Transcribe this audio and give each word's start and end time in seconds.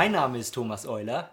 Mein 0.00 0.12
Name 0.12 0.38
ist 0.38 0.52
Thomas 0.54 0.86
Euler. 0.86 1.28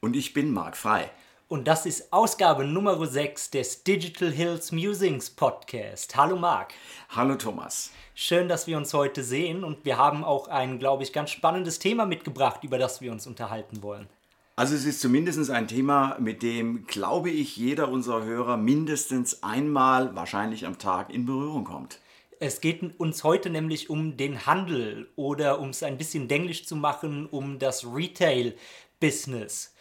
Und 0.00 0.14
ich 0.14 0.32
bin 0.32 0.52
Marc 0.52 0.76
Frei. 0.76 1.10
Und 1.48 1.66
das 1.66 1.86
ist 1.86 2.12
Ausgabe 2.12 2.64
Nummer 2.64 3.04
6 3.04 3.50
des 3.50 3.82
Digital 3.82 4.30
Hills 4.30 4.70
Musings 4.70 5.28
Podcast. 5.28 6.14
Hallo 6.14 6.36
Marc. 6.36 6.72
Hallo 7.08 7.34
Thomas. 7.34 7.90
Schön, 8.14 8.48
dass 8.48 8.68
wir 8.68 8.76
uns 8.76 8.94
heute 8.94 9.24
sehen 9.24 9.64
und 9.64 9.84
wir 9.84 9.98
haben 9.98 10.22
auch 10.22 10.46
ein, 10.46 10.78
glaube 10.78 11.02
ich, 11.02 11.12
ganz 11.12 11.30
spannendes 11.30 11.80
Thema 11.80 12.06
mitgebracht, 12.06 12.62
über 12.62 12.78
das 12.78 13.00
wir 13.00 13.10
uns 13.10 13.26
unterhalten 13.26 13.82
wollen. 13.82 14.06
Also 14.54 14.76
es 14.76 14.84
ist 14.84 15.00
zumindest 15.00 15.50
ein 15.50 15.66
Thema, 15.66 16.16
mit 16.20 16.44
dem, 16.44 16.86
glaube 16.86 17.30
ich, 17.30 17.56
jeder 17.56 17.88
unserer 17.88 18.22
Hörer 18.22 18.56
mindestens 18.56 19.42
einmal, 19.42 20.14
wahrscheinlich 20.14 20.64
am 20.64 20.78
Tag, 20.78 21.12
in 21.12 21.26
Berührung 21.26 21.64
kommt. 21.64 21.98
Es 22.44 22.60
geht 22.60 22.98
uns 22.98 23.22
heute 23.22 23.50
nämlich 23.50 23.88
um 23.88 24.16
den 24.16 24.46
Handel 24.46 25.08
oder 25.14 25.60
um 25.60 25.68
es 25.68 25.84
ein 25.84 25.96
bisschen 25.96 26.26
denglisch 26.26 26.66
zu 26.66 26.74
machen, 26.74 27.26
um 27.26 27.60
das 27.60 27.86
Retail-Business. 27.86 29.72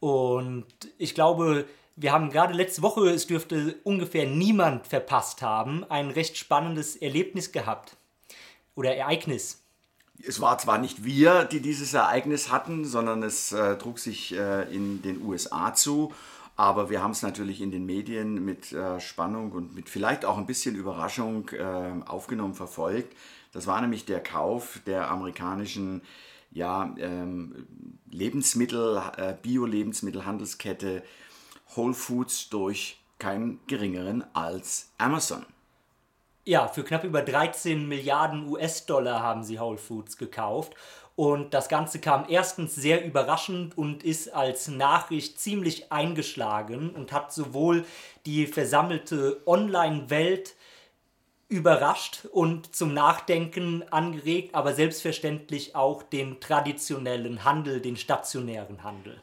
Und 0.00 0.64
ich 0.96 1.14
glaube, 1.14 1.66
wir 1.94 2.12
haben 2.12 2.30
gerade 2.30 2.54
letzte 2.54 2.80
Woche, 2.80 3.10
es 3.10 3.26
dürfte 3.26 3.76
ungefähr 3.84 4.26
niemand 4.26 4.86
verpasst 4.86 5.42
haben, 5.42 5.84
ein 5.90 6.08
recht 6.08 6.38
spannendes 6.38 6.96
Erlebnis 6.96 7.52
gehabt. 7.52 7.98
Oder 8.74 8.96
Ereignis. 8.96 9.60
Es 10.26 10.40
war 10.40 10.56
zwar 10.56 10.78
nicht 10.78 11.04
wir, 11.04 11.44
die 11.44 11.60
dieses 11.60 11.92
Ereignis 11.92 12.50
hatten, 12.50 12.86
sondern 12.86 13.22
es 13.24 13.52
äh, 13.52 13.76
trug 13.76 13.98
sich 13.98 14.34
äh, 14.34 14.62
in 14.74 15.02
den 15.02 15.20
USA 15.20 15.74
zu. 15.74 16.14
Aber 16.56 16.88
wir 16.88 17.02
haben 17.02 17.10
es 17.10 17.22
natürlich 17.22 17.60
in 17.60 17.70
den 17.70 17.84
Medien 17.84 18.44
mit 18.44 18.72
äh, 18.72 18.98
Spannung 18.98 19.52
und 19.52 19.74
mit 19.74 19.90
vielleicht 19.90 20.24
auch 20.24 20.38
ein 20.38 20.46
bisschen 20.46 20.74
Überraschung 20.74 21.50
äh, 21.50 21.92
aufgenommen, 22.06 22.54
verfolgt. 22.54 23.14
Das 23.52 23.66
war 23.66 23.80
nämlich 23.80 24.06
der 24.06 24.22
Kauf 24.22 24.80
der 24.86 25.10
amerikanischen 25.10 26.02
ja, 26.50 26.94
ähm, 26.98 27.66
Lebensmittel, 28.10 29.02
äh, 29.18 29.34
Bio-Lebensmittelhandelskette 29.40 31.02
Whole 31.74 31.94
Foods 31.94 32.48
durch 32.48 32.98
keinen 33.18 33.60
geringeren 33.66 34.24
als 34.34 34.90
Amazon. 34.96 35.44
Ja, 36.44 36.68
für 36.68 36.84
knapp 36.84 37.04
über 37.04 37.22
13 37.22 37.88
Milliarden 37.88 38.48
US-Dollar 38.48 39.20
haben 39.20 39.42
sie 39.42 39.58
Whole 39.58 39.78
Foods 39.78 40.16
gekauft. 40.16 40.74
Und 41.16 41.54
das 41.54 41.70
Ganze 41.70 41.98
kam 41.98 42.26
erstens 42.28 42.74
sehr 42.74 43.04
überraschend 43.04 43.76
und 43.76 44.04
ist 44.04 44.34
als 44.34 44.68
Nachricht 44.68 45.40
ziemlich 45.40 45.90
eingeschlagen 45.90 46.90
und 46.90 47.10
hat 47.10 47.32
sowohl 47.32 47.86
die 48.26 48.46
versammelte 48.46 49.40
Online-Welt 49.46 50.54
überrascht 51.48 52.26
und 52.32 52.74
zum 52.76 52.92
Nachdenken 52.92 53.82
angeregt, 53.90 54.54
aber 54.54 54.74
selbstverständlich 54.74 55.74
auch 55.74 56.02
den 56.02 56.38
traditionellen 56.40 57.44
Handel, 57.44 57.80
den 57.80 57.96
stationären 57.96 58.84
Handel. 58.84 59.20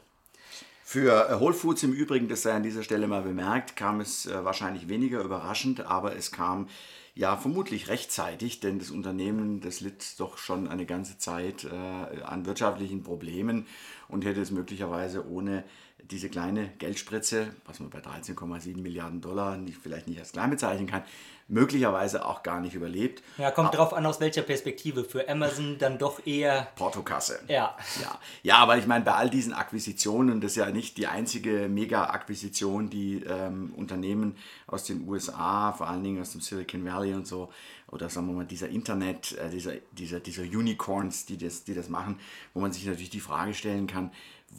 Für 0.82 1.38
Whole 1.40 1.54
Foods 1.54 1.82
im 1.82 1.92
Übrigen, 1.92 2.28
das 2.28 2.42
sei 2.42 2.52
an 2.52 2.62
dieser 2.62 2.82
Stelle 2.82 3.06
mal 3.06 3.22
bemerkt, 3.22 3.76
kam 3.76 4.00
es 4.00 4.26
äh, 4.26 4.44
wahrscheinlich 4.44 4.88
weniger 4.88 5.22
überraschend, 5.22 5.86
aber 5.86 6.16
es 6.16 6.30
kam 6.30 6.68
ja, 7.16 7.36
vermutlich 7.36 7.88
rechtzeitig, 7.88 8.58
denn 8.58 8.80
das 8.80 8.90
Unternehmen, 8.90 9.60
das 9.60 9.80
litt 9.80 10.18
doch 10.18 10.36
schon 10.36 10.66
eine 10.66 10.84
ganze 10.84 11.16
Zeit 11.16 11.64
äh, 11.64 12.22
an 12.22 12.44
wirtschaftlichen 12.44 13.04
Problemen 13.04 13.66
und 14.08 14.24
hätte 14.24 14.40
es 14.40 14.50
möglicherweise 14.50 15.28
ohne 15.28 15.64
diese 16.10 16.28
kleine 16.28 16.68
Geldspritze, 16.78 17.54
was 17.64 17.80
man 17.80 17.90
bei 17.90 18.00
13,7 18.00 18.80
Milliarden 18.80 19.20
Dollar 19.20 19.56
nicht, 19.56 19.78
vielleicht 19.82 20.06
nicht 20.06 20.20
als 20.20 20.32
klein 20.32 20.50
bezeichnen 20.50 20.86
kann, 20.86 21.02
möglicherweise 21.48 22.24
auch 22.24 22.42
gar 22.42 22.60
nicht 22.60 22.74
überlebt. 22.74 23.22
Ja, 23.38 23.50
kommt 23.50 23.68
aber, 23.68 23.76
drauf 23.76 23.92
an, 23.94 24.06
aus 24.06 24.20
welcher 24.20 24.42
Perspektive. 24.42 25.04
Für 25.04 25.28
Amazon 25.28 25.76
dann 25.78 25.98
doch 25.98 26.26
eher. 26.26 26.68
Portokasse. 26.76 27.40
Ja. 27.48 27.76
Ja, 28.02 28.18
ja 28.42 28.56
aber 28.56 28.78
ich 28.78 28.86
meine, 28.86 29.04
bei 29.04 29.12
all 29.12 29.30
diesen 29.30 29.52
Akquisitionen, 29.52 30.40
das 30.40 30.52
ist 30.52 30.56
ja 30.56 30.70
nicht 30.70 30.96
die 30.96 31.06
einzige 31.06 31.68
Mega-Akquisition, 31.68 32.90
die 32.90 33.22
ähm, 33.26 33.72
Unternehmen 33.76 34.36
aus 34.66 34.84
den 34.84 35.06
USA, 35.08 35.72
vor 35.72 35.88
allen 35.88 36.02
Dingen 36.02 36.20
aus 36.20 36.32
dem 36.32 36.40
Silicon 36.40 36.84
Valley 36.84 37.14
und 37.14 37.26
so, 37.26 37.50
oder 37.88 38.08
sagen 38.08 38.26
wir 38.26 38.34
mal, 38.34 38.46
dieser 38.46 38.68
Internet, 38.68 39.32
äh, 39.32 39.50
dieser, 39.50 39.74
dieser, 39.92 40.20
dieser 40.20 40.42
Unicorns, 40.42 41.26
die 41.26 41.38
das, 41.38 41.64
die 41.64 41.74
das 41.74 41.88
machen, 41.88 42.18
wo 42.52 42.60
man 42.60 42.72
sich 42.72 42.84
natürlich 42.84 43.10
die 43.10 43.20
Frage 43.20 43.54
stellen 43.54 43.86
kann, 43.86 44.12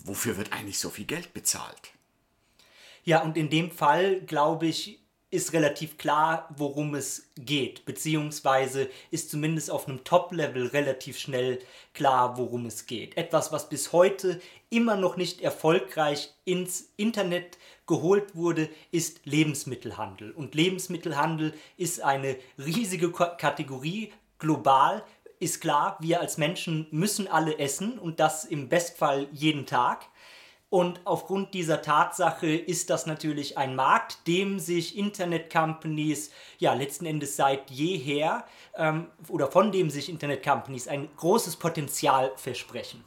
wofür 0.04 0.38
wird 0.38 0.54
eigentlich 0.54 0.80
so 0.80 0.90
viel 0.90 1.06
Geld 1.06 1.34
bezahlt? 1.34 1.92
Ja, 3.04 3.22
und 3.22 3.38
in 3.38 3.50
dem 3.50 3.72
Fall, 3.72 4.22
glaube 4.22 4.68
ich, 4.68 5.00
ist 5.32 5.54
relativ 5.54 5.98
klar, 5.98 6.48
worum 6.56 6.96
es 6.96 7.30
geht, 7.36 7.86
beziehungsweise 7.86 8.90
ist 9.12 9.30
zumindest 9.30 9.72
auf 9.72 9.88
einem 9.88 10.04
Top-Level 10.04 10.68
relativ 10.68 11.18
schnell 11.18 11.60
klar, 11.94 12.38
worum 12.38 12.66
es 12.66 12.86
geht. 12.86 13.18
Etwas, 13.18 13.52
was 13.52 13.68
bis 13.68 13.92
heute 13.92 14.40
immer 14.70 14.96
noch 14.96 15.18
nicht 15.18 15.42
erfolgreich 15.42 16.34
ins 16.46 16.94
Internet 16.96 17.58
geholt 17.88 18.36
wurde, 18.36 18.70
ist 18.92 19.26
Lebensmittelhandel. 19.26 20.32
Und 20.32 20.56
Lebensmittelhandel 20.56 21.54
ist 21.78 22.02
eine 22.02 22.38
riesige 22.58 23.12
Kategorie 23.12 24.14
global. 24.40 25.04
Ist 25.40 25.60
klar, 25.60 25.98
wir 26.00 26.22
als 26.22 26.38
Menschen 26.38 26.88
müssen 26.92 27.28
alle 27.28 27.60
essen 27.60 28.00
und 28.00 28.20
das 28.20 28.46
im 28.46 28.70
Bestfall 28.70 29.28
jeden 29.32 29.66
Tag. 29.66 30.08
Und 30.70 31.00
aufgrund 31.06 31.54
dieser 31.54 31.82
Tatsache 31.82 32.48
ist 32.48 32.90
das 32.90 33.06
natürlich 33.06 33.58
ein 33.58 33.76
Markt, 33.76 34.28
dem 34.28 34.60
sich 34.60 34.98
Internet-Companies 34.98 36.32
ja 36.58 36.74
letzten 36.74 37.06
Endes 37.06 37.36
seit 37.36 37.70
jeher 37.70 38.46
ähm, 38.76 39.08
oder 39.30 39.50
von 39.50 39.72
dem 39.72 39.90
sich 39.90 40.10
Internet-Companies 40.10 40.88
ein 40.88 41.08
großes 41.16 41.58
Potenzial 41.58 42.32
versprechen, 42.36 43.04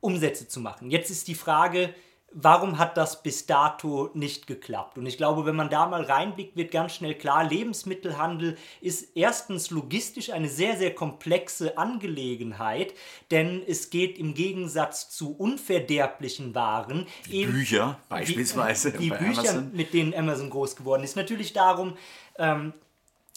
Umsätze 0.00 0.46
zu 0.46 0.60
machen. 0.60 0.90
Jetzt 0.90 1.10
ist 1.10 1.28
die 1.28 1.34
Frage, 1.34 1.94
warum 2.38 2.78
hat 2.78 2.98
das 2.98 3.22
bis 3.22 3.46
dato 3.46 4.10
nicht 4.12 4.46
geklappt? 4.46 4.98
Und 4.98 5.06
ich 5.06 5.16
glaube, 5.16 5.46
wenn 5.46 5.56
man 5.56 5.70
da 5.70 5.86
mal 5.86 6.02
reinblickt, 6.02 6.54
wird 6.54 6.70
ganz 6.70 6.94
schnell 6.94 7.14
klar, 7.14 7.44
Lebensmittelhandel 7.44 8.58
ist 8.82 9.16
erstens 9.16 9.70
logistisch 9.70 10.30
eine 10.30 10.48
sehr, 10.48 10.76
sehr 10.76 10.94
komplexe 10.94 11.78
Angelegenheit, 11.78 12.92
denn 13.30 13.62
es 13.66 13.88
geht 13.88 14.18
im 14.18 14.34
Gegensatz 14.34 15.08
zu 15.08 15.34
unverderblichen 15.34 16.54
Waren, 16.54 17.06
die 17.26 17.36
eben, 17.36 17.52
Bücher 17.52 17.98
beispielsweise, 18.10 18.92
die, 18.92 18.98
die 18.98 19.10
Bücher, 19.10 19.40
Amazon. 19.40 19.70
mit 19.72 19.94
denen 19.94 20.14
Amazon 20.14 20.50
groß 20.50 20.76
geworden 20.76 21.04
ist, 21.04 21.16
natürlich 21.16 21.54
darum, 21.54 21.96
ähm, 22.38 22.74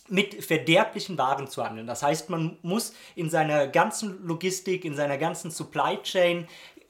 mit 0.10 0.44
verderblichen 0.44 1.18
Waren 1.18 1.48
zu 1.48 1.64
handeln. 1.64 1.88
Das 1.88 2.04
heißt, 2.04 2.30
man 2.30 2.58
muss 2.64 2.94
in 3.16 3.30
seiner 3.30 3.68
ganzen 3.68 4.26
Logistik, 4.26 4.84
in 4.84 4.96
seiner 4.96 5.18
ganzen 5.18 5.52
Supply 5.52 6.02
Chain 6.02 6.48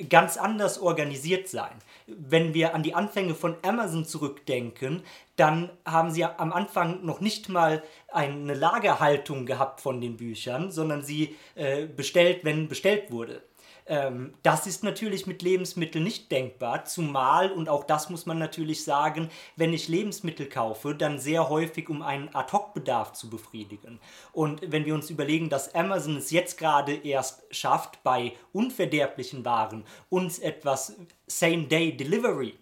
ganz 0.10 0.38
anders 0.38 0.80
organisiert 0.80 1.50
sein 1.50 1.74
wenn 2.18 2.54
wir 2.54 2.76
an 2.76 2.84
die 2.84 2.96
Anfänge 2.96 3.36
von 3.36 3.56
Amazon 3.62 4.06
zurückdenken, 4.06 5.04
dann 5.36 5.70
haben 5.86 6.12
sie 6.12 6.26
am 6.26 6.52
Anfang 6.54 7.06
noch 7.06 7.22
nicht 7.22 7.50
mal 7.50 7.84
eine 8.12 8.54
Lagerhaltung 8.54 9.46
gehabt 9.46 9.82
von 9.82 10.02
den 10.02 10.18
Büchern, 10.18 10.72
sondern 10.72 11.04
sie 11.04 11.36
äh, 11.56 11.86
bestellt, 11.86 12.44
wenn 12.44 12.68
bestellt 12.68 13.12
wurde. 13.12 13.42
Ähm, 13.90 14.36
das 14.44 14.68
ist 14.68 14.84
natürlich 14.84 15.26
mit 15.26 15.42
Lebensmitteln 15.42 16.04
nicht 16.04 16.32
denkbar, 16.32 16.86
zumal, 16.86 17.52
und 17.52 17.68
auch 17.70 17.84
das 17.84 18.10
muss 18.12 18.28
man 18.28 18.38
natürlich 18.38 18.84
sagen, 18.84 19.30
wenn 19.56 19.74
ich 19.74 19.88
Lebensmittel 19.88 20.48
kaufe, 20.48 20.94
dann 20.94 21.18
sehr 21.18 21.50
häufig, 21.50 21.90
um 21.90 22.04
einen 22.04 22.34
Ad-Hoc-Bedarf 22.34 23.14
zu 23.14 23.32
befriedigen. 23.32 24.00
Und 24.32 24.62
wenn 24.72 24.86
wir 24.86 24.94
uns 24.94 25.10
überlegen, 25.10 25.50
dass 25.50 25.74
Amazon 25.74 26.18
es 26.18 26.30
jetzt 26.30 26.60
gerade 26.60 26.94
erst 26.94 27.44
schafft, 27.50 28.04
bei 28.04 28.34
unverderblichen 28.54 29.44
Waren 29.44 29.84
uns 30.10 30.38
etwas 30.38 30.96
Same-Day-Delivery 31.30 32.56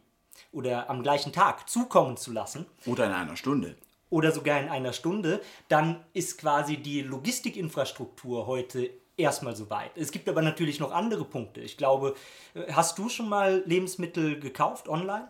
oder 0.51 0.89
am 0.89 1.01
gleichen 1.01 1.33
Tag 1.33 1.67
zukommen 1.69 2.17
zu 2.17 2.31
lassen. 2.31 2.65
Oder 2.85 3.07
in 3.07 3.13
einer 3.13 3.35
Stunde 3.35 3.75
oder 4.09 4.31
sogar 4.31 4.59
in 4.59 4.69
einer 4.69 4.93
Stunde, 4.93 5.41
dann 5.67 6.03
ist 6.13 6.37
quasi 6.37 6.77
die 6.77 7.01
Logistikinfrastruktur 7.01 8.47
heute 8.47 8.89
erstmal 9.17 9.55
so 9.55 9.69
weit. 9.69 9.91
Es 9.95 10.11
gibt 10.11 10.29
aber 10.29 10.41
natürlich 10.41 10.79
noch 10.79 10.91
andere 10.91 11.25
Punkte. 11.25 11.61
Ich 11.61 11.77
glaube, 11.77 12.15
äh, 12.53 12.71
hast 12.71 12.97
du 12.97 13.09
schon 13.09 13.27
mal 13.27 13.63
Lebensmittel 13.65 14.39
gekauft 14.39 14.87
online? 14.87 15.29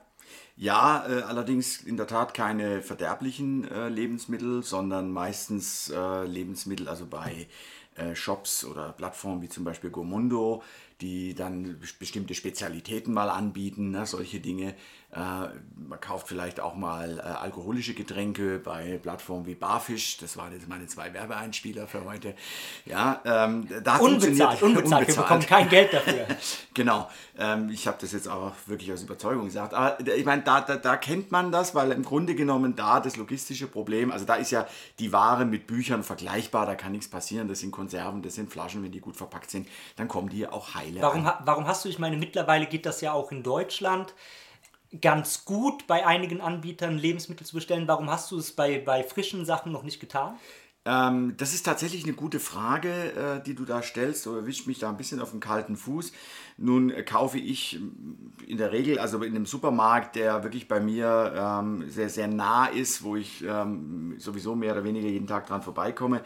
Ja, 0.58 1.06
äh, 1.08 1.22
allerdings 1.22 1.82
in 1.82 1.98
der 1.98 2.08
Tat 2.08 2.34
keine 2.34 2.82
verderblichen 2.82 3.70
äh, 3.70 3.90
Lebensmittel, 3.90 4.62
sondern 4.64 5.12
meistens 5.12 5.90
äh, 5.90 6.26
Lebensmittel, 6.26 6.90
also 6.90 7.06
bei 7.06 7.48
äh, 7.96 8.14
Shops 8.14 8.66
oder 8.66 8.92
Plattformen 8.92 9.42
wie 9.42 9.50
zum 9.50 9.64
Beispiel 9.64 9.90
Gomundo, 9.90 10.64
die 11.02 11.36
dann 11.36 11.80
bestimmte 12.00 12.34
Spezialitäten 12.34 13.14
mal 13.14 13.30
anbieten, 13.30 13.92
ne, 13.92 14.06
solche 14.06 14.40
Dinge. 14.40 14.76
Äh, 15.12 15.20
man 15.88 16.02
kauft 16.02 16.28
vielleicht 16.28 16.60
auch 16.60 16.76
mal 16.76 17.20
äh, 17.20 17.22
alkoholische 17.22 17.94
Getränke 17.94 18.60
bei 18.60 19.00
Plattformen 19.02 19.46
wie 19.46 19.56
Barfish. 19.56 20.18
Das 20.18 20.36
waren 20.36 20.52
jetzt 20.52 20.68
meine 20.68 20.86
zwei 20.88 21.14
Werbeeinspieler 21.14 21.88
für 21.88 22.04
heute. 22.04 22.36
Ja, 22.86 23.22
ähm, 23.24 23.70
da 23.84 23.98
unbezahlt, 23.98 24.62
unbezahlt, 24.62 24.62
unbezahlt. 24.64 25.08
Wir 25.08 25.16
bekommen 25.16 25.46
kein 25.46 25.70
Geld 25.70 25.94
dafür. 25.94 26.28
genau. 26.74 27.10
Ähm, 27.40 27.70
ich 27.70 27.88
habe 27.88 27.98
das 28.02 28.12
jetzt 28.12 28.28
auch 28.28 28.52
wirklich 28.66 28.92
aus 28.92 29.04
Überzeugung 29.04 29.46
gesagt. 29.46 29.74
Aber 29.74 29.98
ich 30.06 30.26
meine, 30.26 30.42
da, 30.42 30.60
da, 30.60 30.76
da 30.76 30.98
kennt 30.98 31.32
man 31.32 31.54
das, 31.54 31.74
weil 31.74 31.92
im 31.94 32.04
Grunde 32.04 32.36
genommen 32.36 32.76
da 32.76 33.00
das 33.00 33.16
logistische 33.16 33.68
Problem, 33.68 34.12
also 34.12 34.26
da 34.26 34.36
ist 34.36 34.52
ja 34.52 34.68
die 35.00 35.14
Ware 35.14 35.46
mit 35.46 35.68
Büchern 35.68 36.04
vergleichbar, 36.04 36.66
da 36.66 36.76
kann 36.76 36.92
nichts 36.92 37.08
passieren. 37.08 37.48
Das 37.48 37.60
sind 37.60 37.72
Konserven, 37.72 38.22
das 38.22 38.36
sind 38.36 38.52
Flaschen, 38.52 38.84
wenn 38.84 38.92
die 38.92 39.00
gut 39.00 39.16
verpackt 39.16 39.52
sind, 39.52 39.70
dann 39.96 40.10
kommen 40.10 40.28
die 40.28 40.46
auch 40.46 40.76
heil 40.76 40.88
Weile. 41.02 41.02
Warum, 41.02 41.32
warum 41.46 41.68
hast 41.68 41.86
du, 41.86 41.90
ich 41.90 42.00
meine, 42.00 42.18
mittlerweile 42.18 42.66
geht 42.66 42.86
das 42.86 43.02
ja 43.02 43.14
auch 43.14 43.32
in 43.32 43.44
Deutschland 43.44 44.14
ganz 45.02 45.46
gut 45.46 45.88
bei 45.88 46.06
einigen 46.06 46.42
Anbietern 46.42 46.98
Lebensmittel 46.98 47.46
zu 47.46 47.56
bestellen. 47.56 47.88
Warum 47.88 48.10
hast 48.10 48.32
du 48.32 48.38
es 48.38 48.54
bei, 48.54 48.80
bei 48.80 49.04
frischen 49.04 49.46
Sachen 49.46 49.72
noch 49.72 49.84
nicht 49.84 50.00
getan? 50.00 50.38
Ähm, 50.88 51.36
das 51.36 51.54
ist 51.54 51.64
tatsächlich 51.64 52.06
eine 52.06 52.14
gute 52.14 52.40
Frage, 52.40 53.12
äh, 53.14 53.44
die 53.44 53.56
du 53.56 53.66
da 53.66 53.84
stellst. 53.84 54.26
Du 54.26 54.34
erwischt 54.34 54.68
mich 54.68 54.80
da 54.80 54.90
ein 54.90 54.96
bisschen 54.96 55.20
auf 55.20 55.32
den 55.32 55.42
kalten 55.42 55.76
Fuß. 55.76 56.14
Nun 56.58 56.90
äh, 56.90 57.04
kaufe 57.04 57.38
ich 57.38 57.80
in 58.48 58.58
der 58.58 58.72
Regel, 58.72 58.98
also 58.98 59.22
in 59.22 59.36
einem 59.36 59.46
Supermarkt, 59.46 60.16
der 60.16 60.44
wirklich 60.44 60.68
bei 60.68 60.80
mir 60.80 61.34
ähm, 61.36 61.90
sehr, 61.90 62.10
sehr 62.10 62.28
nah 62.28 62.66
ist, 62.66 63.04
wo 63.04 63.16
ich 63.16 63.44
ähm, 63.44 64.16
sowieso 64.18 64.56
mehr 64.56 64.74
oder 64.74 64.84
weniger 64.84 65.08
jeden 65.08 65.28
Tag 65.28 65.48
dran 65.48 65.62
vorbeikomme. 65.62 66.24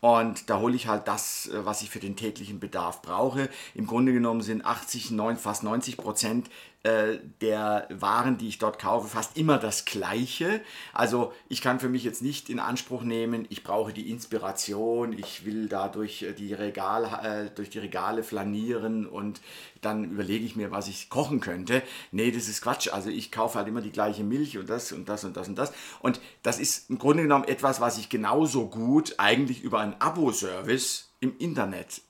Und 0.00 0.48
da 0.48 0.58
hole 0.58 0.74
ich 0.74 0.88
halt 0.88 1.06
das, 1.08 1.48
äh, 1.48 1.64
was 1.64 1.82
ich 1.82 1.90
für 1.90 2.00
den 2.00 2.16
täglichen 2.16 2.60
Bedarf 2.60 3.02
brauche. 3.02 3.48
Im 3.74 3.86
Grunde 3.86 4.12
genommen 4.12 4.42
sind 4.42 4.64
80, 4.64 5.12
9, 5.12 5.36
fast 5.36 5.62
90 5.62 5.96
Prozent 5.96 6.50
äh, 6.82 7.18
der 7.42 7.86
Waren, 7.90 8.38
die 8.38 8.48
ich 8.48 8.58
dort 8.58 8.78
kaufe, 8.78 9.06
fast 9.06 9.36
immer 9.36 9.58
das 9.58 9.84
gleiche. 9.84 10.62
Also 10.94 11.34
ich 11.50 11.60
kann 11.60 11.78
für 11.78 11.90
mich 11.90 12.04
jetzt 12.04 12.22
nicht 12.22 12.48
in 12.48 12.58
Anspruch 12.58 13.02
nehmen, 13.02 13.46
ich 13.50 13.62
brauche 13.62 13.92
die 13.92 14.10
Inspiration, 14.10 15.12
ich 15.12 15.44
will 15.44 15.68
da 15.68 15.88
durch 15.88 16.22
äh, 16.22 16.32
die, 16.32 16.54
Regal, 16.54 17.04
äh, 17.22 17.54
durch 17.54 17.68
die 17.68 17.80
Regale 17.80 18.22
flanieren 18.22 19.04
und 19.06 19.42
dann 19.80 20.10
überlege 20.10 20.44
ich 20.44 20.56
mir, 20.56 20.70
was 20.70 20.88
ich 20.88 21.08
kochen 21.08 21.40
könnte. 21.40 21.82
Nee, 22.12 22.30
das 22.30 22.48
ist 22.48 22.62
Quatsch. 22.62 22.88
Also 22.88 23.10
ich 23.10 23.32
kaufe 23.32 23.58
halt 23.58 23.68
immer 23.68 23.80
die 23.80 23.92
gleiche 23.92 24.24
Milch 24.24 24.58
und 24.58 24.68
das 24.68 24.92
und 24.92 25.08
das 25.08 25.24
und 25.24 25.36
das 25.36 25.48
und 25.48 25.56
das. 25.56 25.72
Und 26.00 26.20
das 26.42 26.58
ist 26.58 26.90
im 26.90 26.98
Grunde 26.98 27.22
genommen 27.22 27.44
etwas, 27.44 27.80
was 27.80 27.98
ich 27.98 28.08
genauso 28.08 28.66
gut 28.66 29.14
eigentlich 29.18 29.62
über 29.62 29.80
einen 29.80 29.94
Abo-Service 29.98 31.10
im 31.20 31.36
Internet 31.38 32.02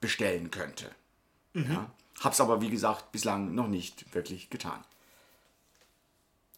bestellen 0.00 0.50
könnte. 0.50 0.90
Mhm. 1.52 1.72
Ja? 1.72 1.90
Hab's 2.20 2.40
aber, 2.40 2.60
wie 2.60 2.70
gesagt, 2.70 3.12
bislang 3.12 3.54
noch 3.54 3.68
nicht 3.68 4.14
wirklich 4.14 4.50
getan. 4.50 4.82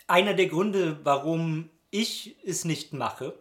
Einer 0.07 0.35
der 0.35 0.47
Gründe, 0.47 0.99
warum 1.05 1.69
ich 1.91 2.37
es 2.45 2.65
nicht 2.65 2.93
mache, 2.93 3.35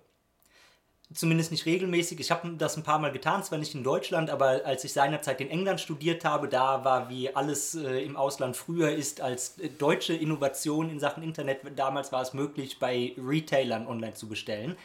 zumindest 1.13 1.51
nicht 1.51 1.65
regelmäßig, 1.65 2.19
ich 2.19 2.31
habe 2.31 2.49
das 2.57 2.77
ein 2.77 2.83
paar 2.83 2.99
Mal 2.99 3.11
getan, 3.11 3.43
zwar 3.43 3.57
nicht 3.57 3.73
in 3.73 3.83
Deutschland, 3.83 4.29
aber 4.29 4.61
als 4.65 4.83
ich 4.83 4.93
seinerzeit 4.93 5.41
in 5.41 5.49
England 5.49 5.81
studiert 5.81 6.23
habe, 6.23 6.47
da 6.47 6.83
war 6.85 7.09
wie 7.09 7.35
alles 7.35 7.75
äh, 7.75 8.03
im 8.03 8.15
Ausland 8.15 8.55
früher 8.55 8.91
ist 8.91 9.21
als 9.21 9.57
äh, 9.57 9.69
deutsche 9.69 10.13
Innovation 10.13 10.89
in 10.89 10.99
Sachen 10.99 11.23
Internet, 11.23 11.61
damals 11.75 12.11
war 12.11 12.21
es 12.21 12.33
möglich, 12.33 12.79
bei 12.79 13.15
Retailern 13.17 13.87
online 13.87 14.13
zu 14.13 14.27
bestellen 14.27 14.75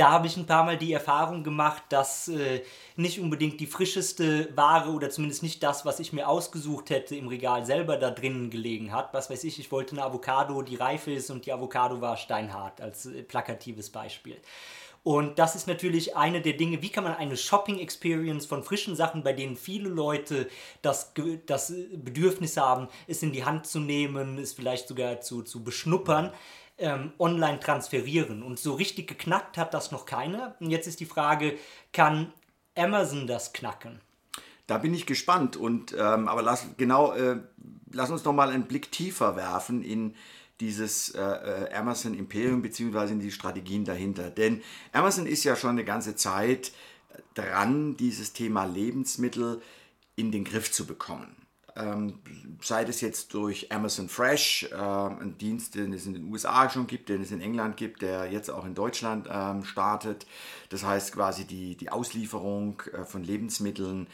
da 0.00 0.12
habe 0.12 0.26
ich 0.26 0.36
ein 0.38 0.46
paar 0.46 0.64
Mal 0.64 0.78
die 0.78 0.94
Erfahrung 0.94 1.44
gemacht, 1.44 1.82
dass 1.90 2.28
äh, 2.28 2.62
nicht 2.96 3.20
unbedingt 3.20 3.60
die 3.60 3.66
frischeste 3.66 4.48
Ware 4.56 4.88
oder 4.90 5.10
zumindest 5.10 5.42
nicht 5.42 5.62
das, 5.62 5.84
was 5.84 6.00
ich 6.00 6.14
mir 6.14 6.26
ausgesucht 6.26 6.88
hätte, 6.88 7.16
im 7.16 7.28
Regal 7.28 7.66
selber 7.66 7.98
da 7.98 8.10
drinnen 8.10 8.48
gelegen 8.48 8.92
hat. 8.92 9.12
Was 9.12 9.28
weiß 9.28 9.44
ich, 9.44 9.58
ich 9.58 9.70
wollte 9.70 9.92
eine 9.92 10.04
Avocado, 10.04 10.62
die 10.62 10.76
reif 10.76 11.06
ist 11.06 11.30
und 11.30 11.44
die 11.44 11.52
Avocado 11.52 12.00
war 12.00 12.16
steinhart, 12.16 12.80
als 12.80 13.04
äh, 13.04 13.22
plakatives 13.22 13.90
Beispiel. 13.90 14.38
Und 15.02 15.38
das 15.38 15.56
ist 15.56 15.66
natürlich 15.66 16.16
eine 16.16 16.42
der 16.42 16.52
Dinge, 16.52 16.82
wie 16.82 16.90
kann 16.90 17.04
man 17.04 17.14
eine 17.14 17.36
Shopping-Experience 17.36 18.44
von 18.44 18.62
frischen 18.62 18.94
Sachen, 18.94 19.22
bei 19.22 19.32
denen 19.32 19.56
viele 19.56 19.88
Leute 19.88 20.48
das, 20.82 21.14
das 21.46 21.72
Bedürfnis 21.94 22.56
haben, 22.58 22.88
es 23.06 23.22
in 23.22 23.32
die 23.32 23.44
Hand 23.44 23.66
zu 23.66 23.80
nehmen, 23.80 24.38
es 24.38 24.52
vielleicht 24.52 24.88
sogar 24.88 25.22
zu, 25.22 25.42
zu 25.42 25.64
beschnuppern, 25.64 26.32
ähm, 26.76 27.12
online 27.18 27.60
transferieren. 27.60 28.42
Und 28.42 28.58
so 28.58 28.74
richtig 28.74 29.08
geknackt 29.08 29.56
hat 29.56 29.72
das 29.72 29.90
noch 29.90 30.04
keiner. 30.04 30.54
Und 30.60 30.70
jetzt 30.70 30.86
ist 30.86 31.00
die 31.00 31.06
Frage, 31.06 31.56
kann 31.92 32.32
Amazon 32.76 33.26
das 33.26 33.54
knacken? 33.54 34.00
Da 34.66 34.76
bin 34.78 34.92
ich 34.92 35.06
gespannt. 35.06 35.56
Und, 35.56 35.94
ähm, 35.98 36.28
aber 36.28 36.42
lass, 36.42 36.66
genau, 36.76 37.12
äh, 37.12 37.38
lass 37.90 38.10
uns 38.10 38.24
noch 38.24 38.34
mal 38.34 38.50
einen 38.50 38.64
Blick 38.64 38.92
tiefer 38.92 39.34
werfen 39.34 39.82
in 39.82 40.14
dieses 40.60 41.10
äh, 41.10 41.20
äh 41.20 41.74
Amazon 41.74 42.14
Imperium 42.14 42.62
beziehungsweise 42.62 43.12
in 43.12 43.20
die 43.20 43.32
Strategien 43.32 43.84
dahinter. 43.84 44.30
Denn 44.30 44.62
Amazon 44.92 45.26
ist 45.26 45.44
ja 45.44 45.56
schon 45.56 45.70
eine 45.70 45.84
ganze 45.84 46.14
Zeit 46.14 46.72
dran, 47.34 47.96
dieses 47.96 48.32
Thema 48.32 48.64
Lebensmittel 48.64 49.60
in 50.16 50.30
den 50.32 50.44
Griff 50.44 50.70
zu 50.70 50.86
bekommen 50.86 51.40
ähm, 51.76 52.18
sei 52.62 52.84
das 52.84 53.00
jetzt 53.00 53.32
durch 53.34 53.70
Amazon 53.72 54.08
Fresh, 54.08 54.68
äh, 54.70 54.76
ein 54.76 55.36
Dienst, 55.38 55.74
den 55.74 55.92
es 55.92 56.06
in 56.06 56.14
den 56.14 56.30
USA 56.30 56.68
schon 56.68 56.86
gibt, 56.86 57.08
den 57.08 57.22
es 57.22 57.30
in 57.30 57.40
England 57.40 57.76
gibt, 57.76 58.02
der 58.02 58.30
jetzt 58.30 58.50
auch 58.50 58.64
in 58.64 58.74
Deutschland 58.74 59.28
ähm, 59.30 59.64
startet. 59.64 60.26
Das 60.68 60.84
heißt 60.84 61.12
quasi 61.12 61.44
die, 61.44 61.76
die 61.76 61.90
Auslieferung 61.90 62.82
äh, 62.92 63.04
von 63.04 63.22
Lebensmitteln 63.24 64.08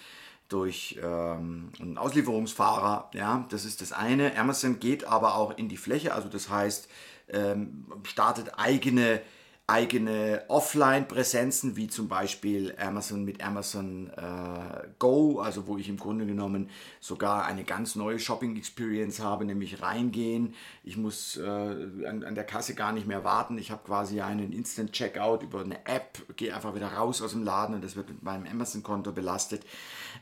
durch 0.48 0.98
ähm, 1.02 1.70
einen 1.80 1.98
Auslieferungsfahrer. 1.98 3.10
Ja, 3.14 3.46
das 3.50 3.64
ist 3.64 3.80
das 3.80 3.92
eine. 3.92 4.36
Amazon 4.38 4.78
geht 4.78 5.04
aber 5.04 5.34
auch 5.34 5.56
in 5.56 5.68
die 5.68 5.76
Fläche, 5.76 6.14
also 6.14 6.28
das 6.28 6.48
heißt, 6.48 6.88
ähm, 7.28 7.86
startet 8.04 8.58
eigene 8.58 9.20
eigene 9.68 10.44
Offline-Präsenzen, 10.46 11.74
wie 11.74 11.88
zum 11.88 12.06
Beispiel 12.06 12.76
Amazon 12.78 13.24
mit 13.24 13.42
Amazon 13.42 14.10
äh, 14.16 14.86
Go, 15.00 15.40
also 15.40 15.66
wo 15.66 15.76
ich 15.76 15.88
im 15.88 15.96
Grunde 15.96 16.24
genommen 16.24 16.70
sogar 17.00 17.46
eine 17.46 17.64
ganz 17.64 17.96
neue 17.96 18.20
Shopping-Experience 18.20 19.18
habe, 19.18 19.44
nämlich 19.44 19.82
reingehen. 19.82 20.54
Ich 20.84 20.96
muss 20.96 21.36
äh, 21.36 21.42
an, 21.42 22.22
an, 22.22 22.36
der 22.36 22.44
Kasse 22.44 22.76
gar 22.76 22.92
nicht 22.92 23.08
mehr 23.08 23.24
warten. 23.24 23.58
Ich 23.58 23.72
habe 23.72 23.82
quasi 23.84 24.20
einen 24.20 24.52
Instant-Checkout 24.52 25.42
über 25.42 25.62
eine 25.62 25.84
App, 25.84 26.36
gehe 26.36 26.54
einfach 26.54 26.76
wieder 26.76 26.92
raus 26.92 27.20
aus 27.20 27.32
dem 27.32 27.42
Laden 27.42 27.74
und 27.74 27.82
das 27.82 27.96
wird 27.96 28.08
mit 28.08 28.22
meinem 28.22 28.46
Amazon-Konto 28.46 29.10
belastet. 29.10 29.64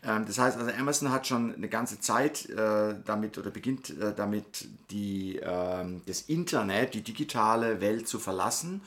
Ähm, 0.02 0.24
das 0.24 0.38
heißt 0.38 0.56
also, 0.56 0.70
Amazon 0.70 1.10
hat 1.10 1.26
schon 1.26 1.54
eine 1.54 1.68
ganze 1.68 2.00
Zeit 2.00 2.48
äh, 2.48 2.94
damit 3.04 3.36
oder 3.36 3.50
beginnt 3.50 3.90
äh, 3.90 4.14
damit, 4.14 4.68
die, 4.90 5.38
ähm, 5.42 6.00
das 6.06 6.22
Internet, 6.22 6.94
die 6.94 7.02
digitale 7.02 7.82
Welt 7.82 8.08
zu 8.08 8.18
verlassen 8.18 8.80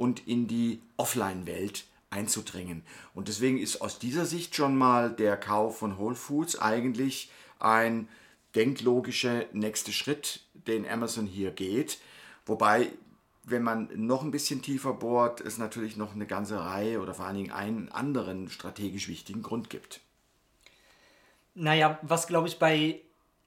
und 0.00 0.26
in 0.26 0.48
die 0.48 0.80
Offline-Welt 0.96 1.84
einzudringen. 2.08 2.82
Und 3.14 3.28
deswegen 3.28 3.58
ist 3.58 3.82
aus 3.82 3.98
dieser 3.98 4.24
Sicht 4.24 4.56
schon 4.56 4.74
mal 4.74 5.10
der 5.10 5.36
Kauf 5.36 5.76
von 5.76 5.98
Whole 5.98 6.14
Foods 6.14 6.58
eigentlich 6.58 7.30
ein 7.58 8.08
denklogischer 8.54 9.44
nächster 9.52 9.92
Schritt, 9.92 10.40
den 10.54 10.88
Amazon 10.88 11.26
hier 11.26 11.50
geht. 11.50 11.98
Wobei, 12.46 12.90
wenn 13.44 13.62
man 13.62 13.90
noch 13.94 14.22
ein 14.22 14.30
bisschen 14.30 14.62
tiefer 14.62 14.94
bohrt, 14.94 15.42
es 15.42 15.58
natürlich 15.58 15.98
noch 15.98 16.14
eine 16.14 16.26
ganze 16.26 16.58
Reihe 16.58 17.02
oder 17.02 17.12
vor 17.12 17.26
allen 17.26 17.36
Dingen 17.36 17.52
einen 17.52 17.92
anderen 17.92 18.48
strategisch 18.48 19.06
wichtigen 19.06 19.42
Grund 19.42 19.68
gibt. 19.68 20.00
Naja, 21.54 21.98
was 22.00 22.26
glaube 22.26 22.48
ich 22.48 22.58
bei 22.58 23.02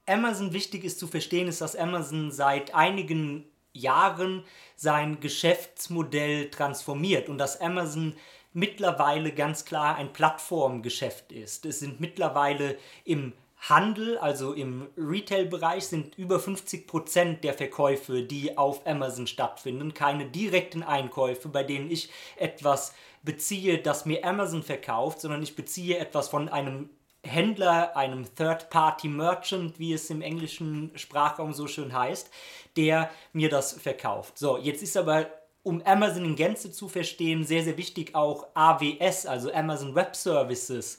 Amazon 0.06 0.52
wichtig 0.52 0.84
ist 0.84 1.00
zu 1.00 1.08
verstehen, 1.08 1.48
ist, 1.48 1.60
dass 1.60 1.74
Amazon 1.74 2.30
seit 2.30 2.76
einigen 2.76 3.44
Jahren 3.74 4.44
sein 4.76 5.20
Geschäftsmodell 5.20 6.50
transformiert 6.50 7.28
und 7.28 7.38
dass 7.38 7.60
Amazon 7.60 8.14
mittlerweile 8.54 9.32
ganz 9.32 9.64
klar 9.64 9.96
ein 9.96 10.12
Plattformgeschäft 10.12 11.32
ist. 11.32 11.66
Es 11.66 11.80
sind 11.80 12.00
mittlerweile 12.00 12.78
im 13.04 13.34
Handel, 13.68 14.18
also 14.18 14.52
im 14.52 14.88
Retail-Bereich, 14.96 15.86
sind 15.86 16.16
über 16.18 16.38
50 16.38 16.86
Prozent 16.86 17.44
der 17.44 17.54
Verkäufe, 17.54 18.22
die 18.22 18.56
auf 18.58 18.86
Amazon 18.86 19.26
stattfinden, 19.26 19.94
keine 19.94 20.26
direkten 20.26 20.82
Einkäufe, 20.82 21.48
bei 21.48 21.64
denen 21.64 21.90
ich 21.90 22.10
etwas 22.36 22.94
beziehe, 23.22 23.78
das 23.78 24.04
mir 24.04 24.24
Amazon 24.24 24.62
verkauft, 24.62 25.20
sondern 25.20 25.42
ich 25.42 25.56
beziehe 25.56 25.98
etwas 25.98 26.28
von 26.28 26.50
einem 26.50 26.90
Händler, 27.22 27.96
einem 27.96 28.26
Third-Party-Merchant, 28.34 29.78
wie 29.78 29.94
es 29.94 30.10
im 30.10 30.20
englischen 30.20 30.90
Sprachraum 30.94 31.54
so 31.54 31.66
schön 31.66 31.94
heißt, 31.94 32.30
der 32.76 33.10
mir 33.32 33.48
das 33.48 33.72
verkauft. 33.72 34.38
So, 34.38 34.58
jetzt 34.58 34.82
ist 34.82 34.96
aber, 34.96 35.26
um 35.62 35.82
Amazon 35.82 36.24
in 36.24 36.36
Gänze 36.36 36.70
zu 36.72 36.88
verstehen, 36.88 37.44
sehr, 37.44 37.64
sehr 37.64 37.76
wichtig 37.76 38.14
auch 38.14 38.48
AWS, 38.54 39.26
also 39.26 39.52
Amazon 39.52 39.94
Web 39.94 40.14
Services, 40.16 40.98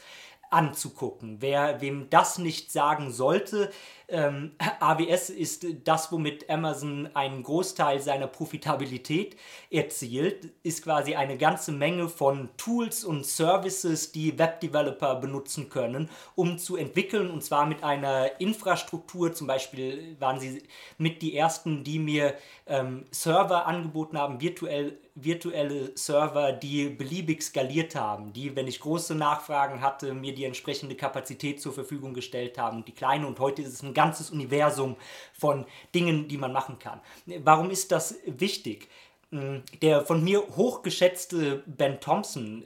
anzugucken. 0.49 1.37
Wer 1.41 1.81
wem 1.81 2.09
das 2.09 2.37
nicht 2.37 2.71
sagen 2.71 3.11
sollte, 3.11 3.71
ähm, 4.07 4.51
AWS 4.79 5.29
ist 5.29 5.65
das, 5.83 6.11
womit 6.11 6.49
Amazon 6.49 7.09
einen 7.13 7.43
Großteil 7.43 7.99
seiner 7.99 8.27
Profitabilität 8.27 9.35
erzielt, 9.69 10.49
ist 10.63 10.83
quasi 10.83 11.15
eine 11.15 11.37
ganze 11.37 11.71
Menge 11.71 12.09
von 12.09 12.49
Tools 12.57 13.03
und 13.03 13.25
Services, 13.25 14.11
die 14.11 14.37
Webdeveloper 14.37 15.15
benutzen 15.15 15.69
können, 15.69 16.09
um 16.35 16.57
zu 16.57 16.75
entwickeln 16.77 17.29
und 17.31 17.43
zwar 17.43 17.65
mit 17.65 17.83
einer 17.83 18.39
Infrastruktur. 18.39 19.33
Zum 19.33 19.47
Beispiel 19.47 20.15
waren 20.19 20.39
sie 20.39 20.63
mit 20.97 21.21
die 21.21 21.35
ersten, 21.35 21.83
die 21.83 21.99
mir 21.99 22.35
ähm, 22.67 23.05
Server 23.11 23.65
angeboten 23.65 24.17
haben, 24.17 24.41
virtuell 24.41 24.99
virtuelle 25.15 25.97
Server, 25.97 26.51
die 26.51 26.89
beliebig 26.89 27.41
skaliert 27.41 27.95
haben, 27.95 28.33
die, 28.33 28.53
wenn 28.55 28.67
ich 28.67 28.81
große 28.81 29.15
Nachfragen 29.15 29.81
hatte, 29.81 30.13
mir 30.13 30.35
die 30.35 30.43
entsprechende 30.43 30.95
Kapazität 30.95 31.61
zur 31.61 31.71
Verfügung 31.71 32.13
gestellt 32.13 32.57
haben 32.57 32.83
die 32.83 32.91
kleine. 32.91 33.25
Und 33.25 33.39
heute 33.39 33.61
ist 33.61 33.69
es 33.69 33.81
ein 33.81 33.93
ganzes 33.95 34.29
Universum 34.29 34.95
von 35.33 35.65
Dingen, 35.95 36.27
die 36.27 36.37
man 36.37 36.53
machen 36.53 36.77
kann. 36.77 37.01
Warum 37.43 37.71
ist 37.71 37.91
das 37.91 38.15
wichtig? 38.27 38.89
Hm, 39.31 39.63
der 39.81 40.05
von 40.05 40.23
mir 40.23 40.43
hochgeschätzte 40.55 41.63
Ben 41.65 41.99
Thompson, 41.99 42.65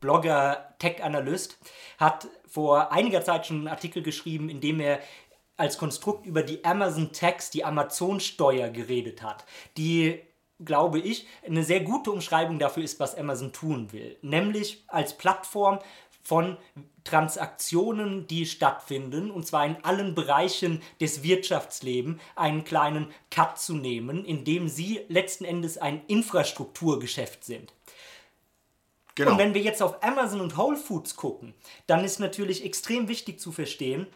Blogger, 0.00 0.74
Tech-Analyst, 0.80 1.58
hat 1.98 2.26
vor 2.48 2.90
einiger 2.90 3.22
Zeit 3.22 3.46
schon 3.46 3.58
einen 3.58 3.68
Artikel 3.68 4.02
geschrieben, 4.02 4.48
in 4.48 4.60
dem 4.60 4.80
er 4.80 4.98
als 5.56 5.78
Konstrukt 5.78 6.26
über 6.26 6.42
die 6.42 6.64
Amazon 6.64 7.12
Tax, 7.12 7.50
die 7.50 7.64
Amazon-Steuer 7.64 8.70
geredet 8.70 9.22
hat, 9.22 9.44
die 9.76 10.20
glaube 10.64 10.98
ich, 10.98 11.26
eine 11.46 11.64
sehr 11.64 11.80
gute 11.80 12.10
Umschreibung 12.10 12.58
dafür 12.58 12.82
ist, 12.82 13.00
was 13.00 13.14
Amazon 13.14 13.52
tun 13.52 13.92
will. 13.92 14.16
Nämlich 14.22 14.84
als 14.88 15.16
Plattform 15.16 15.78
von 16.30 16.58
Transaktionen, 17.02 18.28
die 18.28 18.46
stattfinden, 18.46 19.32
und 19.32 19.48
zwar 19.48 19.66
in 19.66 19.82
allen 19.82 20.14
Bereichen 20.14 20.80
des 21.00 21.24
Wirtschaftslebens, 21.24 22.20
einen 22.36 22.62
kleinen 22.62 23.08
Cut 23.32 23.58
zu 23.58 23.74
nehmen, 23.74 24.24
indem 24.24 24.68
sie 24.68 25.00
letzten 25.08 25.44
Endes 25.44 25.76
ein 25.76 26.02
Infrastrukturgeschäft 26.06 27.42
sind. 27.42 27.74
Genau. 29.16 29.32
Und 29.32 29.38
wenn 29.38 29.54
wir 29.54 29.60
jetzt 29.60 29.82
auf 29.82 30.04
Amazon 30.04 30.40
und 30.40 30.56
Whole 30.56 30.76
Foods 30.76 31.16
gucken, 31.16 31.52
dann 31.88 32.04
ist 32.04 32.20
natürlich 32.20 32.64
extrem 32.64 33.08
wichtig 33.08 33.40
zu 33.40 33.50
verstehen, 33.50 34.06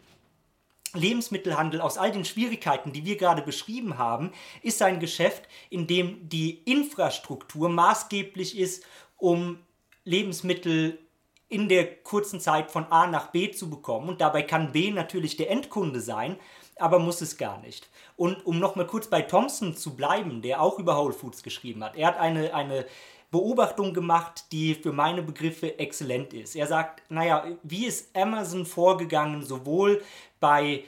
Lebensmittelhandel 0.92 1.80
aus 1.80 1.98
all 1.98 2.12
den 2.12 2.24
Schwierigkeiten, 2.24 2.92
die 2.92 3.04
wir 3.04 3.16
gerade 3.16 3.42
beschrieben 3.42 3.98
haben, 3.98 4.30
ist 4.62 4.80
ein 4.82 5.00
Geschäft, 5.00 5.48
in 5.68 5.88
dem 5.88 6.28
die 6.28 6.62
Infrastruktur 6.62 7.68
maßgeblich 7.68 8.56
ist, 8.56 8.84
um 9.16 9.58
Lebensmittel 10.04 11.00
in 11.54 11.68
der 11.68 12.02
kurzen 12.02 12.40
Zeit 12.40 12.72
von 12.72 12.90
A 12.90 13.06
nach 13.06 13.28
B 13.28 13.52
zu 13.52 13.70
bekommen. 13.70 14.08
Und 14.08 14.20
dabei 14.20 14.42
kann 14.42 14.72
B 14.72 14.90
natürlich 14.90 15.36
der 15.36 15.50
Endkunde 15.50 16.00
sein, 16.00 16.36
aber 16.76 16.98
muss 16.98 17.20
es 17.20 17.38
gar 17.38 17.60
nicht. 17.60 17.88
Und 18.16 18.44
um 18.44 18.58
nochmal 18.58 18.88
kurz 18.88 19.06
bei 19.06 19.22
Thompson 19.22 19.76
zu 19.76 19.94
bleiben, 19.94 20.42
der 20.42 20.60
auch 20.60 20.80
über 20.80 20.98
Whole 20.98 21.12
Foods 21.12 21.44
geschrieben 21.44 21.84
hat, 21.84 21.96
er 21.96 22.08
hat 22.08 22.18
eine, 22.18 22.52
eine 22.52 22.86
Beobachtung 23.30 23.94
gemacht, 23.94 24.46
die 24.50 24.74
für 24.74 24.92
meine 24.92 25.22
Begriffe 25.22 25.78
exzellent 25.78 26.32
ist. 26.32 26.56
Er 26.56 26.66
sagt, 26.66 27.02
naja, 27.08 27.44
wie 27.62 27.86
ist 27.86 28.16
Amazon 28.16 28.66
vorgegangen, 28.66 29.44
sowohl 29.44 30.02
bei 30.40 30.82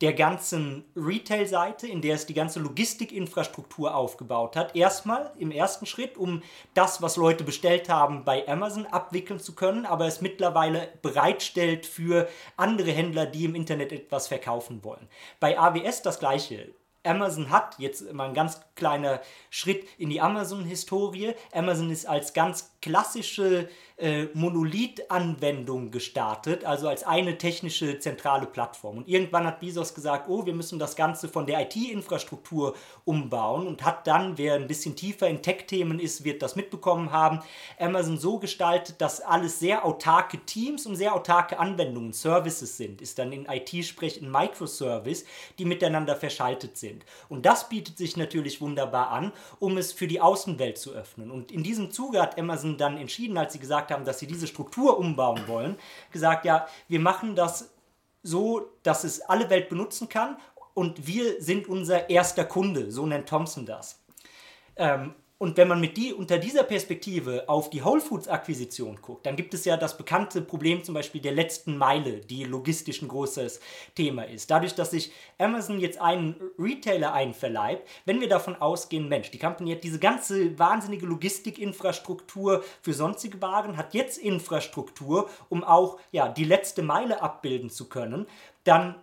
der 0.00 0.14
ganzen 0.14 0.84
Retail-Seite, 0.96 1.86
in 1.86 2.00
der 2.00 2.14
es 2.14 2.26
die 2.26 2.34
ganze 2.34 2.58
Logistikinfrastruktur 2.60 3.94
aufgebaut 3.94 4.56
hat. 4.56 4.74
Erstmal 4.74 5.30
im 5.38 5.50
ersten 5.50 5.84
Schritt, 5.84 6.16
um 6.16 6.42
das, 6.72 7.02
was 7.02 7.16
Leute 7.16 7.44
bestellt 7.44 7.88
haben, 7.88 8.24
bei 8.24 8.48
Amazon 8.48 8.86
abwickeln 8.86 9.40
zu 9.40 9.54
können, 9.54 9.84
aber 9.84 10.06
es 10.06 10.22
mittlerweile 10.22 10.88
bereitstellt 11.02 11.84
für 11.84 12.28
andere 12.56 12.90
Händler, 12.92 13.26
die 13.26 13.44
im 13.44 13.54
Internet 13.54 13.92
etwas 13.92 14.28
verkaufen 14.28 14.82
wollen. 14.84 15.06
Bei 15.38 15.58
AWS 15.58 16.02
das 16.02 16.18
gleiche. 16.18 16.72
Amazon 17.02 17.50
hat, 17.50 17.78
jetzt 17.78 18.12
mal 18.12 18.28
ein 18.28 18.34
ganz 18.34 18.60
kleiner 18.74 19.20
Schritt 19.48 19.86
in 19.98 20.10
die 20.10 20.20
Amazon-Historie, 20.20 21.34
Amazon 21.52 21.90
ist 21.90 22.06
als 22.06 22.32
ganz 22.34 22.72
klassische 22.82 23.68
äh, 24.00 24.28
Monolith-Anwendung 24.32 25.90
gestartet, 25.90 26.64
also 26.64 26.88
als 26.88 27.04
eine 27.04 27.36
technische 27.36 27.98
zentrale 27.98 28.46
Plattform. 28.46 28.98
Und 28.98 29.08
irgendwann 29.08 29.46
hat 29.46 29.60
Bezos 29.60 29.94
gesagt, 29.94 30.28
oh, 30.28 30.46
wir 30.46 30.54
müssen 30.54 30.78
das 30.78 30.96
Ganze 30.96 31.28
von 31.28 31.46
der 31.46 31.60
IT-Infrastruktur 31.60 32.74
umbauen 33.04 33.66
und 33.66 33.84
hat 33.84 34.06
dann, 34.06 34.38
wer 34.38 34.54
ein 34.54 34.66
bisschen 34.66 34.96
tiefer 34.96 35.28
in 35.28 35.42
Tech-Themen 35.42 36.00
ist, 36.00 36.24
wird 36.24 36.40
das 36.40 36.56
mitbekommen 36.56 37.12
haben, 37.12 37.40
Amazon 37.78 38.18
so 38.18 38.38
gestaltet, 38.38 39.00
dass 39.00 39.20
alles 39.20 39.58
sehr 39.58 39.84
autarke 39.84 40.38
Teams 40.46 40.86
und 40.86 40.96
sehr 40.96 41.14
autarke 41.14 41.58
Anwendungen, 41.58 42.12
Services 42.12 42.76
sind, 42.76 43.02
ist 43.02 43.18
dann 43.18 43.32
in 43.32 43.46
IT-Sprech 43.46 44.20
ein 44.20 44.30
Microservice, 44.30 45.24
die 45.58 45.64
miteinander 45.64 46.16
verschaltet 46.16 46.78
sind. 46.78 46.89
Und 47.28 47.46
das 47.46 47.68
bietet 47.68 47.98
sich 47.98 48.16
natürlich 48.16 48.60
wunderbar 48.60 49.10
an, 49.10 49.32
um 49.58 49.76
es 49.78 49.92
für 49.92 50.06
die 50.06 50.20
Außenwelt 50.20 50.78
zu 50.78 50.92
öffnen. 50.92 51.30
Und 51.30 51.50
in 51.50 51.62
diesem 51.62 51.90
Zuge 51.90 52.20
hat 52.20 52.38
Amazon 52.38 52.76
dann 52.76 52.96
entschieden, 52.96 53.38
als 53.38 53.52
sie 53.52 53.58
gesagt 53.58 53.90
haben, 53.90 54.04
dass 54.04 54.18
sie 54.18 54.26
diese 54.26 54.46
Struktur 54.46 54.98
umbauen 54.98 55.46
wollen, 55.46 55.76
gesagt, 56.12 56.44
ja, 56.44 56.66
wir 56.88 57.00
machen 57.00 57.34
das 57.34 57.70
so, 58.22 58.70
dass 58.82 59.04
es 59.04 59.20
alle 59.22 59.48
Welt 59.50 59.68
benutzen 59.68 60.08
kann 60.08 60.36
und 60.74 61.06
wir 61.06 61.40
sind 61.40 61.68
unser 61.68 62.10
erster 62.10 62.44
Kunde, 62.44 62.90
so 62.90 63.06
nennt 63.06 63.28
Thompson 63.28 63.66
das. 63.66 64.00
Ähm, 64.76 65.14
und 65.40 65.56
wenn 65.56 65.68
man 65.68 65.80
mit 65.80 65.96
die, 65.96 66.12
unter 66.12 66.36
dieser 66.36 66.64
Perspektive 66.64 67.48
auf 67.48 67.70
die 67.70 67.82
Whole 67.82 68.02
Foods 68.02 68.28
Akquisition 68.28 68.98
guckt, 69.00 69.24
dann 69.24 69.36
gibt 69.36 69.54
es 69.54 69.64
ja 69.64 69.78
das 69.78 69.96
bekannte 69.96 70.42
Problem 70.42 70.84
zum 70.84 70.92
Beispiel 70.92 71.22
der 71.22 71.32
letzten 71.32 71.78
Meile, 71.78 72.18
die 72.18 72.44
logistisch 72.44 73.00
ein 73.00 73.08
großes 73.08 73.58
Thema 73.94 74.24
ist. 74.24 74.50
Dadurch, 74.50 74.74
dass 74.74 74.90
sich 74.90 75.12
Amazon 75.38 75.80
jetzt 75.80 75.98
einen 75.98 76.34
Retailer 76.58 77.14
einverleibt, 77.14 77.88
wenn 78.04 78.20
wir 78.20 78.28
davon 78.28 78.54
ausgehen, 78.54 79.08
Mensch, 79.08 79.30
die 79.30 79.38
Company 79.38 79.72
hat 79.72 79.82
diese 79.82 79.98
ganze 79.98 80.58
wahnsinnige 80.58 81.06
Logistikinfrastruktur 81.06 82.62
für 82.82 82.92
sonstige 82.92 83.40
Waren, 83.40 83.78
hat 83.78 83.94
jetzt 83.94 84.18
Infrastruktur, 84.18 85.30
um 85.48 85.64
auch 85.64 85.98
ja, 86.12 86.28
die 86.28 86.44
letzte 86.44 86.82
Meile 86.82 87.22
abbilden 87.22 87.70
zu 87.70 87.88
können, 87.88 88.26
dann 88.64 88.94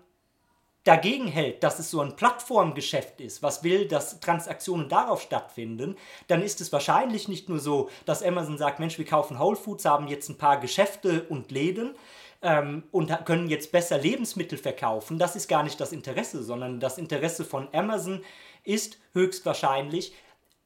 dagegen 0.87 1.27
hält, 1.27 1.63
dass 1.63 1.79
es 1.79 1.91
so 1.91 1.99
ein 1.99 2.15
Plattformgeschäft 2.15 3.19
ist, 3.19 3.43
was 3.43 3.63
will, 3.63 3.87
dass 3.87 4.19
Transaktionen 4.21 4.87
darauf 4.87 5.21
stattfinden, 5.21 5.97
dann 6.27 6.41
ist 6.41 6.61
es 6.61 6.71
wahrscheinlich 6.71 7.27
nicht 7.27 7.49
nur 7.49 7.59
so, 7.59 7.89
dass 8.05 8.23
Amazon 8.23 8.57
sagt, 8.57 8.79
Mensch, 8.79 8.97
wir 8.97 9.05
kaufen 9.05 9.39
Whole 9.39 9.57
Foods, 9.57 9.85
haben 9.85 10.07
jetzt 10.07 10.29
ein 10.29 10.37
paar 10.37 10.59
Geschäfte 10.59 11.23
und 11.23 11.51
Läden 11.51 11.95
ähm, 12.41 12.83
und 12.91 13.25
können 13.25 13.49
jetzt 13.49 13.71
besser 13.73 13.97
Lebensmittel 13.97 14.57
verkaufen. 14.57 15.19
Das 15.19 15.35
ist 15.35 15.49
gar 15.49 15.63
nicht 15.63 15.79
das 15.81 15.91
Interesse, 15.91 16.41
sondern 16.41 16.79
das 16.79 16.97
Interesse 16.97 17.43
von 17.43 17.67
Amazon 17.73 18.23
ist 18.63 18.97
höchstwahrscheinlich, 19.13 20.13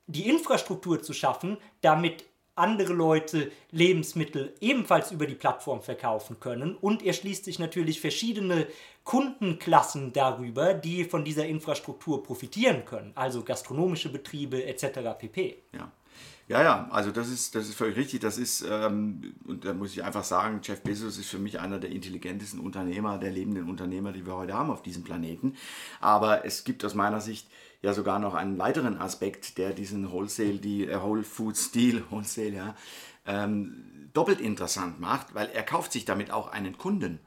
die 0.05 0.29
Infrastruktur 0.29 1.01
zu 1.01 1.13
schaffen, 1.13 1.57
damit 1.81 2.25
andere 2.55 2.93
Leute 2.93 3.51
Lebensmittel 3.71 4.53
ebenfalls 4.59 5.11
über 5.11 5.25
die 5.25 5.35
Plattform 5.35 5.81
verkaufen 5.81 6.39
können. 6.39 6.75
Und 6.75 7.01
er 7.03 7.13
schließt 7.13 7.45
sich 7.45 7.59
natürlich 7.59 8.01
verschiedene 8.01 8.67
Kundenklassen 9.03 10.13
darüber, 10.13 10.74
die 10.74 11.03
von 11.05 11.25
dieser 11.25 11.46
Infrastruktur 11.46 12.24
profitieren 12.24 12.86
können, 12.86 13.12
also 13.15 13.43
gastronomische 13.43 14.12
Betriebe 14.12 14.65
etc. 14.65 15.17
pp. 15.17 15.58
Ja. 15.74 15.91
Ja, 16.48 16.63
ja, 16.63 16.89
also 16.91 17.12
das 17.12 17.29
ist, 17.29 17.55
das 17.55 17.70
ist 17.70 17.75
völlig 17.75 17.96
richtig. 17.96 18.20
Das 18.20 18.38
ist, 18.38 18.65
ähm, 18.70 19.36
und 19.48 19.63
da 19.63 19.74
muss 19.74 19.93
ich 19.93 20.03
einfach 20.03 20.25
sagen, 20.25 20.60
Jeff 20.62 20.81
Bezos 20.81 21.17
ist 21.17 21.29
für 21.29 21.39
mich 21.39 21.62
einer 21.62 21.79
der 21.79 21.91
intelligentesten 21.91 22.60
Unternehmer, 22.60 23.17
der 23.17 23.31
lebenden 23.31 23.70
Unternehmer, 23.70 24.12
die 24.12 24.25
wir 24.25 24.36
heute 24.36 24.53
haben 24.53 24.70
auf 24.70 24.81
diesem 24.81 25.05
Planeten. 25.05 25.55
Aber 26.01 26.43
es 26.43 26.65
gibt 26.65 26.84
aus 26.84 26.93
meiner 26.93 27.22
Sicht 27.22 27.48
ja 27.81 27.93
sogar 27.93 28.20
noch 28.20 28.34
einen 28.34 28.58
weiteren 28.58 28.98
Aspekt, 28.98 29.58
der 29.58 29.72
diesen 29.72 30.12
Wholesale, 30.12 30.58
die 30.58 30.88
äh, 30.88 31.01
Whole 31.01 31.24
Food 31.24 31.74
Deal, 31.74 32.03
Wholesale, 32.10 32.50
ja, 32.53 32.75
ähm, 33.25 34.10
doppelt 34.13 34.41
interessant 34.41 35.00
macht, 35.00 35.34
weil 35.34 35.50
er 35.53 35.63
kauft 35.63 35.93
sich 35.93 36.03
damit 36.03 36.31
auch 36.31 36.51
einen 36.51 36.77
Kunden. 36.77 37.20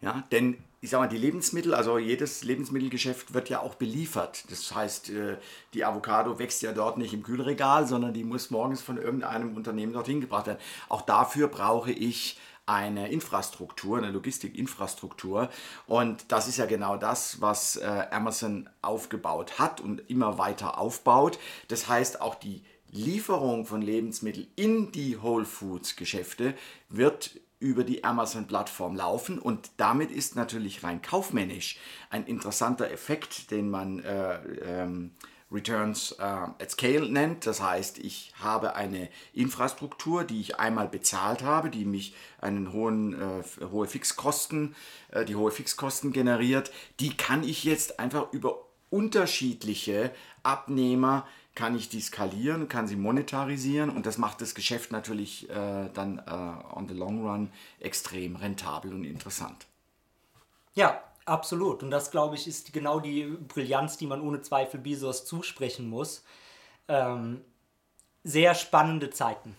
Ja, 0.00 0.24
denn 0.32 0.56
ich 0.84 0.90
sage 0.90 1.04
mal, 1.04 1.08
die 1.08 1.16
Lebensmittel, 1.16 1.74
also 1.74 1.96
jedes 1.96 2.44
Lebensmittelgeschäft 2.44 3.32
wird 3.32 3.48
ja 3.48 3.60
auch 3.60 3.74
beliefert. 3.74 4.44
Das 4.50 4.74
heißt, 4.74 5.08
äh, 5.08 5.38
die 5.72 5.82
Avocado 5.82 6.38
wächst 6.38 6.60
ja 6.60 6.72
dort 6.72 6.98
nicht 6.98 7.14
im 7.14 7.22
Kühlregal, 7.22 7.86
sondern 7.86 8.12
die 8.12 8.22
muss 8.22 8.50
morgens 8.50 8.82
von 8.82 8.98
irgendeinem 8.98 9.56
Unternehmen 9.56 9.94
dorthin 9.94 10.20
gebracht 10.20 10.46
werden. 10.46 10.58
Auch 10.90 11.00
dafür 11.00 11.48
brauche 11.48 11.90
ich 11.90 12.38
eine 12.66 13.10
Infrastruktur, 13.10 13.96
eine 13.96 14.10
Logistikinfrastruktur. 14.10 15.48
Und 15.86 16.30
das 16.30 16.48
ist 16.48 16.58
ja 16.58 16.66
genau 16.66 16.98
das, 16.98 17.40
was 17.40 17.76
äh, 17.76 18.06
Amazon 18.10 18.68
aufgebaut 18.82 19.58
hat 19.58 19.80
und 19.80 20.10
immer 20.10 20.36
weiter 20.36 20.78
aufbaut. 20.78 21.38
Das 21.68 21.88
heißt, 21.88 22.20
auch 22.20 22.34
die 22.34 22.62
Lieferung 22.90 23.64
von 23.64 23.80
Lebensmitteln 23.80 24.48
in 24.54 24.92
die 24.92 25.22
Whole 25.22 25.46
Foods 25.46 25.96
Geschäfte 25.96 26.54
wird 26.90 27.40
über 27.64 27.82
die 27.82 28.04
Amazon-Plattform 28.04 28.94
laufen 28.94 29.38
und 29.38 29.70
damit 29.78 30.10
ist 30.10 30.36
natürlich 30.36 30.84
rein 30.84 31.00
kaufmännisch 31.00 31.78
ein 32.10 32.26
interessanter 32.26 32.90
Effekt, 32.90 33.50
den 33.50 33.70
man 33.70 34.00
äh, 34.00 34.34
ähm, 34.62 35.12
Returns 35.50 36.12
äh, 36.12 36.22
at 36.22 36.70
Scale 36.70 37.08
nennt. 37.08 37.46
Das 37.46 37.62
heißt, 37.62 38.00
ich 38.00 38.34
habe 38.38 38.76
eine 38.76 39.08
Infrastruktur, 39.32 40.24
die 40.24 40.42
ich 40.42 40.58
einmal 40.58 40.88
bezahlt 40.88 41.42
habe, 41.42 41.70
die 41.70 41.86
mich 41.86 42.14
einen 42.38 42.70
hohen, 42.74 43.14
äh, 43.14 43.42
hohe 43.70 43.86
Fixkosten, 43.86 44.74
äh, 45.10 45.24
die 45.24 45.36
hohe 45.36 45.50
Fixkosten 45.50 46.12
generiert. 46.12 46.70
Die 47.00 47.16
kann 47.16 47.42
ich 47.44 47.64
jetzt 47.64 47.98
einfach 47.98 48.30
über 48.34 48.58
unterschiedliche 48.90 50.10
Abnehmer 50.42 51.26
kann 51.54 51.76
ich 51.76 51.88
die 51.88 52.00
skalieren, 52.00 52.68
kann 52.68 52.86
sie 52.86 52.96
monetarisieren 52.96 53.90
und 53.90 54.06
das 54.06 54.18
macht 54.18 54.40
das 54.40 54.54
Geschäft 54.54 54.90
natürlich 54.90 55.48
äh, 55.50 55.88
dann 55.92 56.18
äh, 56.18 56.74
on 56.74 56.88
the 56.88 56.94
long 56.94 57.24
run 57.24 57.50
extrem 57.78 58.36
rentabel 58.36 58.92
und 58.92 59.04
interessant. 59.04 59.66
Ja, 60.74 61.02
absolut. 61.24 61.82
Und 61.82 61.90
das, 61.90 62.10
glaube 62.10 62.34
ich, 62.34 62.48
ist 62.48 62.72
genau 62.72 62.98
die 62.98 63.24
Brillanz, 63.24 63.96
die 63.96 64.06
man 64.06 64.20
ohne 64.20 64.42
Zweifel 64.42 64.80
Bezos 64.80 65.24
zusprechen 65.24 65.88
muss. 65.88 66.24
Ähm, 66.88 67.40
sehr 68.24 68.54
spannende 68.54 69.10
Zeiten. 69.10 69.56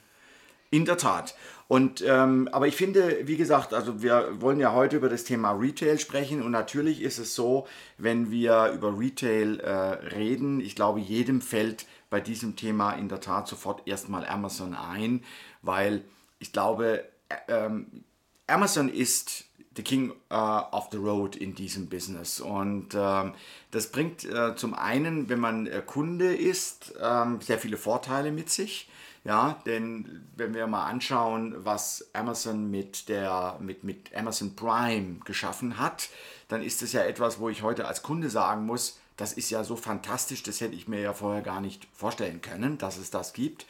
In 0.72 0.86
der 0.86 0.98
Tat. 0.98 1.36
Und 1.68 2.04
ähm, 2.06 2.48
aber 2.52 2.68
ich 2.68 2.76
finde, 2.76 3.22
wie 3.24 3.38
gesagt, 3.38 3.74
also 3.74 4.04
wir 4.04 4.40
wollen 4.40 4.60
ja 4.60 4.74
heute 4.74 4.98
über 4.98 5.10
das 5.10 5.24
Thema 5.24 5.52
Retail 5.52 5.98
sprechen 5.98 6.44
und 6.44 6.52
natürlich 6.52 7.02
ist 7.02 7.18
es 7.18 7.34
so, 7.34 7.66
wenn 7.98 8.30
wir 8.30 8.72
über 8.74 9.00
Retail 9.00 9.60
äh, 9.60 9.72
reden, 10.16 10.60
ich 10.60 10.76
glaube, 10.76 11.00
jedem 11.00 11.42
fällt 11.42 11.88
bei 12.12 12.22
diesem 12.22 12.56
Thema 12.56 12.94
in 12.94 13.10
der 13.10 13.20
Tat 13.20 13.48
sofort 13.48 13.88
erstmal 13.88 14.28
Amazon 14.28 14.76
ein, 14.76 15.24
weil 15.64 16.04
ich 16.38 16.54
glaube, 16.54 17.04
ähm, 17.48 18.04
Amazon 18.48 18.90
ist 18.90 19.46
the 19.76 19.82
king 19.82 20.12
uh, 20.32 20.64
of 20.72 20.90
the 20.92 20.98
road 20.98 21.36
in 21.36 21.56
diesem 21.56 21.88
Business. 21.88 22.40
Und 22.40 22.90
ähm, 22.96 23.34
das 23.72 23.92
bringt 23.92 24.24
äh, 24.24 24.56
zum 24.56 24.74
einen, 24.74 25.30
wenn 25.30 25.40
man 25.40 25.68
äh, 25.68 25.82
Kunde 25.86 26.34
ist, 26.34 26.94
ähm, 27.02 27.42
sehr 27.42 27.60
viele 27.60 27.78
Vorteile 27.78 28.32
mit 28.32 28.50
sich. 28.50 28.90
Ja, 29.26 29.60
denn 29.66 30.24
wenn 30.36 30.54
wir 30.54 30.68
mal 30.68 30.86
anschauen, 30.86 31.56
was 31.58 32.08
Amazon 32.14 32.70
mit, 32.70 33.10
der, 33.10 33.58
mit, 33.60 33.84
mit 33.84 34.16
Amazon 34.16 34.56
Prime 34.56 35.20
geschaffen 35.26 35.80
hat, 35.80 36.10
dann 36.48 36.62
ist 36.62 36.84
es 36.84 36.94
ja 36.94 37.02
etwas, 37.02 37.40
wo 37.40 37.50
ich 37.50 37.64
heute 37.64 37.88
als 37.88 38.04
Kunde 38.04 38.30
sagen 38.30 38.68
muss, 38.68 39.00
das 39.18 39.34
ist 39.34 39.50
ja 39.50 39.64
so 39.64 39.76
fantastisch, 39.76 40.44
das 40.44 40.62
hätte 40.62 40.76
ich 40.76 40.88
mir 40.88 41.02
ja 41.02 41.14
vorher 41.14 41.42
gar 41.42 41.60
nicht 41.60 41.88
vorstellen 41.92 42.42
können, 42.42 42.78
dass 42.78 42.98
es 42.98 43.10
das 43.10 43.34
gibt. 43.34 43.66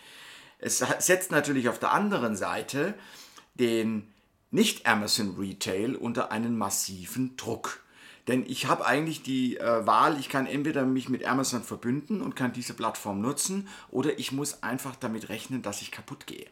Es 0.59 0.79
setzt 0.99 1.31
natürlich 1.31 1.69
auf 1.69 1.79
der 1.79 1.93
anderen 1.93 2.35
Seite 2.35 2.93
den 3.53 4.11
nicht-Amazon 4.51 5.37
Retail 5.39 5.95
unter 5.95 6.33
einen 6.33 6.57
massiven 6.57 7.37
Druck. 7.37 7.81
Denn 8.27 8.43
ich 8.47 8.65
habe 8.65 8.85
eigentlich 8.85 9.21
die 9.21 9.57
äh, 9.57 9.85
Wahl, 9.85 10.19
ich 10.19 10.29
kann 10.29 10.47
entweder 10.47 10.83
mich 10.85 11.09
mit 11.09 11.25
Amazon 11.25 11.63
verbünden 11.63 12.21
und 12.21 12.35
kann 12.35 12.53
diese 12.53 12.73
Plattform 12.73 13.21
nutzen 13.21 13.67
oder 13.91 14.17
ich 14.17 14.31
muss 14.31 14.63
einfach 14.63 14.95
damit 14.95 15.29
rechnen, 15.29 15.61
dass 15.61 15.81
ich 15.81 15.91
kaputt 15.91 16.25
gehe. 16.25 16.47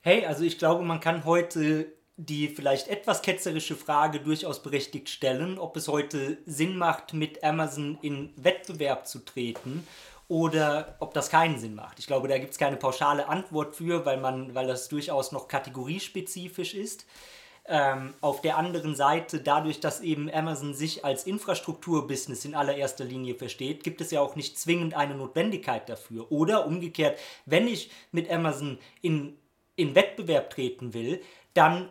Hey, 0.00 0.26
also 0.26 0.42
ich 0.42 0.58
glaube, 0.58 0.84
man 0.84 0.98
kann 0.98 1.24
heute 1.24 1.92
die 2.16 2.48
vielleicht 2.48 2.88
etwas 2.88 3.22
ketzerische 3.22 3.76
Frage 3.76 4.20
durchaus 4.20 4.62
berechtigt 4.62 5.08
stellen, 5.08 5.58
ob 5.58 5.76
es 5.76 5.88
heute 5.88 6.38
Sinn 6.44 6.76
macht, 6.76 7.14
mit 7.14 7.42
Amazon 7.42 7.98
in 8.02 8.32
Wettbewerb 8.36 9.06
zu 9.06 9.20
treten 9.20 9.86
oder 10.28 10.96
ob 11.00 11.14
das 11.14 11.30
keinen 11.30 11.58
Sinn 11.58 11.74
macht. 11.74 11.98
Ich 11.98 12.06
glaube, 12.06 12.28
da 12.28 12.38
gibt 12.38 12.52
es 12.52 12.58
keine 12.58 12.76
pauschale 12.76 13.28
Antwort 13.28 13.76
für, 13.76 14.04
weil, 14.04 14.18
man, 14.18 14.54
weil 14.54 14.66
das 14.66 14.88
durchaus 14.88 15.32
noch 15.32 15.48
kategoriespezifisch 15.48 16.74
ist. 16.74 17.06
Ähm, 17.64 18.14
auf 18.20 18.40
der 18.40 18.56
anderen 18.56 18.96
Seite, 18.96 19.38
dadurch, 19.40 19.78
dass 19.78 20.00
eben 20.00 20.28
Amazon 20.32 20.74
sich 20.74 21.04
als 21.04 21.24
Infrastrukturbusiness 21.24 22.44
in 22.44 22.56
allererster 22.56 23.04
Linie 23.04 23.36
versteht, 23.36 23.84
gibt 23.84 24.00
es 24.00 24.10
ja 24.10 24.20
auch 24.20 24.34
nicht 24.34 24.58
zwingend 24.58 24.94
eine 24.94 25.14
Notwendigkeit 25.14 25.88
dafür. 25.88 26.32
Oder 26.32 26.66
umgekehrt, 26.66 27.18
wenn 27.46 27.68
ich 27.68 27.90
mit 28.10 28.28
Amazon 28.30 28.78
in, 29.00 29.36
in 29.76 29.94
Wettbewerb 29.94 30.50
treten 30.50 30.92
will, 30.92 31.22
dann 31.54 31.88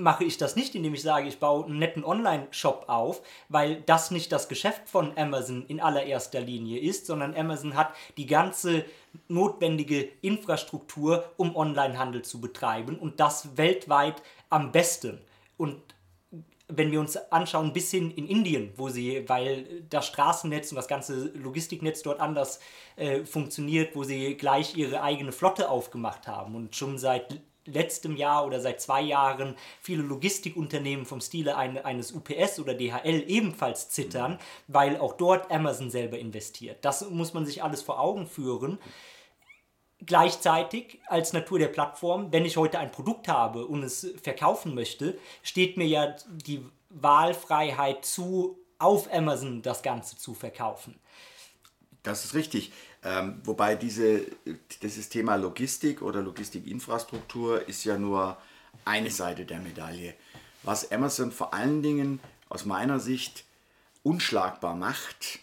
mache 0.00 0.24
ich 0.24 0.38
das 0.38 0.56
nicht, 0.56 0.74
indem 0.74 0.94
ich 0.94 1.02
sage, 1.02 1.28
ich 1.28 1.38
baue 1.38 1.66
einen 1.66 1.78
netten 1.78 2.04
Online-Shop 2.04 2.84
auf, 2.88 3.20
weil 3.48 3.82
das 3.82 4.10
nicht 4.10 4.32
das 4.32 4.48
Geschäft 4.48 4.88
von 4.88 5.16
Amazon 5.16 5.66
in 5.68 5.80
allererster 5.80 6.40
Linie 6.40 6.80
ist, 6.80 7.06
sondern 7.06 7.36
Amazon 7.36 7.76
hat 7.76 7.92
die 8.16 8.26
ganze 8.26 8.84
notwendige 9.28 10.08
Infrastruktur, 10.22 11.30
um 11.36 11.54
Online-Handel 11.54 12.22
zu 12.22 12.40
betreiben 12.40 12.98
und 12.98 13.20
das 13.20 13.56
weltweit 13.56 14.22
am 14.50 14.72
besten. 14.72 15.20
Und 15.56 15.80
wenn 16.68 16.92
wir 16.92 17.00
uns 17.00 17.16
anschauen, 17.32 17.72
bis 17.72 17.90
hin 17.90 18.10
in 18.12 18.26
Indien, 18.28 18.72
wo 18.76 18.88
sie, 18.88 19.28
weil 19.28 19.82
das 19.88 20.06
Straßennetz 20.06 20.70
und 20.70 20.76
das 20.76 20.88
ganze 20.88 21.32
Logistiknetz 21.34 22.02
dort 22.02 22.20
anders 22.20 22.60
äh, 22.96 23.24
funktioniert, 23.24 23.96
wo 23.96 24.04
sie 24.04 24.36
gleich 24.36 24.76
ihre 24.76 25.02
eigene 25.02 25.32
Flotte 25.32 25.68
aufgemacht 25.68 26.28
haben 26.28 26.54
und 26.54 26.76
schon 26.76 26.98
seit 26.98 27.40
letztem 27.66 28.16
Jahr 28.16 28.46
oder 28.46 28.60
seit 28.60 28.80
zwei 28.80 29.02
Jahren 29.02 29.54
viele 29.80 30.02
Logistikunternehmen 30.02 31.06
vom 31.06 31.20
Stile 31.20 31.56
eines 31.56 32.12
UPS 32.12 32.58
oder 32.58 32.74
DHL 32.74 33.24
ebenfalls 33.26 33.90
zittern, 33.90 34.38
weil 34.66 34.96
auch 34.96 35.14
dort 35.14 35.50
Amazon 35.50 35.90
selber 35.90 36.18
investiert. 36.18 36.84
Das 36.84 37.08
muss 37.10 37.34
man 37.34 37.46
sich 37.46 37.62
alles 37.62 37.82
vor 37.82 38.00
Augen 38.00 38.26
führen. 38.26 38.78
Gleichzeitig 40.06 41.00
als 41.06 41.32
Natur 41.32 41.58
der 41.58 41.68
Plattform, 41.68 42.32
wenn 42.32 42.44
ich 42.44 42.56
heute 42.56 42.78
ein 42.78 42.90
Produkt 42.90 43.28
habe 43.28 43.66
und 43.66 43.82
es 43.82 44.14
verkaufen 44.22 44.74
möchte, 44.74 45.18
steht 45.42 45.76
mir 45.76 45.86
ja 45.86 46.16
die 46.28 46.64
Wahlfreiheit 46.88 48.04
zu, 48.04 48.58
auf 48.78 49.12
Amazon 49.12 49.62
das 49.62 49.82
Ganze 49.82 50.16
zu 50.16 50.34
verkaufen. 50.34 50.98
Das 52.02 52.24
ist 52.24 52.34
richtig. 52.34 52.72
Ähm, 53.02 53.40
wobei 53.44 53.76
diese, 53.76 54.26
dieses 54.82 55.08
Thema 55.08 55.36
Logistik 55.36 56.02
oder 56.02 56.20
Logistikinfrastruktur 56.22 57.68
ist 57.68 57.84
ja 57.84 57.98
nur 57.98 58.36
eine 58.84 59.10
Seite 59.10 59.44
der 59.44 59.60
Medaille. 59.60 60.14
Was 60.62 60.90
Amazon 60.92 61.32
vor 61.32 61.54
allen 61.54 61.82
Dingen 61.82 62.20
aus 62.48 62.64
meiner 62.64 63.00
Sicht 63.00 63.44
unschlagbar 64.02 64.74
macht 64.74 65.40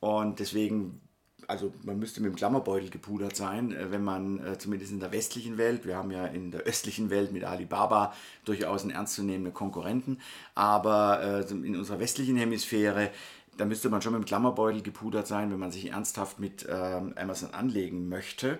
und 0.00 0.38
deswegen, 0.40 1.00
also 1.48 1.72
man 1.82 1.98
müsste 1.98 2.20
mit 2.20 2.30
dem 2.30 2.36
Klammerbeutel 2.36 2.90
gepudert 2.90 3.36
sein, 3.36 3.72
äh, 3.72 3.90
wenn 3.90 4.02
man 4.02 4.44
äh, 4.44 4.58
zumindest 4.58 4.92
in 4.92 5.00
der 5.00 5.12
westlichen 5.12 5.58
Welt, 5.58 5.84
wir 5.84 5.96
haben 5.96 6.10
ja 6.10 6.26
in 6.26 6.50
der 6.50 6.62
östlichen 6.62 7.10
Welt 7.10 7.32
mit 7.32 7.44
Alibaba 7.44 8.14
durchaus 8.44 8.82
einen 8.82 8.90
ernstzunehmenden 8.90 9.54
Konkurrenten, 9.54 10.20
aber 10.54 11.46
äh, 11.48 11.52
in 11.52 11.76
unserer 11.76 12.00
westlichen 12.00 12.36
Hemisphäre 12.36 13.10
da 13.56 13.64
müsste 13.64 13.88
man 13.88 14.02
schon 14.02 14.12
mit 14.12 14.22
dem 14.22 14.26
Klammerbeutel 14.26 14.82
gepudert 14.82 15.26
sein, 15.26 15.50
wenn 15.50 15.58
man 15.58 15.72
sich 15.72 15.90
ernsthaft 15.90 16.38
mit 16.38 16.66
ähm, 16.68 17.14
Amazon 17.16 17.52
anlegen 17.52 18.08
möchte. 18.08 18.58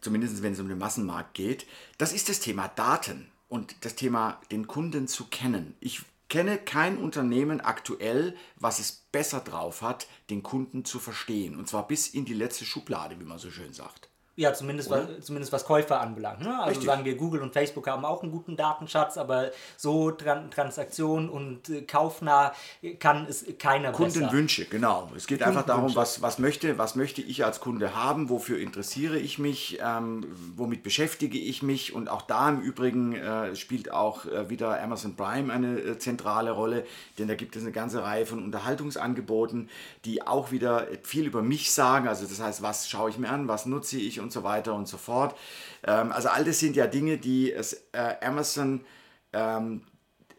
Zumindest 0.00 0.42
wenn 0.42 0.52
es 0.52 0.60
um 0.60 0.68
den 0.68 0.78
Massenmarkt 0.78 1.34
geht. 1.34 1.66
Das 1.98 2.12
ist 2.12 2.28
das 2.28 2.40
Thema 2.40 2.68
Daten 2.68 3.30
und 3.48 3.76
das 3.84 3.94
Thema 3.94 4.40
den 4.50 4.66
Kunden 4.66 5.08
zu 5.08 5.26
kennen. 5.26 5.74
Ich 5.80 6.02
kenne 6.28 6.58
kein 6.58 6.98
Unternehmen 6.98 7.60
aktuell, 7.60 8.36
was 8.56 8.80
es 8.80 9.03
besser 9.14 9.40
drauf 9.40 9.80
hat, 9.80 10.08
den 10.28 10.42
Kunden 10.42 10.84
zu 10.84 10.98
verstehen. 10.98 11.56
Und 11.56 11.68
zwar 11.68 11.86
bis 11.86 12.08
in 12.08 12.24
die 12.24 12.34
letzte 12.34 12.64
Schublade, 12.64 13.20
wie 13.20 13.24
man 13.24 13.38
so 13.38 13.48
schön 13.48 13.72
sagt. 13.72 14.10
Ja, 14.36 14.52
zumindest, 14.52 14.90
was, 14.90 15.06
zumindest 15.20 15.52
was 15.52 15.64
Käufer 15.64 16.00
anbelangt. 16.00 16.40
Ne? 16.40 16.50
Also 16.58 16.70
Richtig. 16.70 16.86
sagen 16.86 17.04
wir, 17.04 17.16
Google 17.16 17.40
und 17.40 17.52
Facebook 17.52 17.86
haben 17.86 18.04
auch 18.04 18.22
einen 18.22 18.32
guten 18.32 18.56
Datenschatz, 18.56 19.16
aber 19.16 19.50
so 19.76 20.10
Tran 20.10 20.50
Transaktion 20.50 21.28
und 21.28 21.68
äh, 21.68 21.82
kaufnah 21.82 22.52
kann 22.98 23.26
es 23.28 23.44
keiner 23.60 23.92
Kundenwünsche, 23.92 24.62
besser. 24.62 24.72
genau. 24.72 25.10
Es 25.16 25.28
geht 25.28 25.42
einfach 25.44 25.64
darum, 25.64 25.94
was, 25.94 26.20
was, 26.20 26.40
möchte, 26.40 26.78
was 26.78 26.96
möchte 26.96 27.22
ich 27.22 27.44
als 27.44 27.60
Kunde 27.60 27.94
haben, 27.94 28.28
wofür 28.28 28.58
interessiere 28.58 29.18
ich 29.18 29.38
mich, 29.38 29.78
ähm, 29.80 30.26
womit 30.56 30.82
beschäftige 30.82 31.38
ich 31.38 31.62
mich 31.62 31.94
und 31.94 32.08
auch 32.08 32.22
da 32.22 32.48
im 32.48 32.60
Übrigen 32.60 33.14
äh, 33.14 33.54
spielt 33.54 33.92
auch 33.92 34.26
äh, 34.26 34.50
wieder 34.50 34.82
Amazon 34.82 35.14
Prime 35.14 35.52
eine 35.52 35.78
äh, 35.78 35.98
zentrale 35.98 36.50
Rolle, 36.50 36.84
denn 37.18 37.28
da 37.28 37.36
gibt 37.36 37.54
es 37.54 37.62
eine 37.62 37.72
ganze 37.72 38.02
Reihe 38.02 38.26
von 38.26 38.42
Unterhaltungsangeboten, 38.42 39.70
die 40.04 40.26
auch 40.26 40.50
wieder 40.50 40.88
viel 41.04 41.26
über 41.26 41.42
mich 41.42 41.72
sagen. 41.72 42.08
Also 42.08 42.26
das 42.26 42.40
heißt, 42.40 42.62
was 42.62 42.88
schaue 42.88 43.10
ich 43.10 43.18
mir 43.18 43.28
an, 43.28 43.46
was 43.46 43.66
nutze 43.66 43.98
ich 43.98 44.20
und 44.20 44.23
so 44.32 44.42
weiter 44.42 44.74
und 44.74 44.86
so 44.86 44.96
fort. 44.96 45.36
Ähm, 45.84 46.12
also 46.12 46.28
all 46.28 46.44
das 46.44 46.58
sind 46.58 46.76
ja 46.76 46.86
Dinge, 46.86 47.18
die 47.18 47.52
es 47.52 47.84
äh, 47.92 48.14
Amazon 48.22 48.84
ähm, 49.32 49.82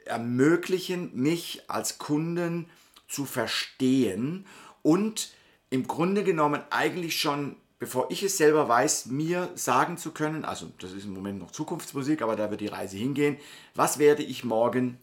ermöglichen, 0.06 1.12
mich 1.14 1.64
als 1.68 1.98
Kunden 1.98 2.70
zu 3.08 3.26
verstehen 3.26 4.46
und 4.82 5.34
im 5.70 5.88
Grunde 5.88 6.24
genommen 6.24 6.62
eigentlich 6.70 7.20
schon, 7.20 7.56
bevor 7.80 8.12
ich 8.12 8.24
es 8.24 8.38
selber 8.38 8.70
weiß, 8.70 9.08
mir 9.08 9.50
sagen 9.56 9.98
zu 9.98 10.12
können, 10.12 10.46
also 10.46 10.72
das 10.80 10.94
ist 10.94 11.06
im 11.06 11.14
Moment 11.14 11.40
noch 11.40 11.52
Zukunftsmusik, 11.52 12.22
aber 12.22 12.36
da 12.36 12.50
wird 12.52 12.62
die 12.62 12.68
Reise 12.68 12.98
hingehen, 12.98 13.38
was 13.74 14.00
werde 14.00 14.24
ich 14.24 14.44
morgen 14.44 15.00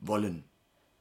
wollen? 0.00 0.44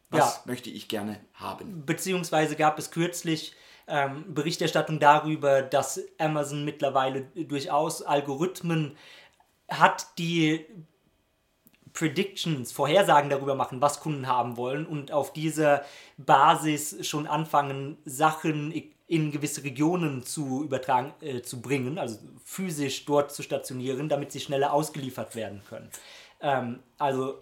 Was 0.10 0.36
ja. 0.36 0.42
möchte 0.46 0.70
ich 0.70 0.88
gerne 0.88 1.20
haben? 1.34 1.86
Beziehungsweise 1.86 2.56
gab 2.56 2.80
es 2.80 2.92
kürzlich 2.92 3.56
ähm, 3.90 4.34
Berichterstattung 4.34 5.00
darüber, 5.00 5.62
dass 5.62 6.02
Amazon 6.18 6.64
mittlerweile 6.64 7.24
durchaus 7.36 8.02
Algorithmen 8.02 8.96
hat, 9.70 10.08
die 10.18 10.66
Predictions, 11.94 12.72
Vorhersagen 12.72 13.30
darüber 13.30 13.56
machen, 13.56 13.82
was 13.82 14.00
Kunden 14.00 14.28
haben 14.28 14.58
wollen 14.58 14.86
und 14.86 15.12
auf 15.12 15.34
dieser 15.34 15.84
Basis 16.18 17.06
schon 17.08 17.28
anfangen, 17.28 17.98
Sachen 18.06 18.72
in 19.08 19.32
gewisse 19.32 19.64
Regionen 19.64 20.24
zu 20.24 20.64
übertragen, 20.64 21.14
äh, 21.22 21.42
zu 21.42 21.62
bringen, 21.62 21.98
also 21.98 22.20
physisch 22.46 23.06
dort 23.06 23.34
zu 23.34 23.42
stationieren, 23.42 24.08
damit 24.08 24.32
sie 24.32 24.40
schneller 24.40 24.72
ausgeliefert 24.72 25.36
werden 25.36 25.62
können. 25.68 25.90
Ähm, 26.42 26.80
also 27.00 27.40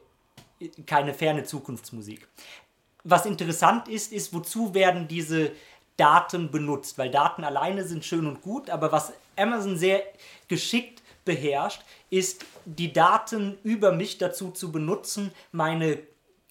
keine 0.86 1.14
ferne 1.14 1.44
Zukunftsmusik. 1.44 2.28
Was 3.04 3.26
interessant 3.26 3.88
ist, 3.88 4.12
ist, 4.12 4.34
wozu 4.34 4.74
werden 4.74 5.08
diese 5.08 5.52
Daten 5.98 6.52
benutzt, 6.52 6.98
weil 6.98 7.12
Daten 7.12 7.44
alleine 7.44 7.84
sind 7.84 8.06
schön 8.06 8.28
und 8.28 8.42
gut, 8.42 8.70
aber 8.70 8.92
was 8.92 9.14
Amazon 9.36 9.78
sehr 9.78 10.04
geschickt 10.48 11.02
beherrscht, 11.26 11.82
ist 12.10 12.46
die 12.66 12.94
Daten 12.94 13.58
über 13.64 13.92
mich 13.92 14.18
dazu 14.18 14.52
zu 14.52 14.72
benutzen, 14.72 15.32
meine 15.52 16.00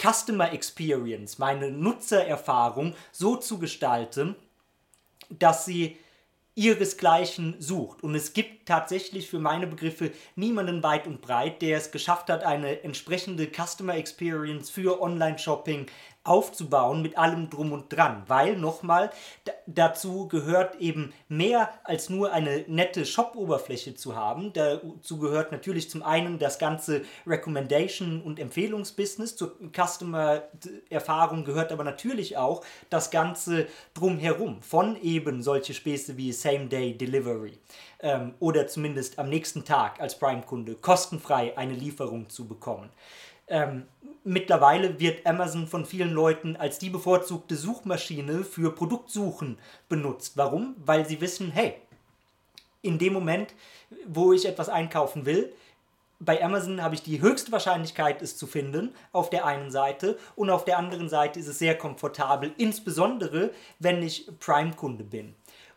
Customer 0.01 0.53
Experience, 0.53 1.39
meine 1.39 1.71
Nutzererfahrung 1.71 2.95
so 3.13 3.37
zu 3.37 3.59
gestalten, 3.59 4.37
dass 5.31 5.65
sie 5.65 5.97
ihresgleichen 6.55 7.57
sucht. 7.59 8.03
Und 8.03 8.15
es 8.15 8.33
gibt 8.33 8.67
tatsächlich 8.67 9.29
für 9.29 9.39
meine 9.39 9.67
Begriffe 9.67 10.11
niemanden 10.37 10.83
weit 10.83 11.07
und 11.07 11.21
breit, 11.21 11.61
der 11.61 11.77
es 11.77 11.91
geschafft 11.91 12.31
hat, 12.31 12.45
eine 12.45 12.83
entsprechende 12.83 13.47
Customer 13.47 13.95
Experience 13.95 14.71
für 14.71 15.01
Online-Shopping 15.01 15.87
aufzubauen 16.27 17.03
mit 17.03 17.17
allem 17.19 17.51
drum 17.51 17.73
und 17.73 17.93
dran, 17.93 18.23
weil 18.27 18.57
nochmal 18.57 19.11
dazu 19.67 20.29
gehört 20.29 20.77
eben 20.81 21.13
mehr 21.29 21.71
als 21.85 22.11
nur 22.11 22.33
eine 22.33 22.65
nette 22.69 23.05
Shop-Oberfläche 23.05 23.95
zu 23.95 24.17
haben. 24.17 24.53
Dazu 24.53 25.19
gehört 25.19 25.53
natürlich 25.53 25.91
zum 25.91 26.03
einen 26.03 26.39
das 26.39 26.59
ganze 26.59 27.03
Recommendation- 27.27 28.23
und 28.23 28.39
Empfehlungsbusiness. 28.39 29.37
Zur 29.37 29.57
Customer-Erfahrung 29.73 31.45
gehört 31.45 31.73
aber 31.73 31.85
natürlich 31.85 32.37
auch 32.37 32.65
das 32.91 33.11
ganze 33.11 33.67
drumherum 33.95 34.63
von 34.63 35.01
eben 35.03 35.43
solche 35.43 35.75
Späße 35.75 36.17
wie 36.17 36.33
Same-Day-Delivery 36.33 37.59
ähm, 38.01 38.35
oder 38.41 38.67
zumindest 38.67 39.19
am 39.19 39.29
nächsten 39.29 39.65
Tag 39.65 40.01
als 40.01 40.19
Prime-Kunde 40.19 40.75
kostenfrei 40.75 41.57
eine 41.57 41.75
Lieferung 41.75 42.29
zu 42.29 42.47
bekommen. 42.47 42.91
Ähm, 43.49 43.87
mittlerweile 44.25 44.99
wird 44.99 45.27
Amazon 45.27 45.67
von 45.67 45.85
vielen 45.85 46.13
Leuten 46.13 46.57
als 46.57 46.79
die 46.79 46.91
bevorzugte 46.91 47.57
Suchmaschine 47.57 48.45
für 48.45 48.75
Produktsuchen 48.75 49.59
benutzt. 49.89 50.37
Warum? 50.37 50.75
Weil 50.85 51.07
sie 51.07 51.21
wissen, 51.21 51.51
hey, 51.53 51.75
in 52.83 52.99
dem 52.99 53.13
Moment, 53.13 53.55
wo 54.07 54.33
ich 54.33 54.47
etwas 54.47 54.69
einkaufen 54.69 55.27
will, 55.27 55.53
bei 56.19 56.43
Amazon 56.43 56.83
habe 56.83 56.95
ich 56.95 57.03
die 57.03 57.21
höchste 57.21 57.53
Wahrscheinlichkeit, 57.53 58.23
es 58.23 58.39
zu 58.39 58.47
finden, 58.47 58.95
auf 59.13 59.29
der 59.29 59.45
einen 59.45 59.71
Seite. 59.71 60.19
Und 60.35 60.49
auf 60.49 60.65
der 60.65 60.79
anderen 60.79 61.09
Seite 61.09 61.39
ist 61.39 61.47
es 61.47 61.59
sehr 61.59 61.77
komfortabel, 61.77 62.53
insbesondere 62.57 63.51
wenn 63.79 64.03
ich 64.03 64.27
Prime-Kunde 64.41 65.05
bin. 65.05 65.35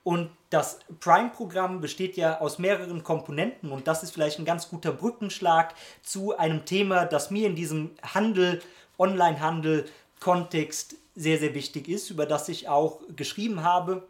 Und 0.09 0.31
das 0.49 0.79
Prime-Programm 1.01 1.81
besteht 1.81 2.17
ja 2.17 2.39
aus 2.39 2.57
mehreren 2.57 3.03
Komponenten 3.03 3.71
und 3.71 3.87
das 3.87 4.01
ist 4.01 4.09
vielleicht 4.09 4.39
ein 4.39 4.43
ganz 4.43 4.67
guter 4.67 4.91
Brückenschlag 4.91 5.75
zu 6.01 6.35
einem 6.35 6.65
Thema, 6.65 7.05
das 7.05 7.29
mir 7.29 7.45
in 7.45 7.55
diesem 7.55 7.91
Handel, 8.01 8.59
Online-Handel, 8.97 9.85
Kontext 10.19 10.95
sehr, 11.15 11.37
sehr 11.37 11.53
wichtig 11.53 11.87
ist, 11.87 12.09
über 12.09 12.25
das 12.25 12.49
ich 12.49 12.67
auch 12.67 13.01
geschrieben 13.15 13.61
habe. 13.61 14.07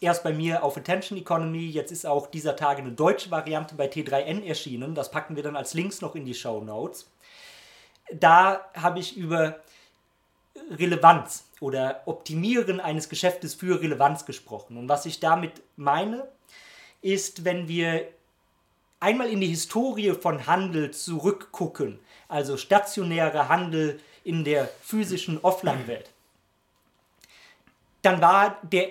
Erst 0.00 0.24
bei 0.24 0.32
mir 0.32 0.64
auf 0.64 0.76
Attention 0.76 1.16
Economy, 1.20 1.68
jetzt 1.68 1.92
ist 1.92 2.04
auch 2.04 2.26
dieser 2.26 2.56
Tage 2.56 2.82
eine 2.82 2.90
deutsche 2.90 3.30
Variante 3.30 3.76
bei 3.76 3.86
T3N 3.86 4.42
erschienen. 4.42 4.96
Das 4.96 5.12
packen 5.12 5.36
wir 5.36 5.44
dann 5.44 5.54
als 5.54 5.72
Links 5.72 6.00
noch 6.00 6.16
in 6.16 6.24
die 6.24 6.34
Show 6.34 6.64
Notes. 6.64 7.08
Da 8.12 8.68
habe 8.74 8.98
ich 8.98 9.16
über 9.16 9.60
Relevanz 10.70 11.44
oder 11.60 12.02
Optimieren 12.06 12.80
eines 12.80 13.08
Geschäftes 13.08 13.54
für 13.54 13.80
Relevanz 13.80 14.24
gesprochen. 14.24 14.76
Und 14.76 14.88
was 14.88 15.06
ich 15.06 15.20
damit 15.20 15.62
meine, 15.76 16.26
ist, 17.02 17.44
wenn 17.44 17.68
wir 17.68 18.08
einmal 18.98 19.28
in 19.28 19.40
die 19.40 19.48
Historie 19.48 20.12
von 20.12 20.46
Handel 20.46 20.90
zurückgucken, 20.90 21.98
also 22.28 22.56
stationärer 22.56 23.48
Handel 23.48 24.00
in 24.24 24.44
der 24.44 24.68
physischen 24.82 25.38
Offline-Welt, 25.42 26.10
dann 28.02 28.20
war 28.20 28.58
der 28.62 28.88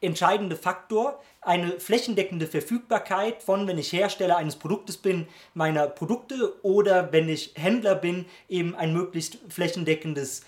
entscheidende 0.00 0.56
Faktor 0.56 1.20
eine 1.40 1.80
flächendeckende 1.80 2.46
Verfügbarkeit 2.46 3.42
von, 3.42 3.66
wenn 3.66 3.78
ich 3.78 3.92
Hersteller 3.92 4.36
eines 4.36 4.56
Produktes 4.56 4.96
bin, 4.96 5.26
meiner 5.54 5.86
Produkte 5.86 6.54
oder 6.62 7.12
wenn 7.12 7.28
ich 7.28 7.52
Händler 7.56 7.94
bin, 7.94 8.26
eben 8.48 8.74
ein 8.74 8.92
möglichst 8.92 9.38
flächendeckendes 9.48 10.40
äh, 10.40 10.44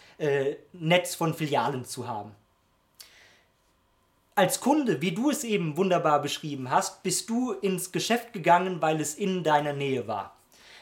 Netz 0.73 1.15
von 1.15 1.35
Filialen 1.35 1.85
zu 1.85 2.07
haben. 2.07 2.33
Als 4.35 4.61
Kunde, 4.61 5.01
wie 5.01 5.13
du 5.13 5.31
es 5.31 5.45
eben 5.45 5.77
wunderbar 5.77 6.23
beschrieben 6.23 6.71
hast, 6.71 7.03
bist 7.03 7.29
du 7.29 7.53
ins 7.53 7.93
Geschäft 7.93 8.33
gegangen, 8.33 8.81
weil 8.81 9.01
es 9.01 9.15
in 9.15 9.45
deiner 9.45 9.73
Nähe 9.73 10.09
war. 10.09 10.35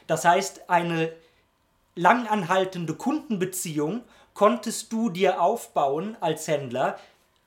Das 0.06 0.24
heißt, 0.24 0.68
eine 0.70 1.12
langanhaltende 1.94 2.94
Kundenbeziehung 2.94 4.02
konntest 4.34 4.92
du 4.92 5.10
dir 5.10 5.40
aufbauen 5.40 6.16
als 6.20 6.46
Händler, 6.46 6.98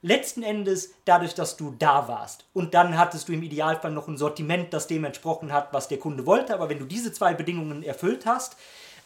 letzten 0.01 0.43
Endes 0.43 0.93
dadurch, 1.06 1.34
dass 1.36 1.56
du 1.56 1.75
da 1.77 2.08
warst. 2.08 2.45
Und 2.54 2.73
dann 2.73 2.97
hattest 2.97 3.30
du 3.30 3.34
im 3.34 3.43
Idealfall 3.43 3.91
noch 3.91 4.08
ein 4.08 4.17
Sortiment, 4.17 4.73
das 4.73 4.88
dem 4.88 5.06
entsprochen 5.06 5.54
hat, 5.54 5.71
was 5.71 5.88
der 5.88 5.99
Kunde 5.99 6.25
wollte. 6.25 6.54
Aber 6.54 6.69
wenn 6.69 6.80
du 6.80 6.86
diese 6.86 7.13
zwei 7.13 7.34
Bedingungen 7.34 7.84
erfüllt 7.84 8.25
hast, 8.25 8.58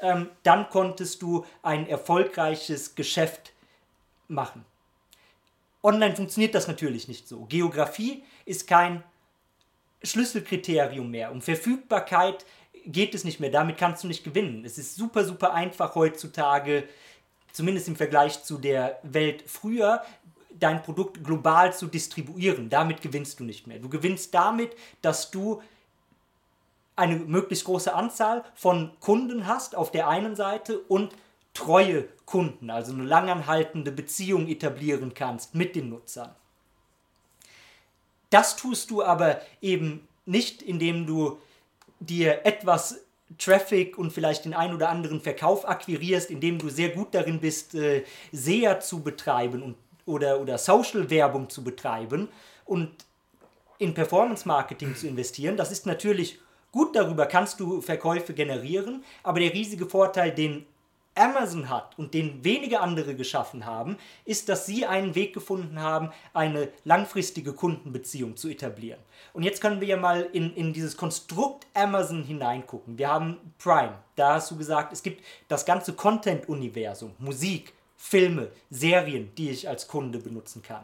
ähm, 0.05 0.29
dann 0.43 0.69
konntest 0.69 1.21
du 1.21 1.45
ein 1.63 1.87
erfolgreiches 1.87 2.95
Geschäft 2.95 3.53
machen. 4.27 4.63
Online 5.81 6.15
funktioniert 6.15 6.55
das 6.55 6.67
natürlich 6.67 7.07
nicht 7.07 7.27
so. 7.27 7.45
Geografie 7.45 8.23
ist 8.45 8.67
kein 8.67 9.03
Schlüsselkriterium 10.03 11.09
mehr. 11.09 11.31
Um 11.31 11.41
Verfügbarkeit 11.41 12.45
geht 12.85 13.15
es 13.15 13.23
nicht 13.23 13.39
mehr. 13.39 13.49
Damit 13.49 13.77
kannst 13.77 14.03
du 14.03 14.07
nicht 14.07 14.23
gewinnen. 14.23 14.63
Es 14.63 14.77
ist 14.77 14.95
super, 14.95 15.25
super 15.25 15.53
einfach 15.53 15.95
heutzutage, 15.95 16.87
zumindest 17.51 17.87
im 17.87 17.95
Vergleich 17.95 18.43
zu 18.43 18.57
der 18.57 18.99
Welt 19.03 19.43
früher, 19.47 20.03
dein 20.51 20.83
Produkt 20.83 21.23
global 21.23 21.73
zu 21.73 21.87
distribuieren. 21.87 22.69
Damit 22.69 23.01
gewinnst 23.01 23.39
du 23.39 23.43
nicht 23.43 23.65
mehr. 23.67 23.79
Du 23.79 23.89
gewinnst 23.89 24.33
damit, 24.33 24.75
dass 25.01 25.31
du 25.31 25.61
eine 26.95 27.15
möglichst 27.17 27.65
große 27.65 27.93
Anzahl 27.93 28.43
von 28.55 28.91
Kunden 28.99 29.47
hast 29.47 29.75
auf 29.75 29.91
der 29.91 30.07
einen 30.07 30.35
Seite 30.35 30.79
und 30.79 31.13
treue 31.53 32.07
Kunden, 32.25 32.69
also 32.69 32.93
eine 32.93 33.03
langanhaltende 33.03 33.91
Beziehung 33.91 34.47
etablieren 34.47 35.13
kannst 35.13 35.55
mit 35.55 35.75
den 35.75 35.89
Nutzern. 35.89 36.35
Das 38.29 38.55
tust 38.55 38.91
du 38.91 39.03
aber 39.03 39.39
eben 39.61 40.07
nicht, 40.25 40.61
indem 40.61 41.05
du 41.05 41.37
dir 41.99 42.45
etwas 42.45 43.01
Traffic 43.37 43.97
und 43.97 44.11
vielleicht 44.11 44.45
den 44.45 44.53
ein 44.53 44.73
oder 44.73 44.89
anderen 44.89 45.21
Verkauf 45.21 45.67
akquirierst, 45.67 46.29
indem 46.29 46.59
du 46.59 46.69
sehr 46.69 46.89
gut 46.89 47.13
darin 47.13 47.39
bist, 47.39 47.73
äh, 47.75 48.03
SEA 48.31 48.79
zu 48.79 49.01
betreiben 49.01 49.63
und 49.63 49.75
oder, 50.05 50.39
oder 50.39 50.57
Social-Werbung 50.57 51.49
zu 51.49 51.63
betreiben 51.63 52.29
und 52.65 52.91
in 53.79 53.93
Performance-Marketing 53.93 54.95
zu 54.95 55.07
investieren. 55.07 55.57
Das 55.57 55.71
ist 55.71 55.85
natürlich 55.85 56.39
gut, 56.75 56.95
darüber 56.95 57.25
kannst 57.25 57.59
du 57.59 57.81
Verkäufe 57.81 58.33
generieren, 58.33 59.03
aber 59.23 59.39
der 59.39 59.53
riesige 59.53 59.85
Vorteil, 59.87 60.31
den 60.31 60.65
Amazon 61.15 61.69
hat 61.69 61.97
und 61.97 62.13
den 62.13 62.43
wenige 62.43 62.81
andere 62.81 63.15
geschaffen 63.15 63.65
haben, 63.65 63.95
ist, 64.25 64.49
dass 64.49 64.65
sie 64.65 64.85
einen 64.85 65.15
Weg 65.15 65.33
gefunden 65.33 65.81
haben, 65.81 66.09
eine 66.33 66.67
langfristige 66.83 67.53
Kundenbeziehung 67.53 68.35
zu 68.35 68.49
etablieren. 68.49 68.99
Und 69.31 69.43
jetzt 69.43 69.61
können 69.61 69.79
wir 69.79 69.87
ja 69.87 69.95
mal 69.95 70.27
in, 70.33 70.53
in 70.55 70.73
dieses 70.73 70.97
Konstrukt 70.97 71.65
Amazon 71.73 72.23
hineingucken. 72.23 72.97
Wir 72.97 73.09
haben 73.09 73.37
Prime, 73.57 73.97
da 74.17 74.33
hast 74.33 74.51
du 74.51 74.57
gesagt, 74.57 74.91
es 74.91 75.01
gibt 75.01 75.23
das 75.47 75.65
ganze 75.65 75.93
Content-Universum, 75.93 77.13
Musik, 77.19 77.71
Filme, 77.95 78.49
Serien, 78.69 79.33
die 79.37 79.49
ich 79.51 79.69
als 79.69 79.87
Kunde 79.87 80.19
benutzen 80.19 80.61
kann. 80.61 80.83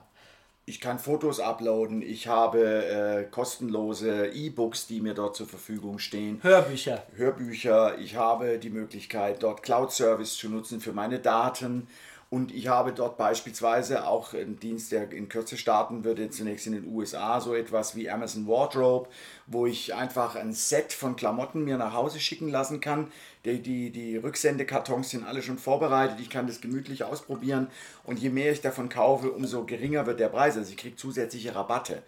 Ich 0.72 0.80
kann 0.80 1.00
Fotos 1.00 1.42
uploaden, 1.42 2.02
ich 2.02 2.30
habe 2.30 2.64
äh, 2.64 3.24
kostenlose 3.30 4.28
E-Books, 4.28 4.88
die 4.88 5.02
mir 5.02 5.14
dort 5.14 5.36
zur 5.36 5.46
Verfügung 5.46 6.00
stehen. 6.00 6.40
Hörbücher. 6.42 7.04
Hörbücher. 7.14 7.98
Ich 7.98 8.16
habe 8.16 8.58
die 8.58 8.70
Möglichkeit, 8.70 9.44
dort 9.44 9.64
Cloud-Service 9.64 10.38
zu 10.38 10.48
nutzen 10.48 10.80
für 10.80 10.94
meine 10.94 11.20
Daten. 11.20 11.90
Und 12.32 12.54
ich 12.54 12.70
habe 12.70 12.94
dort 12.94 13.18
beispielsweise 13.18 14.08
auch 14.08 14.34
einen 14.34 14.58
Dienst, 14.58 14.94
der 14.94 15.12
in 15.12 15.28
Kürze 15.28 15.58
starten 15.58 16.06
würde, 16.06 16.30
zunächst 16.30 16.66
in 16.66 16.72
den 16.72 16.88
USA, 16.88 17.42
so 17.42 17.54
etwas 17.54 17.94
wie 17.98 18.10
Amazon 18.10 18.48
Wardrobe, 18.48 19.10
wo 19.48 19.66
ich 19.66 19.94
einfach 19.94 20.38
ein 20.38 20.54
Set 20.54 20.94
von 20.94 21.18
Klamotten 21.18 21.66
mir 21.66 21.78
nach 21.78 21.92
Hause 21.92 22.22
schicken 22.22 22.48
lassen 22.48 22.80
kann. 22.80 23.12
Die, 23.44 23.62
die, 23.62 23.90
die 23.90 24.16
Rücksendekartons 24.16 25.10
sind 25.10 25.26
alle 25.26 25.42
schon 25.42 25.58
vorbereitet, 25.58 26.22
ich 26.22 26.30
kann 26.30 26.48
das 26.48 26.62
gemütlich 26.62 27.04
ausprobieren 27.04 27.68
und 28.06 28.18
je 28.18 28.30
mehr 28.30 28.54
ich 28.54 28.62
davon 28.62 28.88
kaufe, 28.88 29.30
umso 29.30 29.66
geringer 29.66 30.06
wird 30.06 30.22
der 30.22 30.30
Preis. 30.30 30.56
Also 30.56 30.72
ich 30.72 30.78
kriege 30.78 30.96
zusätzliche 30.96 31.54
Rabatte. 31.54 32.02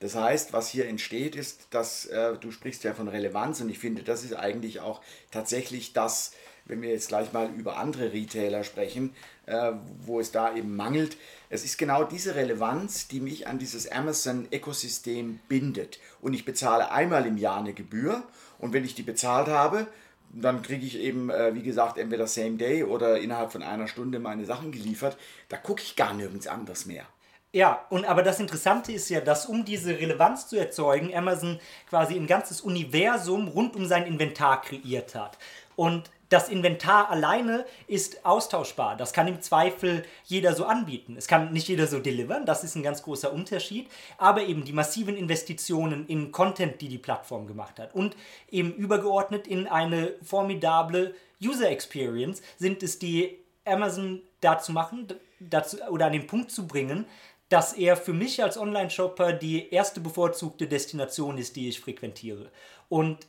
Das 0.00 0.16
heißt, 0.16 0.52
was 0.52 0.68
hier 0.68 0.88
entsteht, 0.88 1.36
ist, 1.36 1.68
dass 1.70 2.06
äh, 2.06 2.36
du 2.36 2.50
sprichst 2.50 2.82
ja 2.82 2.94
von 2.94 3.06
Relevanz 3.06 3.60
und 3.60 3.68
ich 3.68 3.78
finde, 3.78 4.02
das 4.02 4.24
ist 4.24 4.34
eigentlich 4.34 4.80
auch 4.80 5.00
tatsächlich 5.30 5.92
das, 5.92 6.32
wenn 6.68 6.82
wir 6.82 6.90
jetzt 6.90 7.08
gleich 7.08 7.32
mal 7.32 7.50
über 7.56 7.78
andere 7.78 8.12
Retailer 8.12 8.62
sprechen, 8.62 9.14
äh, 9.46 9.72
wo 10.04 10.20
es 10.20 10.30
da 10.30 10.54
eben 10.54 10.76
mangelt. 10.76 11.16
Es 11.50 11.64
ist 11.64 11.78
genau 11.78 12.04
diese 12.04 12.34
Relevanz, 12.34 13.08
die 13.08 13.20
mich 13.20 13.46
an 13.46 13.58
dieses 13.58 13.90
Amazon-Ökosystem 13.90 15.40
bindet. 15.48 15.98
Und 16.20 16.34
ich 16.34 16.44
bezahle 16.44 16.90
einmal 16.90 17.26
im 17.26 17.38
Jahr 17.38 17.58
eine 17.58 17.72
Gebühr 17.72 18.22
und 18.58 18.72
wenn 18.72 18.84
ich 18.84 18.94
die 18.94 19.02
bezahlt 19.02 19.48
habe, 19.48 19.86
dann 20.30 20.62
kriege 20.62 20.84
ich 20.84 20.98
eben, 20.98 21.30
äh, 21.30 21.54
wie 21.54 21.62
gesagt, 21.62 21.96
entweder 21.96 22.26
Same 22.26 22.56
Day 22.56 22.84
oder 22.84 23.18
innerhalb 23.18 23.50
von 23.50 23.62
einer 23.62 23.88
Stunde 23.88 24.18
meine 24.18 24.44
Sachen 24.44 24.72
geliefert. 24.72 25.16
Da 25.48 25.56
gucke 25.56 25.82
ich 25.82 25.96
gar 25.96 26.12
nirgends 26.12 26.46
anders 26.46 26.86
mehr. 26.86 27.06
Ja, 27.52 27.86
und 27.88 28.04
aber 28.04 28.22
das 28.22 28.40
Interessante 28.40 28.92
ist 28.92 29.08
ja, 29.08 29.22
dass 29.22 29.46
um 29.46 29.64
diese 29.64 29.98
Relevanz 29.98 30.48
zu 30.48 30.56
erzeugen, 30.56 31.14
Amazon 31.14 31.58
quasi 31.88 32.14
ein 32.14 32.26
ganzes 32.26 32.60
Universum 32.60 33.48
rund 33.48 33.74
um 33.74 33.86
sein 33.86 34.06
Inventar 34.06 34.60
kreiert 34.60 35.14
hat. 35.14 35.38
Und 35.74 36.10
das 36.28 36.48
Inventar 36.48 37.10
alleine 37.10 37.64
ist 37.86 38.24
austauschbar. 38.24 38.96
Das 38.96 39.12
kann 39.12 39.28
im 39.28 39.40
Zweifel 39.40 40.04
jeder 40.24 40.54
so 40.54 40.64
anbieten. 40.64 41.16
Es 41.16 41.26
kann 41.26 41.52
nicht 41.52 41.68
jeder 41.68 41.86
so 41.86 42.00
delivern, 42.00 42.44
das 42.46 42.64
ist 42.64 42.74
ein 42.74 42.82
ganz 42.82 43.02
großer 43.02 43.32
Unterschied. 43.32 43.88
Aber 44.18 44.42
eben 44.42 44.64
die 44.64 44.72
massiven 44.72 45.16
Investitionen 45.16 46.06
in 46.06 46.32
Content, 46.32 46.80
die 46.80 46.88
die 46.88 46.98
Plattform 46.98 47.46
gemacht 47.46 47.78
hat 47.78 47.94
und 47.94 48.16
eben 48.50 48.74
übergeordnet 48.74 49.46
in 49.46 49.66
eine 49.66 50.14
formidable 50.22 51.14
User 51.42 51.70
Experience 51.70 52.42
sind 52.58 52.82
es 52.82 52.98
die 52.98 53.38
Amazon 53.64 54.22
dazu 54.40 54.72
machen, 54.72 55.06
dazu, 55.40 55.78
oder 55.90 56.06
an 56.06 56.12
den 56.12 56.26
Punkt 56.26 56.50
zu 56.50 56.66
bringen, 56.66 57.06
dass 57.48 57.72
er 57.72 57.96
für 57.96 58.12
mich 58.12 58.42
als 58.42 58.58
Online-Shopper 58.58 59.32
die 59.32 59.70
erste 59.70 60.00
bevorzugte 60.00 60.66
Destination 60.66 61.38
ist, 61.38 61.56
die 61.56 61.68
ich 61.68 61.80
frequentiere. 61.80 62.50
Und 62.88 63.26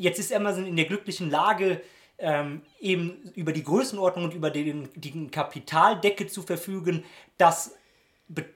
jetzt 0.00 0.18
ist 0.18 0.32
Amazon 0.32 0.66
in 0.66 0.76
der 0.76 0.86
glücklichen 0.86 1.30
Lage, 1.30 1.80
ähm, 2.18 2.62
eben 2.80 3.30
über 3.34 3.52
die 3.52 3.62
Größenordnung 3.62 4.26
und 4.26 4.34
über 4.34 4.50
den, 4.50 4.88
die 4.94 5.28
Kapitaldecke 5.28 6.26
zu 6.26 6.42
verfügen, 6.42 7.04
das 7.38 7.74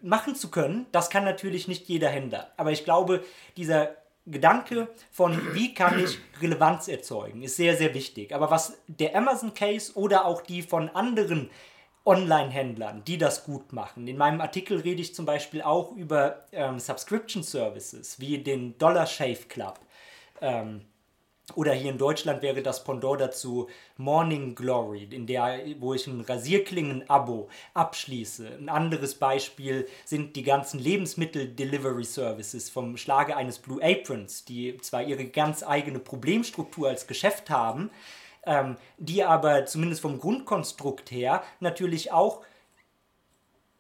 machen 0.03 0.35
zu 0.37 0.51
können. 0.51 0.87
Das 0.93 1.11
kann 1.11 1.25
natürlich 1.25 1.67
nicht 1.67 1.89
jeder 1.89 2.09
Händler. 2.09 2.53
Aber 2.57 2.73
ich 2.73 2.85
glaube, 2.85 3.25
dieser 3.57 3.97
Gedanke 4.27 4.89
von, 5.11 5.55
wie 5.55 5.75
kann 5.75 6.03
ich 6.03 6.19
Relevanz 6.41 6.89
erzeugen, 6.89 7.43
ist 7.43 7.57
sehr, 7.57 7.77
sehr 7.77 7.93
wichtig. 7.95 8.35
Aber 8.35 8.51
was 8.51 8.79
der 8.87 9.17
Amazon-Case 9.17 9.93
oder 9.95 10.25
auch 10.25 10.43
die 10.43 10.63
von 10.63 10.89
anderen 10.91 11.51
Online-Händlern, 12.07 13.03
die 13.05 13.17
das 13.17 13.45
gut 13.45 13.73
machen. 13.73 14.07
In 14.07 14.19
meinem 14.19 14.41
Artikel 14.41 14.79
rede 14.81 15.01
ich 15.01 15.15
zum 15.15 15.25
Beispiel 15.25 15.63
auch 15.63 15.93
über 15.93 16.45
ähm, 16.53 16.79
Subscription 16.79 17.43
Services 17.43 18.21
wie 18.21 18.39
den 18.39 18.77
Dollar 18.77 19.07
Shave 19.07 19.49
Club. 19.49 19.81
Ähm, 20.43 20.83
oder 21.55 21.75
hier 21.75 21.91
in 21.91 21.99
Deutschland 21.99 22.41
wäre 22.43 22.63
das 22.63 22.85
Pendant 22.85 23.21
dazu 23.21 23.69
Morning 23.99 24.55
Glory, 24.55 25.07
in 25.11 25.27
der, 25.27 25.61
wo 25.79 25.93
ich 25.93 26.07
ein 26.07 26.23
Rasierklingen-Abo 26.23 27.49
abschließe. 27.75 28.49
Ein 28.59 28.71
anderes 28.71 29.15
Beispiel 29.17 29.87
sind 30.07 30.37
die 30.37 30.43
ganzen 30.43 30.81
Lebensmittel-Delivery-Services 30.81 32.71
vom 32.71 32.97
Schlage 32.97 33.37
eines 33.37 33.59
Blue 33.59 33.83
Aprons, 33.83 34.47
die 34.47 34.79
zwar 34.79 35.03
ihre 35.03 35.27
ganz 35.27 35.63
eigene 35.63 35.99
Problemstruktur 35.99 36.89
als 36.89 37.07
Geschäft 37.07 37.51
haben, 37.51 37.91
ähm, 38.47 38.77
die 38.97 39.23
aber 39.23 39.67
zumindest 39.67 40.01
vom 40.01 40.19
Grundkonstrukt 40.19 41.11
her 41.11 41.43
natürlich 41.61 42.11
auch 42.11 42.43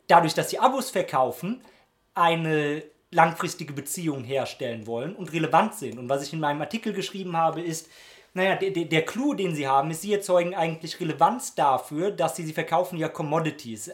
dadurch, 0.06 0.34
dass 0.34 0.50
sie 0.50 0.58
Abos 0.58 0.90
verkaufen, 0.90 1.62
eine 2.14 2.82
langfristige 3.14 3.72
Beziehungen 3.72 4.24
herstellen 4.24 4.86
wollen 4.86 5.14
und 5.16 5.32
relevant 5.32 5.74
sind. 5.74 5.98
Und 5.98 6.08
was 6.08 6.22
ich 6.22 6.32
in 6.32 6.40
meinem 6.40 6.60
Artikel 6.60 6.92
geschrieben 6.92 7.36
habe, 7.36 7.62
ist, 7.62 7.88
naja, 8.34 8.56
der, 8.56 8.70
der, 8.70 9.04
Clou, 9.04 9.34
den 9.34 9.54
sie 9.54 9.68
haben, 9.68 9.90
ist, 9.92 10.02
sie 10.02 10.12
erzeugen 10.12 10.54
eigentlich 10.54 10.98
Relevanz 10.98 11.54
dafür, 11.54 12.10
dass 12.10 12.36
sie, 12.36 12.44
sie 12.44 12.52
verkaufen 12.52 12.98
ja 12.98 13.08
Commodities, 13.08 13.92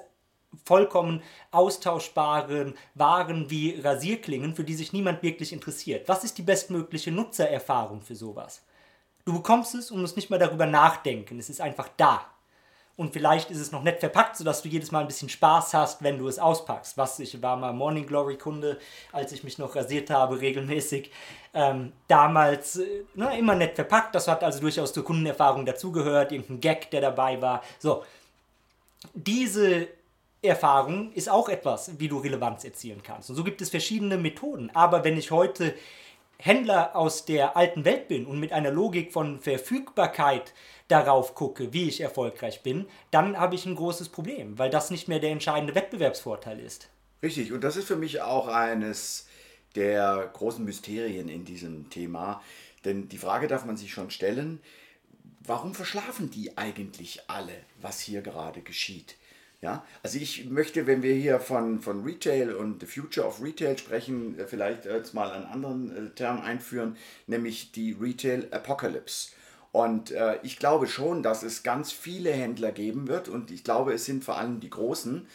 vollkommen 0.65 1.23
austauschbaren 1.51 2.75
Waren 2.95 3.51
wie 3.51 3.79
Rasierklingen, 3.79 4.55
für 4.55 4.65
die 4.65 4.75
sich 4.75 4.93
niemand 4.93 5.23
wirklich 5.23 5.53
interessiert. 5.53 6.09
Was 6.09 6.25
ist 6.25 6.39
die 6.39 6.43
bestmögliche 6.43 7.13
Nutzererfahrung 7.13 8.01
für 8.01 8.17
sowas? 8.17 8.65
Du 9.27 9.35
bekommst 9.35 9.75
es 9.75 9.91
und 9.91 10.01
musst 10.01 10.17
nicht 10.17 10.31
mehr 10.31 10.39
darüber 10.39 10.67
nachdenken. 10.67 11.39
Es 11.39 11.51
ist 11.51 11.61
einfach 11.61 11.89
da 11.97 12.27
und 13.01 13.15
vielleicht 13.15 13.51
ist 13.51 13.61
es 13.61 13.73
noch 13.73 13.83
nett 13.83 13.99
verpackt, 13.99 14.37
sodass 14.37 14.61
du 14.61 14.69
jedes 14.69 14.93
Mal 14.93 15.01
ein 15.01 15.07
bisschen 15.07 15.31
Spaß 15.31 15.73
hast, 15.73 16.03
wenn 16.03 16.19
du 16.19 16.29
es 16.29 16.39
auspackst. 16.39 16.99
Was 16.99 17.19
ich 17.19 17.41
war 17.41 17.57
mal 17.57 17.73
Morning 17.73 18.07
Glory 18.07 18.37
Kunde, 18.37 18.79
als 19.11 19.33
ich 19.33 19.43
mich 19.43 19.57
noch 19.57 19.75
rasiert 19.75 20.11
habe, 20.11 20.39
regelmäßig. 20.39 21.11
Ähm, 21.55 21.93
damals 22.09 22.77
äh, 22.77 23.05
ne, 23.15 23.39
immer 23.39 23.55
nett 23.55 23.75
verpackt, 23.75 24.15
das 24.15 24.29
hat 24.29 24.45
also 24.45 24.61
durchaus 24.61 24.93
zur 24.93 25.03
Kundenerfahrung 25.03 25.65
dazugehört, 25.65 26.31
irgendein 26.31 26.61
Gag, 26.61 26.91
der 26.91 27.01
dabei 27.01 27.41
war. 27.41 27.63
So, 27.79 28.05
diese 29.15 29.89
Erfahrung 30.43 31.11
ist 31.15 31.31
auch 31.31 31.49
etwas, 31.49 31.99
wie 31.99 32.09
du 32.09 32.19
Relevanz 32.19 32.65
erzielen 32.65 33.03
kannst. 33.03 33.31
Und 33.31 33.37
so 33.37 33.45
gibt 33.45 33.63
es 33.63 33.71
verschiedene 33.71 34.19
Methoden. 34.19 34.71
Aber 34.75 35.05
wenn 35.05 35.17
ich 35.17 35.31
heute 35.31 35.75
Händler 36.37 36.95
aus 36.95 37.25
der 37.25 37.57
alten 37.57 37.87
Welt 37.87 38.09
bin 38.09 38.27
und 38.27 38.39
mit 38.39 38.53
einer 38.53 38.71
Logik 38.71 39.11
von 39.11 39.41
Verfügbarkeit 39.41 40.53
darauf 40.91 41.35
gucke, 41.35 41.73
wie 41.73 41.89
ich 41.89 42.01
erfolgreich 42.01 42.63
bin, 42.63 42.87
dann 43.11 43.39
habe 43.39 43.55
ich 43.55 43.67
ein 43.67 43.77
großes 43.77 44.09
Problem, 44.09 44.59
weil 44.59 44.71
das 44.71 44.91
nicht 44.91 45.09
mehr 45.09 45.21
der 45.21 45.31
entscheidende 45.31 45.75
Wettbewerbsvorteil 45.75 46.61
ist. 46.61 46.89
Richtig, 47.23 47.53
und 47.53 47.63
das 47.63 47.77
ist 47.77 47.87
für 47.87 47.97
mich 47.97 48.23
auch 48.23 48.49
eines 48.49 49.27
der 49.75 50.31
großen 50.33 50.65
Mysterien 50.65 51.29
in 51.29 51.45
diesem 51.45 51.91
Thema. 51.91 52.43
Denn 52.85 53.09
die 53.09 53.19
Frage 53.19 53.47
darf 53.47 53.65
man 53.65 53.77
sich 53.77 53.93
schon 53.93 54.11
stellen, 54.11 54.61
warum 55.41 55.75
verschlafen 55.75 56.31
die 56.31 56.57
eigentlich 56.57 57.23
alle, 57.29 57.53
was 57.81 58.01
hier 58.01 58.23
gerade 58.23 58.63
geschieht? 58.63 59.17
Ja, 59.63 59.85
also 60.03 60.19
ich 60.19 60.47
möchte, 60.47 60.87
wenn 60.87 61.03
wir 61.03 61.15
hier 61.15 61.39
von, 61.39 61.81
von 61.81 62.03
Retail 62.03 62.55
und 62.55 62.81
the 62.81 62.87
Future 62.87 63.27
of 63.27 63.43
Retail 63.43 63.77
sprechen, 63.77 64.37
vielleicht 64.47 64.87
jetzt 64.87 65.13
mal 65.13 65.31
einen 65.31 65.45
anderen 65.45 66.07
äh, 66.07 66.11
Term 66.15 66.41
einführen, 66.41 66.97
nämlich 67.27 67.71
die 67.71 67.93
Retail 67.93 68.49
Apocalypse. 68.53 69.33
Und 69.73 70.11
äh, 70.11 70.39
ich 70.43 70.59
glaube 70.59 70.89
schon, 70.89 71.23
dass 71.23 71.43
es 71.43 71.63
ganz 71.63 71.93
viele 71.93 72.33
Händler 72.33 72.73
geben 72.73 73.07
wird 73.07 73.29
und 73.29 73.51
ich 73.51 73.63
glaube, 73.63 73.93
es 73.93 74.05
sind 74.05 74.25
vor 74.25 74.37
allem 74.37 74.61
die 74.61 74.71
Großen, 74.71 75.27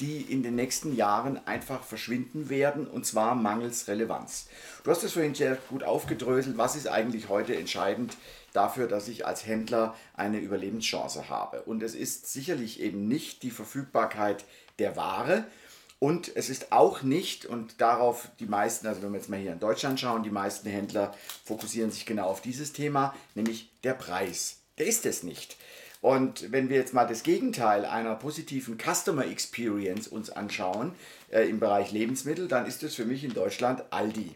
die 0.00 0.22
in 0.22 0.42
den 0.42 0.54
nächsten 0.54 0.96
Jahren 0.96 1.46
einfach 1.46 1.84
verschwinden 1.84 2.48
werden 2.48 2.86
und 2.86 3.06
zwar 3.06 3.34
mangels 3.34 3.88
Relevanz. 3.88 4.48
Du 4.82 4.90
hast 4.90 5.04
es 5.04 5.12
vorhin 5.12 5.34
sehr 5.34 5.56
gut 5.68 5.84
aufgedröselt, 5.84 6.56
was 6.56 6.74
ist 6.74 6.88
eigentlich 6.88 7.28
heute 7.28 7.54
entscheidend 7.54 8.16
dafür, 8.52 8.88
dass 8.88 9.08
ich 9.08 9.26
als 9.26 9.46
Händler 9.46 9.94
eine 10.14 10.38
Überlebenschance 10.38 11.28
habe. 11.28 11.62
Und 11.62 11.82
es 11.82 11.94
ist 11.94 12.32
sicherlich 12.32 12.80
eben 12.80 13.06
nicht 13.08 13.42
die 13.42 13.50
Verfügbarkeit 13.50 14.44
der 14.78 14.96
Ware, 14.96 15.44
und 16.02 16.34
es 16.34 16.50
ist 16.50 16.72
auch 16.72 17.02
nicht, 17.02 17.46
und 17.46 17.80
darauf 17.80 18.26
die 18.40 18.46
meisten, 18.46 18.88
also 18.88 19.02
wenn 19.02 19.12
wir 19.12 19.20
jetzt 19.20 19.28
mal 19.28 19.38
hier 19.38 19.52
in 19.52 19.60
Deutschland 19.60 20.00
schauen, 20.00 20.24
die 20.24 20.30
meisten 20.30 20.68
Händler 20.68 21.14
fokussieren 21.44 21.92
sich 21.92 22.06
genau 22.06 22.26
auf 22.26 22.40
dieses 22.40 22.72
Thema, 22.72 23.14
nämlich 23.36 23.70
der 23.84 23.94
Preis. 23.94 24.56
Der 24.78 24.86
ist 24.86 25.06
es 25.06 25.22
nicht. 25.22 25.56
Und 26.00 26.50
wenn 26.50 26.68
wir 26.68 26.76
jetzt 26.76 26.92
mal 26.92 27.06
das 27.06 27.22
Gegenteil 27.22 27.84
einer 27.84 28.16
positiven 28.16 28.78
Customer 28.78 29.24
Experience 29.26 30.08
uns 30.08 30.28
anschauen 30.28 30.92
äh, 31.30 31.48
im 31.48 31.60
Bereich 31.60 31.92
Lebensmittel, 31.92 32.48
dann 32.48 32.66
ist 32.66 32.82
es 32.82 32.96
für 32.96 33.04
mich 33.04 33.22
in 33.22 33.32
Deutschland 33.32 33.84
Aldi. 33.90 34.34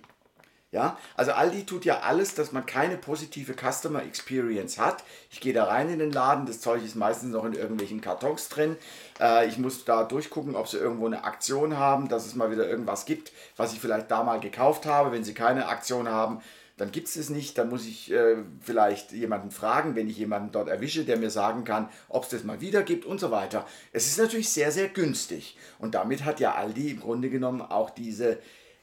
Ja, 0.73 0.99
also 1.15 1.33
Aldi 1.33 1.65
tut 1.65 1.85
ja 1.85 2.01
alles, 2.01 2.35
dass 2.35 2.53
man 2.53 2.67
keine 2.67 2.97
positive 2.97 3.55
Customer 3.55 4.03
Experience 4.03 4.79
hat. 4.79 5.05
Ich 5.31 5.41
gehe 5.41 5.53
da 5.53 5.65
rein 5.65 5.89
in 5.89 6.01
den 6.01 6.13
Laden, 6.13 6.45
das 6.45 6.61
Zeug 6.61 6.85
ist 6.85 6.97
meistens 6.97 7.33
noch 7.33 7.45
in 7.45 7.55
irgendwelchen 7.55 8.01
Kartons 8.01 8.49
drin. 8.49 8.77
Äh, 9.21 9.49
ich 9.49 9.59
muss 9.59 9.85
da 9.85 10.05
durchgucken, 10.05 10.57
ob 10.57 10.69
sie 10.69 10.79
irgendwo 10.79 11.07
eine 11.07 11.25
Aktion 11.25 11.77
haben, 11.77 12.09
dass 12.09 12.27
es 12.27 12.35
mal 12.35 12.51
wieder 12.51 12.69
irgendwas 12.69 13.05
gibt, 13.05 13.33
was 13.57 13.73
ich 13.73 13.81
vielleicht 13.81 14.11
da 14.11 14.23
mal 14.23 14.41
gekauft 14.41 14.87
habe. 14.87 15.13
Wenn 15.13 15.25
sie 15.25 15.35
keine 15.35 15.69
Aktion 15.69 16.09
haben, 16.09 16.41
dann 16.77 16.93
gibt 16.93 17.09
es 17.09 17.17
es 17.17 17.31
nicht. 17.31 17.57
Dann 17.59 17.71
muss 17.71 17.87
ich 17.87 18.13
äh, 18.13 18.37
vielleicht 18.61 19.13
jemanden 19.13 19.51
fragen, 19.51 19.97
wenn 19.97 20.09
ich 20.09 20.19
jemanden 20.19 20.53
dort 20.53 20.69
erwische, 20.69 21.05
der 21.05 21.17
mir 21.17 21.31
sagen 21.31 21.65
kann, 21.65 21.89
ob 22.09 22.25
es 22.25 22.31
das 22.31 22.45
mal 22.45 22.61
wieder 22.61 22.83
gibt 22.83 23.05
und 23.05 23.19
so 23.19 23.31
weiter. 23.31 23.67
Es 23.93 24.07
ist 24.07 24.19
natürlich 24.19 24.51
sehr, 24.51 24.73
sehr 24.73 24.89
günstig. 24.89 25.57
Und 25.79 25.95
damit 25.95 26.25
hat 26.25 26.41
ja 26.41 26.55
Aldi 26.55 26.91
im 26.91 27.01
Grunde 27.01 27.31
genommen 27.31 27.63
auch 27.63 27.91
diese 27.91 28.39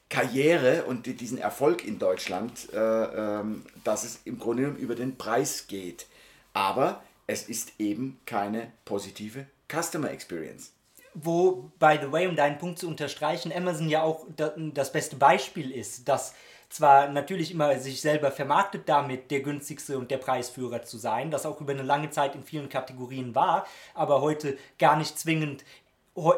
Karriere 0.09 0.83
und 0.83 1.07
diesen 1.07 1.37
Erfolg 1.39 1.85
in 1.85 1.97
Deutschland, 1.97 2.71
äh, 2.73 2.77
ähm, 2.77 3.65
dass 3.83 4.03
es 4.03 4.19
im 4.25 4.37
Grunde 4.37 4.63
genommen 4.63 4.79
über 4.79 4.95
den 4.95 5.17
Preis 5.17 5.65
geht. 5.67 6.07
Aber 6.53 7.03
es 7.25 7.49
ist 7.49 7.73
eben 7.79 8.19
keine 8.25 8.71
positive 8.85 9.47
Customer 9.73 10.11
Experience. 10.11 10.71
Wo, 11.15 11.71
by 11.79 11.99
the 12.01 12.11
way, 12.11 12.27
um 12.27 12.35
deinen 12.35 12.57
Punkt 12.57 12.79
zu 12.79 12.87
unterstreichen, 12.87 13.51
Amazon 13.53 13.89
ja 13.89 14.01
auch 14.01 14.25
das 14.35 14.91
beste 14.91 15.15
Beispiel 15.15 15.71
ist, 15.71 16.07
dass 16.07 16.33
zwar 16.69 17.07
natürlich 17.07 17.51
immer 17.51 17.77
sich 17.77 18.01
selber 18.01 18.31
vermarktet 18.31 18.89
damit, 18.89 19.29
der 19.29 19.41
günstigste 19.41 19.97
und 19.97 20.09
der 20.09 20.17
Preisführer 20.17 20.81
zu 20.81 20.97
sein, 20.97 21.29
das 21.29 21.45
auch 21.45 21.61
über 21.61 21.73
eine 21.73 21.83
lange 21.83 22.09
Zeit 22.09 22.33
in 22.33 22.43
vielen 22.43 22.67
Kategorien 22.67 23.35
war, 23.35 23.67
aber 23.93 24.21
heute 24.21 24.57
gar 24.79 24.97
nicht 24.97 25.19
zwingend 25.19 25.63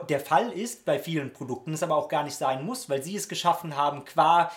der 0.10 0.21
Fall 0.21 0.52
ist 0.52 0.86
bei 0.86 1.00
vielen 1.00 1.34
Produkten, 1.34 1.74
es 1.74 1.84
aber 1.84 1.98
auch 1.98 2.08
gar 2.08 2.24
nicht 2.24 2.36
sein 2.36 2.65
muss, 2.65 2.89
weil 2.89 3.04
sie 3.04 3.15
es 3.15 3.28
geschaffen 3.28 3.76
haben, 3.76 4.06
qua 4.06 4.52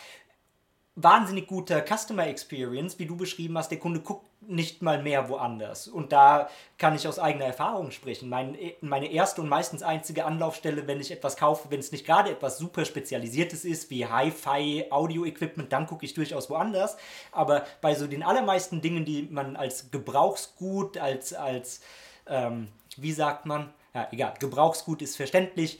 wahnsinnig 1.02 1.46
guter 1.46 1.84
Customer 1.84 2.26
Experience, 2.26 2.98
wie 2.98 3.06
du 3.06 3.16
beschrieben 3.16 3.56
hast, 3.56 3.70
der 3.70 3.78
Kunde 3.78 4.00
guckt 4.00 4.26
nicht 4.40 4.82
mal 4.82 5.02
mehr 5.02 5.28
woanders. 5.28 5.88
Und 5.88 6.12
da 6.12 6.48
kann 6.76 6.94
ich 6.94 7.06
aus 7.06 7.18
eigener 7.18 7.44
Erfahrung 7.44 7.90
sprechen. 7.90 8.28
Mein, 8.28 8.56
meine 8.80 9.10
erste 9.10 9.40
und 9.40 9.48
meistens 9.48 9.82
einzige 9.82 10.24
Anlaufstelle, 10.24 10.86
wenn 10.86 11.00
ich 11.00 11.10
etwas 11.10 11.36
kaufe, 11.36 11.70
wenn 11.70 11.80
es 11.80 11.92
nicht 11.92 12.06
gerade 12.06 12.30
etwas 12.30 12.58
super 12.58 12.84
Spezialisiertes 12.84 13.64
ist, 13.64 13.90
wie 13.90 14.06
Hi-Fi, 14.06 14.86
Audio-Equipment, 14.90 15.72
dann 15.72 15.86
gucke 15.86 16.04
ich 16.04 16.14
durchaus 16.14 16.50
woanders. 16.50 16.96
Aber 17.30 17.64
bei 17.80 17.94
so 17.94 18.06
den 18.06 18.22
allermeisten 18.22 18.80
Dingen, 18.80 19.04
die 19.04 19.28
man 19.30 19.56
als 19.56 19.90
Gebrauchsgut, 19.90 20.98
als, 20.98 21.32
als 21.32 21.80
ähm, 22.26 22.68
wie 22.96 23.12
sagt 23.12 23.46
man, 23.46 23.72
ja, 23.94 24.08
egal, 24.10 24.34
Gebrauchsgut 24.38 25.02
ist 25.02 25.16
verständlich. 25.16 25.78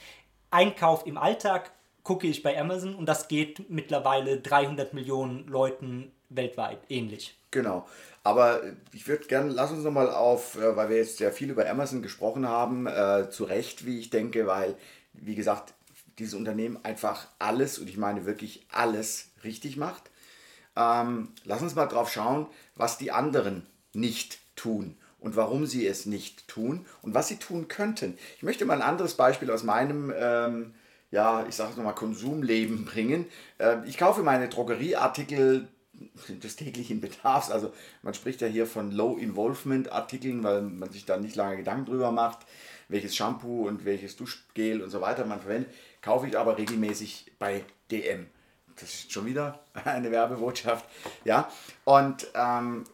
Einkauf 0.50 1.06
im 1.06 1.18
Alltag 1.18 1.72
gucke 2.08 2.26
ich 2.26 2.42
bei 2.42 2.58
Amazon 2.58 2.94
und 2.94 3.04
das 3.04 3.28
geht 3.28 3.68
mittlerweile 3.68 4.40
300 4.40 4.94
Millionen 4.94 5.46
Leuten 5.46 6.10
weltweit 6.30 6.78
ähnlich. 6.88 7.38
Genau. 7.50 7.86
Aber 8.24 8.62
ich 8.94 9.06
würde 9.06 9.26
gerne, 9.26 9.50
lass 9.50 9.72
uns 9.72 9.84
nochmal 9.84 10.08
auf, 10.08 10.56
äh, 10.56 10.74
weil 10.74 10.88
wir 10.88 10.96
jetzt 10.96 11.18
sehr 11.18 11.32
viel 11.32 11.50
über 11.50 11.68
Amazon 11.68 12.00
gesprochen 12.00 12.48
haben, 12.48 12.86
äh, 12.86 13.28
zu 13.28 13.44
Recht, 13.44 13.84
wie 13.84 13.98
ich 13.98 14.08
denke, 14.08 14.46
weil, 14.46 14.74
wie 15.12 15.34
gesagt, 15.34 15.74
dieses 16.18 16.32
Unternehmen 16.32 16.82
einfach 16.82 17.28
alles, 17.38 17.78
und 17.78 17.90
ich 17.90 17.98
meine 17.98 18.24
wirklich 18.24 18.66
alles, 18.72 19.28
richtig 19.44 19.76
macht. 19.76 20.04
Ähm, 20.76 21.34
lass 21.44 21.60
uns 21.60 21.74
mal 21.74 21.88
drauf 21.88 22.10
schauen, 22.10 22.46
was 22.74 22.96
die 22.96 23.12
anderen 23.12 23.66
nicht 23.92 24.38
tun 24.56 24.96
und 25.20 25.36
warum 25.36 25.66
sie 25.66 25.86
es 25.86 26.06
nicht 26.06 26.48
tun 26.48 26.86
und 27.02 27.12
was 27.12 27.28
sie 27.28 27.36
tun 27.36 27.68
könnten. 27.68 28.16
Ich 28.38 28.42
möchte 28.44 28.64
mal 28.64 28.80
ein 28.80 28.88
anderes 28.88 29.12
Beispiel 29.12 29.50
aus 29.50 29.62
meinem, 29.62 30.10
ähm, 30.16 30.72
ja, 31.10 31.46
ich 31.48 31.54
sage 31.54 31.70
es 31.70 31.76
nochmal, 31.76 31.94
Konsumleben 31.94 32.84
bringen. 32.84 33.26
Äh, 33.58 33.76
ich 33.86 33.96
kaufe 33.96 34.22
meine 34.22 34.48
Drogerieartikel 34.48 35.68
des 36.28 36.56
täglichen 36.56 37.00
Bedarfs. 37.00 37.50
Also 37.50 37.72
man 38.02 38.14
spricht 38.14 38.40
ja 38.40 38.46
hier 38.46 38.66
von 38.66 38.92
Low-Involvement-Artikeln, 38.92 40.44
weil 40.44 40.62
man 40.62 40.90
sich 40.90 41.04
da 41.04 41.16
nicht 41.16 41.36
lange 41.36 41.56
Gedanken 41.56 41.86
drüber 41.86 42.12
macht, 42.12 42.40
welches 42.88 43.16
Shampoo 43.16 43.66
und 43.66 43.84
welches 43.84 44.16
Duschgel 44.16 44.82
und 44.82 44.90
so 44.90 45.00
weiter 45.00 45.24
man 45.24 45.40
verwendet. 45.40 45.72
Kaufe 46.02 46.26
ich 46.26 46.38
aber 46.38 46.58
regelmäßig 46.58 47.32
bei 47.38 47.64
DM. 47.90 48.26
Das 48.76 48.94
ist 48.94 49.12
schon 49.12 49.26
wieder 49.26 49.60
eine 49.84 50.10
Werbebotschaft. 50.10 50.84
Ja, 51.24 51.50
und 51.84 52.28
ähm, 52.34 52.84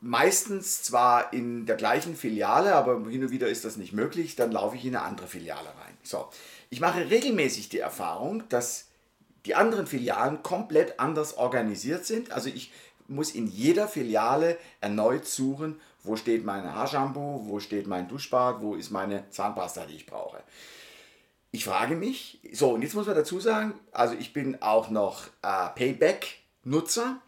meistens 0.00 0.82
zwar 0.82 1.32
in 1.32 1.66
der 1.66 1.76
gleichen 1.76 2.16
Filiale, 2.16 2.74
aber 2.74 3.08
hin 3.08 3.24
und 3.24 3.30
wieder 3.30 3.48
ist 3.48 3.64
das 3.64 3.76
nicht 3.76 3.92
möglich, 3.92 4.36
dann 4.36 4.52
laufe 4.52 4.76
ich 4.76 4.84
in 4.84 4.94
eine 4.96 5.04
andere 5.04 5.26
Filiale 5.26 5.68
rein. 5.68 5.96
So, 6.02 6.28
ich 6.72 6.80
mache 6.80 7.10
regelmäßig 7.10 7.68
die 7.68 7.80
Erfahrung, 7.80 8.48
dass 8.48 8.88
die 9.44 9.54
anderen 9.54 9.86
Filialen 9.86 10.42
komplett 10.42 10.98
anders 10.98 11.36
organisiert 11.36 12.06
sind. 12.06 12.32
Also 12.32 12.48
ich 12.48 12.72
muss 13.08 13.32
in 13.32 13.46
jeder 13.46 13.88
Filiale 13.88 14.56
erneut 14.80 15.26
suchen, 15.26 15.78
wo 16.02 16.16
steht 16.16 16.46
mein 16.46 16.74
Haarshampoo, 16.74 17.42
wo 17.44 17.60
steht 17.60 17.86
mein 17.86 18.08
Duschbad, 18.08 18.62
wo 18.62 18.74
ist 18.74 18.90
meine 18.90 19.28
Zahnpasta, 19.28 19.84
die 19.84 19.96
ich 19.96 20.06
brauche. 20.06 20.42
Ich 21.50 21.66
frage 21.66 21.94
mich, 21.94 22.40
so 22.54 22.70
und 22.70 22.80
jetzt 22.80 22.94
muss 22.94 23.06
man 23.06 23.16
dazu 23.16 23.38
sagen, 23.38 23.74
also 23.92 24.14
ich 24.14 24.32
bin 24.32 24.62
auch 24.62 24.88
noch 24.88 25.26
äh, 25.42 25.68
Payback-Nutzer. 25.74 27.20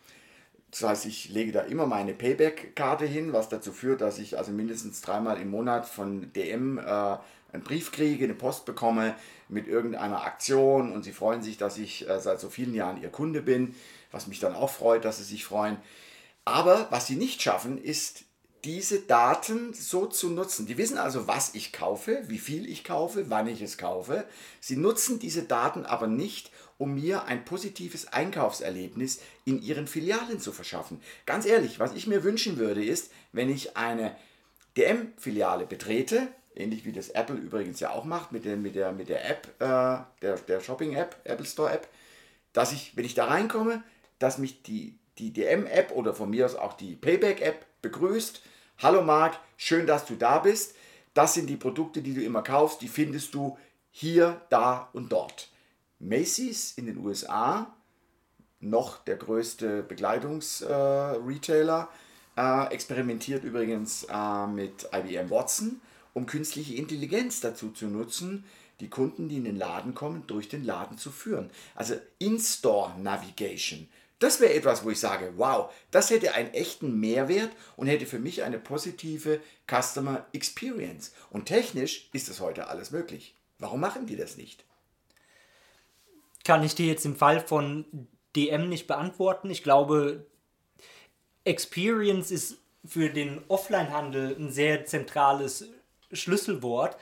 Das 0.70 0.85
heißt, 0.85 1.04
ich 1.04 1.28
lege 1.28 1.52
da 1.52 1.61
immer 1.61 1.87
meine 1.87 2.14
Payback-Karte 2.14 3.04
hin, 3.04 3.35
was 3.35 3.50
dazu 3.50 3.72
führt, 3.72 4.00
dass 4.00 4.18
ich 4.18 4.38
also 4.38 4.52
mindestens 4.52 5.02
dreimal 5.02 5.38
im 5.38 5.50
Monat 5.50 5.87
von 5.87 6.33
DM 6.33 6.78
äh, 6.78 7.16
einen 7.54 7.62
Brief 7.62 7.92
kriege, 7.92 8.24
eine 8.24 8.34
Post 8.34 8.64
bekomme 8.64 9.14
mit 9.48 9.68
irgendeiner 9.68 10.24
Aktion 10.24 10.92
und 10.92 11.04
sie 11.04 11.12
freuen 11.12 11.42
sich, 11.42 11.56
dass 11.56 11.78
ich 11.78 12.08
äh, 12.08 12.20
seit 12.20 12.40
so 12.40 12.50
vielen 12.50 12.74
Jahren 12.74 13.00
ihr 13.00 13.10
Kunde 13.10 13.40
bin, 13.40 13.74
was 14.10 14.26
mich 14.26 14.40
dann 14.40 14.54
auch 14.54 14.70
freut, 14.70 15.04
dass 15.04 15.18
sie 15.18 15.24
sich 15.24 15.44
freuen. 15.44 15.76
Aber 16.44 16.88
was 16.90 17.06
sie 17.06 17.16
nicht 17.16 17.40
schaffen, 17.40 17.82
ist 17.82 18.24
diese 18.64 19.00
Daten 19.00 19.74
so 19.74 20.06
zu 20.06 20.30
nutzen. 20.30 20.66
Die 20.66 20.78
wissen 20.78 20.98
also, 20.98 21.28
was 21.28 21.54
ich 21.54 21.72
kaufe, 21.72 22.22
wie 22.26 22.38
viel 22.38 22.68
ich 22.68 22.82
kaufe, 22.82 23.28
wann 23.28 23.46
ich 23.46 23.60
es 23.60 23.76
kaufe. 23.76 24.24
Sie 24.60 24.76
nutzen 24.76 25.18
diese 25.18 25.42
Daten 25.42 25.84
aber 25.84 26.06
nicht, 26.06 26.50
um 26.78 26.94
mir 26.94 27.24
ein 27.24 27.44
positives 27.44 28.12
Einkaufserlebnis 28.12 29.20
in 29.44 29.62
ihren 29.62 29.86
Filialen 29.86 30.40
zu 30.40 30.50
verschaffen. 30.50 31.00
Ganz 31.26 31.46
ehrlich, 31.46 31.78
was 31.78 31.92
ich 31.92 32.06
mir 32.06 32.24
wünschen 32.24 32.56
würde, 32.56 32.84
ist, 32.84 33.12
wenn 33.32 33.50
ich 33.50 33.76
eine 33.76 34.16
DM-Filiale 34.76 35.66
betrete, 35.66 36.28
ähnlich 36.54 36.84
wie 36.84 36.92
das 36.92 37.10
Apple 37.10 37.36
übrigens 37.36 37.80
ja 37.80 37.90
auch 37.90 38.04
macht 38.04 38.32
mit 38.32 38.44
der, 38.44 38.56
mit 38.56 38.74
der, 38.74 38.92
mit 38.92 39.08
der 39.08 39.28
App, 39.28 39.48
äh, 39.58 39.98
der, 40.22 40.36
der 40.48 40.60
Shopping-App, 40.60 41.16
Apple 41.24 41.46
Store-App, 41.46 41.88
dass 42.52 42.72
ich, 42.72 42.96
wenn 42.96 43.04
ich 43.04 43.14
da 43.14 43.26
reinkomme, 43.26 43.82
dass 44.18 44.38
mich 44.38 44.62
die, 44.62 44.98
die 45.18 45.32
DM-App 45.32 45.92
oder 45.92 46.14
von 46.14 46.30
mir 46.30 46.46
aus 46.46 46.54
auch 46.54 46.74
die 46.74 46.96
Payback-App 46.96 47.66
begrüßt. 47.82 48.42
Hallo 48.78 49.02
Marc, 49.02 49.38
schön, 49.56 49.86
dass 49.86 50.06
du 50.06 50.14
da 50.14 50.38
bist. 50.38 50.74
Das 51.12 51.34
sind 51.34 51.48
die 51.48 51.56
Produkte, 51.56 52.02
die 52.02 52.14
du 52.14 52.22
immer 52.22 52.42
kaufst, 52.42 52.80
die 52.80 52.88
findest 52.88 53.34
du 53.34 53.58
hier, 53.90 54.40
da 54.50 54.88
und 54.92 55.12
dort. 55.12 55.48
Macy's 56.00 56.72
in 56.72 56.86
den 56.86 56.98
USA, 56.98 57.72
noch 58.60 59.04
der 59.04 59.16
größte 59.16 59.84
Bekleidungsretailer, 59.84 61.88
äh, 62.36 62.72
experimentiert 62.72 63.44
übrigens 63.44 64.04
äh, 64.10 64.46
mit 64.48 64.88
IBM 64.92 65.30
Watson 65.30 65.80
um 66.14 66.27
künstliche 66.27 66.74
Intelligenz 66.74 67.40
dazu 67.40 67.70
zu 67.70 67.87
nutzen, 67.87 68.44
die 68.81 68.88
Kunden, 68.88 69.29
die 69.29 69.37
in 69.37 69.44
den 69.44 69.57
Laden 69.57 69.94
kommen, 69.94 70.27
durch 70.27 70.48
den 70.48 70.64
Laden 70.64 70.96
zu 70.96 71.11
führen. 71.11 71.50
Also 71.74 71.94
In-Store 72.18 72.98
Navigation. 72.98 73.88
Das 74.18 74.40
wäre 74.40 74.55
etwas, 74.55 74.85
wo 74.85 74.90
ich 74.90 74.98
sage, 74.98 75.35
wow, 75.37 75.72
das 75.90 76.11
hätte 76.11 76.35
einen 76.35 76.55
echten 76.55 76.98
Mehrwert 76.98 77.50
und 77.77 77.88
hätte 77.88 78.07
für 78.07 78.18
mich 78.18 78.42
eine 78.42 78.59
positive 78.59 79.40
Customer 79.70 80.24
Experience. 80.33 81.12
Und 81.31 81.46
technisch 81.46 82.09
ist 82.12 82.31
das 82.31 82.40
heute 82.40 82.68
alles 82.68 82.90
möglich. 82.90 83.35
Warum 83.59 83.81
machen 83.81 84.07
die 84.07 84.16
das 84.16 84.37
nicht? 84.37 84.64
Kann 86.44 86.62
ich 86.62 86.74
dir 86.74 86.87
jetzt 86.87 87.05
im 87.05 87.16
Fall 87.16 87.40
von 87.40 87.85
DM 88.37 88.68
nicht 88.68 88.87
beantworten. 88.87 89.50
Ich 89.50 89.62
glaube, 89.62 90.27
Experience 91.44 92.31
ist 92.31 92.59
für 92.85 93.11
den 93.11 93.42
Offline-Handel 93.48 94.37
ein 94.37 94.50
sehr 94.50 94.85
zentrales 94.85 95.68
Schlüsselwort, 96.14 96.96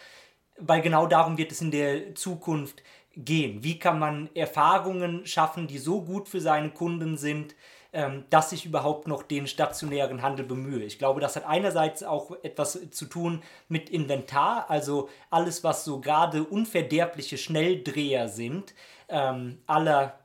weil 0.58 0.82
genau 0.82 1.06
darum 1.06 1.38
wird 1.38 1.52
es 1.52 1.60
in 1.60 1.70
der 1.70 2.14
Zukunft 2.14 2.82
gehen. 3.14 3.62
Wie 3.62 3.78
kann 3.78 3.98
man 3.98 4.30
Erfahrungen 4.34 5.26
schaffen, 5.26 5.66
die 5.66 5.78
so 5.78 6.02
gut 6.02 6.28
für 6.28 6.40
seine 6.40 6.70
Kunden 6.70 7.16
sind, 7.16 7.54
ähm, 7.92 8.24
dass 8.30 8.52
ich 8.52 8.64
überhaupt 8.64 9.06
noch 9.06 9.22
den 9.22 9.46
stationären 9.46 10.22
Handel 10.22 10.46
bemühe. 10.46 10.82
Ich 10.82 10.98
glaube, 10.98 11.20
das 11.20 11.36
hat 11.36 11.44
einerseits 11.46 12.02
auch 12.02 12.30
etwas 12.42 12.90
zu 12.90 13.04
tun 13.04 13.42
mit 13.68 13.90
Inventar, 13.90 14.70
also 14.70 15.10
alles, 15.28 15.62
was 15.62 15.84
so 15.84 16.00
gerade 16.00 16.42
unverderbliche 16.42 17.36
Schnelldreher 17.36 18.28
sind, 18.28 18.74
ähm, 19.10 19.58
aller 19.66 20.18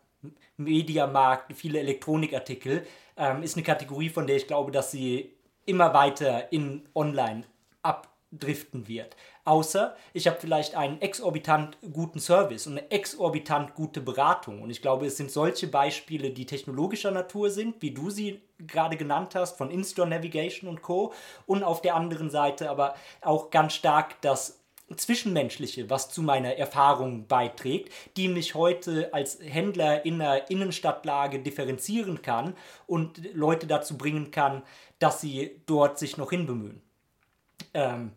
Mediamarkt, 0.55 1.53
viele 1.57 1.79
Elektronikartikel, 1.79 2.87
ähm, 3.17 3.43
ist 3.43 3.57
eine 3.57 3.63
Kategorie, 3.63 4.09
von 4.09 4.27
der 4.27 4.37
ich 4.37 4.47
glaube, 4.47 4.71
dass 4.71 4.91
sie 4.91 5.33
immer 5.65 5.93
weiter 5.93 6.51
in 6.53 6.87
Online 6.95 7.43
ab 7.83 8.07
driften 8.31 8.87
wird. 8.87 9.15
Außer 9.45 9.95
ich 10.13 10.27
habe 10.27 10.37
vielleicht 10.39 10.75
einen 10.75 11.01
exorbitant 11.01 11.77
guten 11.93 12.19
Service 12.19 12.67
und 12.67 12.73
eine 12.73 12.91
exorbitant 12.91 13.75
gute 13.75 14.01
Beratung. 14.01 14.61
Und 14.61 14.69
ich 14.69 14.81
glaube, 14.81 15.05
es 15.05 15.17
sind 15.17 15.31
solche 15.31 15.67
Beispiele, 15.67 16.31
die 16.31 16.45
technologischer 16.45 17.11
Natur 17.11 17.49
sind, 17.49 17.81
wie 17.81 17.91
du 17.91 18.09
sie 18.09 18.41
gerade 18.59 18.97
genannt 18.97 19.35
hast, 19.35 19.57
von 19.57 19.71
In-Store 19.71 20.07
Navigation 20.07 20.69
und 20.69 20.81
Co. 20.81 21.13
Und 21.45 21.63
auf 21.63 21.81
der 21.81 21.95
anderen 21.95 22.29
Seite 22.29 22.69
aber 22.69 22.95
auch 23.21 23.49
ganz 23.49 23.73
stark 23.73 24.21
das 24.21 24.61
Zwischenmenschliche, 24.95 25.89
was 25.89 26.09
zu 26.09 26.21
meiner 26.21 26.55
Erfahrung 26.55 27.27
beiträgt, 27.27 27.91
die 28.15 28.29
mich 28.29 28.55
heute 28.55 29.13
als 29.13 29.39
Händler 29.41 30.05
in 30.05 30.21
einer 30.21 30.49
Innenstadtlage 30.49 31.39
differenzieren 31.39 32.21
kann 32.21 32.55
und 32.85 33.21
Leute 33.33 33.67
dazu 33.67 33.97
bringen 33.97 34.31
kann, 34.31 34.63
dass 34.99 35.19
sie 35.19 35.61
dort 35.65 35.99
sich 35.99 36.15
noch 36.15 36.29
hinbemühen 36.29 36.81
ähm, 37.73 38.11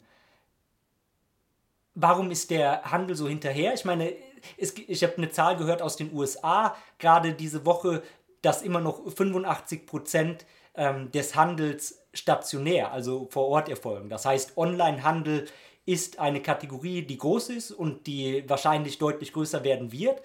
warum 1.95 2.31
ist 2.31 2.51
der 2.51 2.83
Handel 2.91 3.17
so 3.17 3.29
hinterher? 3.29 3.75
Ich 3.75 3.85
meine, 3.85 4.13
es, 4.57 4.75
ich 4.77 5.03
habe 5.03 5.17
eine 5.17 5.31
Zahl 5.31 5.57
gehört 5.57 5.83
aus 5.83 5.97
den 5.97 6.13
USA, 6.13 6.77
gerade 6.99 7.35
diese 7.35 7.67
Woche, 7.67 8.03
dass 8.43 8.63
immer 8.63 8.81
noch 8.81 9.05
85 9.11 9.87
Prozent 9.87 10.47
ähm, 10.75 11.11
des 11.13 11.35
Handels 11.35 12.03
stationär, 12.15 12.93
also 12.93 13.29
vor 13.31 13.49
Ort 13.49 13.69
erfolgen. 13.69 14.09
Das 14.09 14.25
heißt, 14.25 14.57
Onlinehandel 14.57 15.47
ist 15.87 16.19
eine 16.19 16.41
Kategorie, 16.41 17.03
die 17.03 17.19
groß 17.19 17.51
ist 17.51 17.71
und 17.73 18.07
die 18.07 18.49
wahrscheinlich 18.49 18.99
deutlich 18.99 19.33
größer 19.33 19.65
werden 19.65 19.93
wird. 19.93 20.23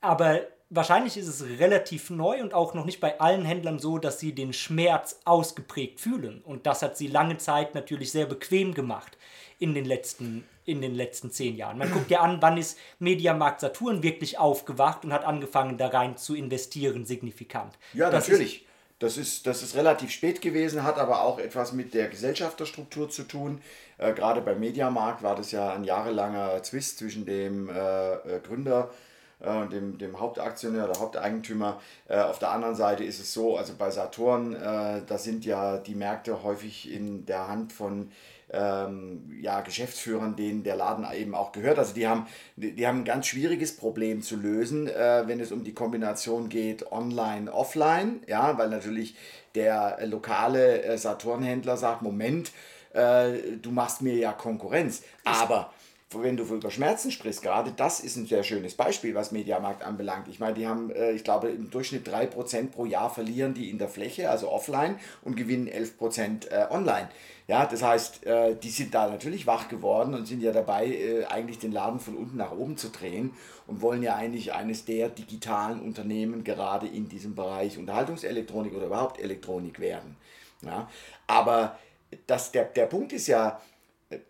Aber 0.00 0.40
wahrscheinlich 0.74 1.16
ist 1.16 1.28
es 1.28 1.44
relativ 1.58 2.10
neu 2.10 2.42
und 2.42 2.54
auch 2.54 2.74
noch 2.74 2.84
nicht 2.84 3.00
bei 3.00 3.20
allen 3.20 3.44
Händlern 3.44 3.78
so, 3.78 3.98
dass 3.98 4.18
sie 4.18 4.34
den 4.34 4.52
Schmerz 4.52 5.20
ausgeprägt 5.24 6.00
fühlen. 6.00 6.40
Und 6.44 6.66
das 6.66 6.82
hat 6.82 6.96
sie 6.96 7.06
lange 7.06 7.38
Zeit 7.38 7.74
natürlich 7.74 8.10
sehr 8.10 8.26
bequem 8.26 8.74
gemacht 8.74 9.16
in 9.58 9.74
den 9.74 9.84
letzten, 9.84 10.44
in 10.64 10.80
den 10.80 10.94
letzten 10.94 11.30
zehn 11.30 11.56
Jahren. 11.56 11.78
Man 11.78 11.90
guckt 11.90 12.10
ja 12.10 12.20
an, 12.20 12.38
wann 12.40 12.56
ist 12.56 12.78
Mediamarkt 12.98 13.60
Saturn 13.60 14.02
wirklich 14.02 14.38
aufgewacht 14.38 15.04
und 15.04 15.12
hat 15.12 15.24
angefangen, 15.24 15.76
da 15.76 15.88
rein 15.88 16.16
zu 16.16 16.34
investieren, 16.34 17.04
signifikant. 17.04 17.78
Ja, 17.92 18.10
das 18.10 18.28
natürlich. 18.28 18.62
Ist, 18.62 18.66
das 18.98 19.16
ist, 19.16 19.46
das 19.46 19.62
ist 19.62 19.74
relativ 19.74 20.10
spät 20.10 20.40
gewesen, 20.40 20.84
hat 20.84 20.96
aber 20.96 21.22
auch 21.22 21.38
etwas 21.38 21.72
mit 21.72 21.92
der 21.92 22.08
Gesellschafterstruktur 22.08 23.10
zu 23.10 23.24
tun. 23.24 23.60
Äh, 23.98 24.14
gerade 24.14 24.40
beim 24.40 24.60
Mediamarkt 24.60 25.22
war 25.22 25.34
das 25.34 25.50
ja 25.50 25.74
ein 25.74 25.84
jahrelanger 25.84 26.62
Zwist 26.62 26.98
zwischen 26.98 27.26
dem 27.26 27.68
äh, 27.68 28.12
äh 28.14 28.40
Gründer 28.40 28.90
äh, 28.90 29.11
dem, 29.42 29.98
dem 29.98 30.20
Hauptaktionär 30.20 30.88
oder 30.88 31.00
Haupteigentümer. 31.00 31.80
Äh, 32.08 32.18
auf 32.20 32.38
der 32.38 32.50
anderen 32.50 32.74
Seite 32.74 33.04
ist 33.04 33.20
es 33.20 33.32
so, 33.32 33.56
also 33.56 33.74
bei 33.76 33.90
Saturn, 33.90 34.54
äh, 34.54 35.02
da 35.06 35.18
sind 35.18 35.44
ja 35.44 35.78
die 35.78 35.94
Märkte 35.94 36.42
häufig 36.42 36.92
in 36.92 37.26
der 37.26 37.48
Hand 37.48 37.72
von 37.72 38.10
ähm, 38.52 39.38
ja, 39.40 39.60
Geschäftsführern, 39.62 40.36
denen 40.36 40.62
der 40.62 40.76
Laden 40.76 41.06
eben 41.12 41.34
auch 41.34 41.52
gehört. 41.52 41.78
Also 41.78 41.94
die 41.94 42.06
haben, 42.06 42.26
die, 42.56 42.72
die 42.72 42.86
haben 42.86 42.98
ein 42.98 43.04
ganz 43.04 43.26
schwieriges 43.26 43.76
Problem 43.76 44.22
zu 44.22 44.36
lösen, 44.36 44.88
äh, 44.88 45.22
wenn 45.26 45.40
es 45.40 45.52
um 45.52 45.64
die 45.64 45.74
Kombination 45.74 46.48
geht 46.48 46.92
online, 46.92 47.52
offline, 47.52 48.20
ja, 48.26 48.58
weil 48.58 48.68
natürlich 48.68 49.16
der 49.54 49.98
lokale 50.06 50.82
äh, 50.82 50.98
Saturn-Händler 50.98 51.76
sagt, 51.76 52.02
Moment, 52.02 52.52
äh, 52.92 53.56
du 53.60 53.70
machst 53.70 54.02
mir 54.02 54.14
ja 54.14 54.32
Konkurrenz. 54.32 55.02
Aber 55.24 55.72
wenn 56.14 56.36
du 56.36 56.44
über 56.44 56.70
Schmerzen 56.70 57.10
sprichst, 57.10 57.42
gerade 57.42 57.72
das 57.72 58.00
ist 58.00 58.16
ein 58.16 58.26
sehr 58.26 58.42
schönes 58.42 58.74
Beispiel, 58.74 59.14
was 59.14 59.32
Mediamarkt 59.32 59.82
anbelangt. 59.82 60.28
Ich 60.28 60.40
meine, 60.40 60.54
die 60.54 60.66
haben, 60.66 60.90
äh, 60.90 61.12
ich 61.12 61.24
glaube, 61.24 61.48
im 61.48 61.70
Durchschnitt 61.70 62.06
3% 62.06 62.70
pro 62.70 62.84
Jahr 62.84 63.08
verlieren 63.08 63.54
die 63.54 63.70
in 63.70 63.78
der 63.78 63.88
Fläche, 63.88 64.30
also 64.30 64.50
offline, 64.50 64.98
und 65.22 65.36
gewinnen 65.36 65.68
11% 65.68 66.48
äh, 66.50 66.66
online. 66.70 67.08
Ja, 67.48 67.66
das 67.66 67.82
heißt, 67.82 68.26
äh, 68.26 68.56
die 68.56 68.70
sind 68.70 68.94
da 68.94 69.08
natürlich 69.08 69.46
wach 69.46 69.68
geworden 69.68 70.14
und 70.14 70.26
sind 70.26 70.42
ja 70.42 70.52
dabei, 70.52 71.26
eigentlich 71.28 71.58
den 71.58 71.72
Laden 71.72 72.00
von 72.00 72.16
unten 72.16 72.36
nach 72.36 72.52
oben 72.52 72.76
zu 72.76 72.88
drehen 72.88 73.32
und 73.66 73.80
wollen 73.80 74.02
ja 74.02 74.14
eigentlich 74.16 74.52
eines 74.52 74.84
der 74.84 75.08
digitalen 75.08 75.80
Unternehmen 75.80 76.44
gerade 76.44 76.86
in 76.86 77.08
diesem 77.08 77.34
Bereich 77.34 77.78
Unterhaltungselektronik 77.78 78.74
oder 78.74 78.86
überhaupt 78.86 79.20
Elektronik 79.20 79.80
werden. 79.80 80.16
Ja, 80.64 80.88
aber 81.26 81.78
das, 82.26 82.52
der, 82.52 82.64
der 82.64 82.86
Punkt 82.86 83.12
ist 83.12 83.26
ja, 83.26 83.60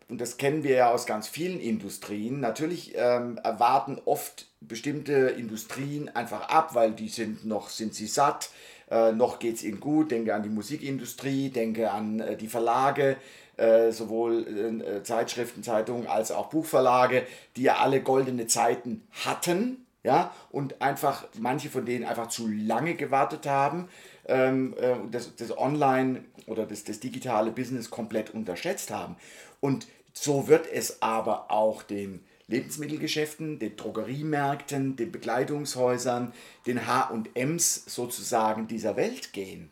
und 0.09 0.21
das 0.21 0.37
kennen 0.37 0.63
wir 0.63 0.75
ja 0.75 0.91
aus 0.91 1.07
ganz 1.07 1.29
vielen 1.29 1.61
Industrien, 1.61 2.41
natürlich 2.41 2.93
ähm, 2.97 3.39
erwarten 3.43 4.01
oft 4.05 4.47
bestimmte 4.61 5.13
Industrien 5.13 6.09
einfach 6.09 6.49
ab, 6.49 6.75
weil 6.75 6.93
die 6.93 7.09
sind 7.09 7.45
noch, 7.45 7.69
sind 7.69 7.95
sie 7.95 8.07
satt, 8.07 8.51
äh, 8.91 9.13
noch 9.13 9.39
geht 9.39 9.57
es 9.57 9.65
ihnen 9.65 9.81
gut, 9.81 10.11
denke 10.11 10.35
an 10.35 10.43
die 10.43 10.49
Musikindustrie, 10.49 11.51
denke 11.51 11.91
an 11.91 12.21
äh, 12.21 12.37
die 12.37 12.49
Verlage, 12.49 13.17
äh, 13.57 13.91
sowohl 13.93 14.83
äh, 14.83 15.03
Zeitschriften, 15.03 15.63
Zeitungen 15.63 16.07
als 16.07 16.31
auch 16.31 16.49
Buchverlage, 16.51 17.27
die 17.57 17.63
ja 17.63 17.77
alle 17.77 18.03
goldene 18.03 18.47
Zeiten 18.47 19.03
hatten, 19.25 19.87
ja, 20.05 20.33
und 20.51 20.83
einfach 20.83 21.27
manche 21.39 21.71
von 21.71 21.87
denen 21.87 22.05
einfach 22.05 22.29
zu 22.29 22.49
lange 22.49 22.95
gewartet 22.95 23.47
haben, 23.47 23.89
ähm, 24.27 24.75
äh, 24.79 24.95
das, 25.11 25.37
das 25.37 25.57
Online 25.57 26.25
oder 26.47 26.67
das, 26.67 26.85
das 26.85 26.99
digitale 27.01 27.51
Business 27.51 27.91
komplett 27.91 28.31
unterschätzt 28.31 28.91
haben. 28.91 29.17
Und 29.63 29.87
so 30.13 30.49
wird 30.49 30.67
es 30.71 31.01
aber 31.01 31.51
auch 31.51 31.85
den 31.85 32.25
Lebensmittelgeschäften, 32.49 33.61
den 33.61 33.77
Drogeriemärkten, 33.77 34.97
den 34.97 35.13
Bekleidungshäusern, 35.13 36.35
den 36.67 36.87
HMs 36.87 37.85
sozusagen 37.87 38.67
dieser 38.67 38.97
Welt 38.97 39.33
gehen. 39.33 39.71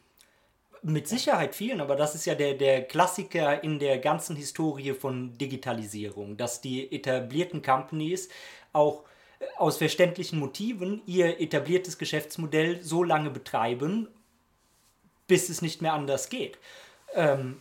Mit 0.82 1.08
Sicherheit 1.08 1.54
vielen, 1.54 1.80
aber 1.80 1.96
das 1.96 2.14
ist 2.14 2.24
ja 2.24 2.34
der, 2.34 2.54
der 2.54 2.84
Klassiker 2.84 3.62
in 3.62 3.80
der 3.80 3.98
ganzen 3.98 4.36
Historie 4.36 4.94
von 4.94 5.36
Digitalisierung, 5.36 6.38
dass 6.38 6.62
die 6.62 6.90
etablierten 6.90 7.60
Companies 7.60 8.30
auch 8.72 9.04
äh, 9.40 9.44
aus 9.58 9.76
verständlichen 9.76 10.38
Motiven 10.38 11.02
ihr 11.04 11.38
etabliertes 11.40 11.98
Geschäftsmodell 11.98 12.82
so 12.82 13.02
lange 13.02 13.28
betreiben, 13.28 14.08
bis 15.26 15.50
es 15.50 15.60
nicht 15.60 15.82
mehr 15.82 15.92
anders 15.92 16.30
geht. 16.30 16.58
Ähm, 17.14 17.60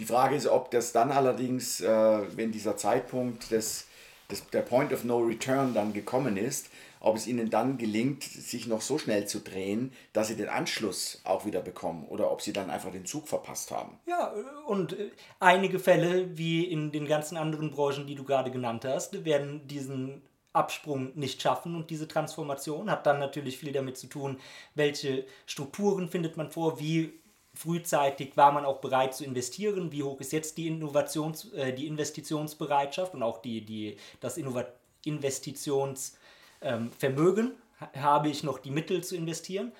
die 0.00 0.06
Frage 0.06 0.34
ist, 0.34 0.46
ob 0.46 0.70
das 0.70 0.92
dann 0.92 1.12
allerdings, 1.12 1.80
äh, 1.82 2.36
wenn 2.36 2.50
dieser 2.50 2.76
Zeitpunkt 2.76 3.50
des, 3.50 3.86
des, 4.30 4.48
der 4.48 4.62
Point 4.62 4.92
of 4.94 5.04
No 5.04 5.18
Return 5.18 5.74
dann 5.74 5.92
gekommen 5.92 6.38
ist, 6.38 6.70
ob 7.00 7.16
es 7.16 7.26
ihnen 7.26 7.50
dann 7.50 7.76
gelingt, 7.76 8.24
sich 8.24 8.66
noch 8.66 8.80
so 8.80 8.98
schnell 8.98 9.26
zu 9.26 9.40
drehen, 9.40 9.92
dass 10.12 10.28
sie 10.28 10.36
den 10.36 10.48
Anschluss 10.48 11.20
auch 11.24 11.44
wieder 11.44 11.60
bekommen 11.60 12.06
oder 12.08 12.32
ob 12.32 12.40
sie 12.40 12.52
dann 12.52 12.70
einfach 12.70 12.90
den 12.90 13.04
Zug 13.04 13.28
verpasst 13.28 13.70
haben. 13.70 13.98
Ja, 14.06 14.32
und 14.66 14.94
äh, 14.94 15.10
einige 15.38 15.78
Fälle, 15.78 16.36
wie 16.36 16.64
in 16.64 16.92
den 16.92 17.06
ganzen 17.06 17.36
anderen 17.36 17.70
Branchen, 17.70 18.06
die 18.06 18.14
du 18.14 18.24
gerade 18.24 18.50
genannt 18.50 18.86
hast, 18.86 19.26
werden 19.26 19.66
diesen 19.68 20.22
Absprung 20.54 21.12
nicht 21.14 21.42
schaffen 21.42 21.76
und 21.76 21.90
diese 21.90 22.08
Transformation 22.08 22.90
hat 22.90 23.06
dann 23.06 23.18
natürlich 23.18 23.58
viel 23.58 23.72
damit 23.72 23.98
zu 23.98 24.08
tun, 24.08 24.38
welche 24.74 25.26
Strukturen 25.46 26.08
findet 26.08 26.36
man 26.36 26.50
vor, 26.50 26.80
wie 26.80 27.20
frühzeitig 27.60 28.36
war 28.36 28.52
man 28.52 28.64
auch 28.64 28.80
bereit 28.80 29.14
zu 29.14 29.24
investieren. 29.24 29.92
Wie 29.92 30.02
hoch 30.02 30.18
ist 30.20 30.32
jetzt 30.32 30.56
die, 30.56 30.68
Innovations-, 30.68 31.52
äh, 31.52 31.74
die 31.74 31.86
Investitionsbereitschaft 31.86 33.14
und 33.14 33.22
auch 33.22 33.42
die, 33.42 33.64
die, 33.64 33.96
das 34.20 34.38
Innova 34.38 34.64
Investitionsvermögen? 35.04 37.46
Ähm, 37.46 38.02
habe 38.02 38.28
ich 38.28 38.44
noch 38.44 38.58
die 38.58 38.70
Mittel 38.70 39.02
zu 39.04 39.16
investieren? 39.16 39.72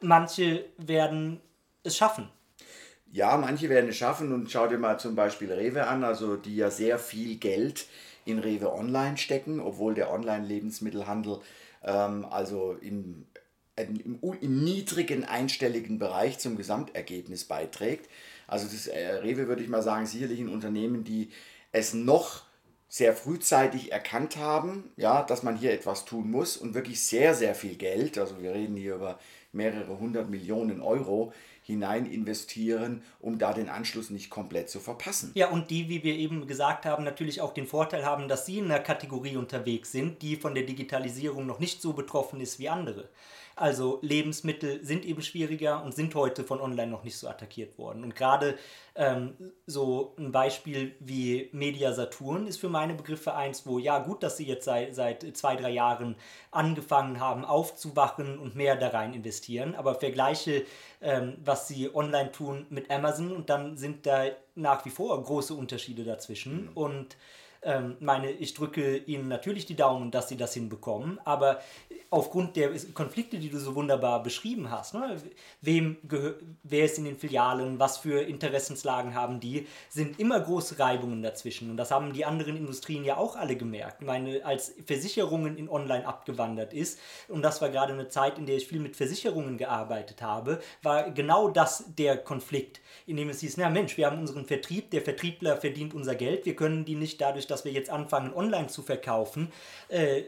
Manche 0.00 0.64
werden 0.78 1.40
es 1.84 1.96
schaffen. 1.96 2.28
Ja, 3.12 3.36
manche 3.36 3.68
werden 3.68 3.90
es 3.90 3.96
schaffen 3.96 4.32
und 4.32 4.50
schau 4.50 4.66
dir 4.66 4.78
mal 4.78 4.98
zum 4.98 5.14
Beispiel 5.14 5.52
Rewe 5.52 5.86
an, 5.86 6.02
also 6.02 6.36
die 6.36 6.56
ja 6.56 6.70
sehr 6.70 6.98
viel 6.98 7.36
Geld 7.36 7.86
in 8.24 8.38
Rewe 8.38 8.72
Online 8.72 9.16
stecken, 9.16 9.60
obwohl 9.60 9.94
der 9.94 10.12
Online-Lebensmittelhandel 10.12 11.38
ähm, 11.84 12.26
also 12.30 12.76
in 12.80 13.26
im, 13.76 14.18
im, 14.40 14.64
niedrigen 14.64 15.24
einstelligen 15.24 15.98
Bereich 15.98 16.38
zum 16.38 16.56
Gesamtergebnis 16.56 17.44
beiträgt. 17.44 18.08
Also 18.46 18.66
das 18.66 18.86
äh, 18.86 19.14
Rewe 19.14 19.48
würde 19.48 19.62
ich 19.62 19.68
mal 19.68 19.82
sagen, 19.82 20.06
sicherlich 20.06 20.40
ein 20.40 20.48
Unternehmen, 20.48 21.04
die 21.04 21.30
es 21.72 21.94
noch 21.94 22.42
sehr 22.88 23.14
frühzeitig 23.14 23.90
erkannt 23.90 24.36
haben, 24.36 24.90
ja, 24.96 25.22
dass 25.22 25.42
man 25.42 25.56
hier 25.56 25.72
etwas 25.72 26.04
tun 26.04 26.30
muss 26.30 26.58
und 26.58 26.74
wirklich 26.74 27.02
sehr, 27.02 27.34
sehr 27.34 27.54
viel 27.54 27.76
Geld, 27.76 28.18
also 28.18 28.42
wir 28.42 28.52
reden 28.52 28.76
hier 28.76 28.96
über 28.96 29.18
mehrere 29.52 29.98
hundert 29.98 30.28
Millionen 30.28 30.82
Euro, 30.82 31.32
hinein 31.62 32.04
investieren, 32.04 33.02
um 33.20 33.38
da 33.38 33.54
den 33.54 33.68
Anschluss 33.68 34.10
nicht 34.10 34.30
komplett 34.30 34.68
zu 34.68 34.80
verpassen. 34.80 35.30
Ja, 35.34 35.48
und 35.48 35.70
die, 35.70 35.88
wie 35.88 36.02
wir 36.02 36.14
eben 36.14 36.46
gesagt 36.46 36.84
haben, 36.84 37.04
natürlich 37.04 37.40
auch 37.40 37.54
den 37.54 37.66
Vorteil 37.66 38.04
haben, 38.04 38.28
dass 38.28 38.46
sie 38.46 38.58
in 38.58 38.66
einer 38.66 38.80
Kategorie 38.80 39.36
unterwegs 39.36 39.92
sind, 39.92 40.20
die 40.22 40.36
von 40.36 40.54
der 40.54 40.64
Digitalisierung 40.64 41.46
noch 41.46 41.60
nicht 41.60 41.80
so 41.80 41.92
betroffen 41.92 42.40
ist 42.40 42.58
wie 42.58 42.68
andere. 42.68 43.08
Also 43.56 43.98
Lebensmittel 44.02 44.84
sind 44.84 45.04
eben 45.04 45.22
schwieriger 45.22 45.82
und 45.82 45.94
sind 45.94 46.14
heute 46.14 46.44
von 46.44 46.60
online 46.60 46.90
noch 46.90 47.04
nicht 47.04 47.16
so 47.16 47.28
attackiert 47.28 47.78
worden. 47.78 48.02
Und 48.04 48.14
gerade 48.14 48.56
ähm, 48.94 49.34
so 49.66 50.14
ein 50.18 50.32
Beispiel 50.32 50.94
wie 51.00 51.48
Media 51.52 51.92
Saturn 51.92 52.46
ist 52.46 52.58
für 52.58 52.68
meine 52.68 52.94
Begriffe 52.94 53.34
eins, 53.34 53.66
wo 53.66 53.78
ja 53.78 53.98
gut, 53.98 54.22
dass 54.22 54.36
sie 54.36 54.46
jetzt 54.46 54.64
seit, 54.64 54.94
seit 54.94 55.36
zwei, 55.36 55.56
drei 55.56 55.70
Jahren 55.70 56.16
angefangen 56.50 57.20
haben 57.20 57.44
aufzuwachen 57.44 58.38
und 58.38 58.56
mehr 58.56 58.76
da 58.76 58.88
rein 58.88 59.14
investieren. 59.14 59.74
Aber 59.74 59.94
vergleiche, 59.94 60.64
ähm, 61.00 61.36
was 61.44 61.68
sie 61.68 61.94
online 61.94 62.32
tun 62.32 62.66
mit 62.70 62.90
Amazon 62.90 63.32
und 63.32 63.50
dann 63.50 63.76
sind 63.76 64.06
da 64.06 64.24
nach 64.54 64.84
wie 64.84 64.90
vor 64.90 65.22
große 65.22 65.54
Unterschiede 65.54 66.04
dazwischen. 66.04 66.66
Mhm. 66.66 66.70
Und 66.74 67.16
ähm, 67.62 67.96
meine, 68.00 68.30
ich 68.30 68.54
drücke 68.54 68.96
ihnen 68.96 69.28
natürlich 69.28 69.66
die 69.66 69.76
Daumen, 69.76 70.10
dass 70.10 70.28
sie 70.28 70.36
das 70.36 70.54
hinbekommen, 70.54 71.20
aber 71.24 71.60
aufgrund 72.10 72.56
der 72.56 72.70
Konflikte, 72.92 73.38
die 73.38 73.48
du 73.48 73.58
so 73.58 73.74
wunderbar 73.74 74.22
beschrieben 74.22 74.70
hast, 74.70 74.92
ne, 74.92 75.16
wem 75.62 75.96
wer 76.62 76.84
ist 76.84 76.98
in 76.98 77.04
den 77.04 77.16
Filialen, 77.16 77.78
was 77.78 77.96
für 77.98 78.20
Interessenslagen 78.20 79.14
haben 79.14 79.40
die, 79.40 79.66
sind 79.88 80.20
immer 80.20 80.38
große 80.38 80.78
Reibungen 80.78 81.22
dazwischen. 81.22 81.70
Und 81.70 81.78
das 81.78 81.90
haben 81.90 82.12
die 82.12 82.26
anderen 82.26 82.56
Industrien 82.56 83.04
ja 83.04 83.16
auch 83.16 83.36
alle 83.36 83.56
gemerkt. 83.56 84.02
Ich 84.02 84.06
meine, 84.06 84.44
als 84.44 84.74
Versicherungen 84.84 85.56
in 85.56 85.70
Online 85.70 86.06
abgewandert 86.06 86.74
ist, 86.74 86.98
und 87.28 87.40
das 87.40 87.62
war 87.62 87.70
gerade 87.70 87.94
eine 87.94 88.08
Zeit, 88.08 88.36
in 88.36 88.44
der 88.44 88.56
ich 88.56 88.66
viel 88.66 88.80
mit 88.80 88.94
Versicherungen 88.94 89.56
gearbeitet 89.56 90.20
habe, 90.20 90.60
war 90.82 91.10
genau 91.12 91.48
das 91.48 91.84
der 91.96 92.18
Konflikt, 92.18 92.80
in 93.06 93.16
dem 93.16 93.30
es 93.30 93.40
hieß, 93.40 93.56
na 93.56 93.70
Mensch, 93.70 93.96
wir 93.96 94.06
haben 94.06 94.18
unseren 94.18 94.44
Vertrieb, 94.44 94.90
der 94.90 95.00
Vertriebler 95.00 95.56
verdient 95.56 95.94
unser 95.94 96.14
Geld, 96.14 96.44
wir 96.44 96.56
können 96.56 96.84
die 96.84 96.94
nicht 96.94 97.20
dadurch, 97.22 97.46
dass 97.52 97.64
wir 97.64 97.72
jetzt 97.72 97.90
anfangen, 97.90 98.34
online 98.34 98.66
zu 98.66 98.82
verkaufen, 98.82 99.52
äh, 99.88 100.22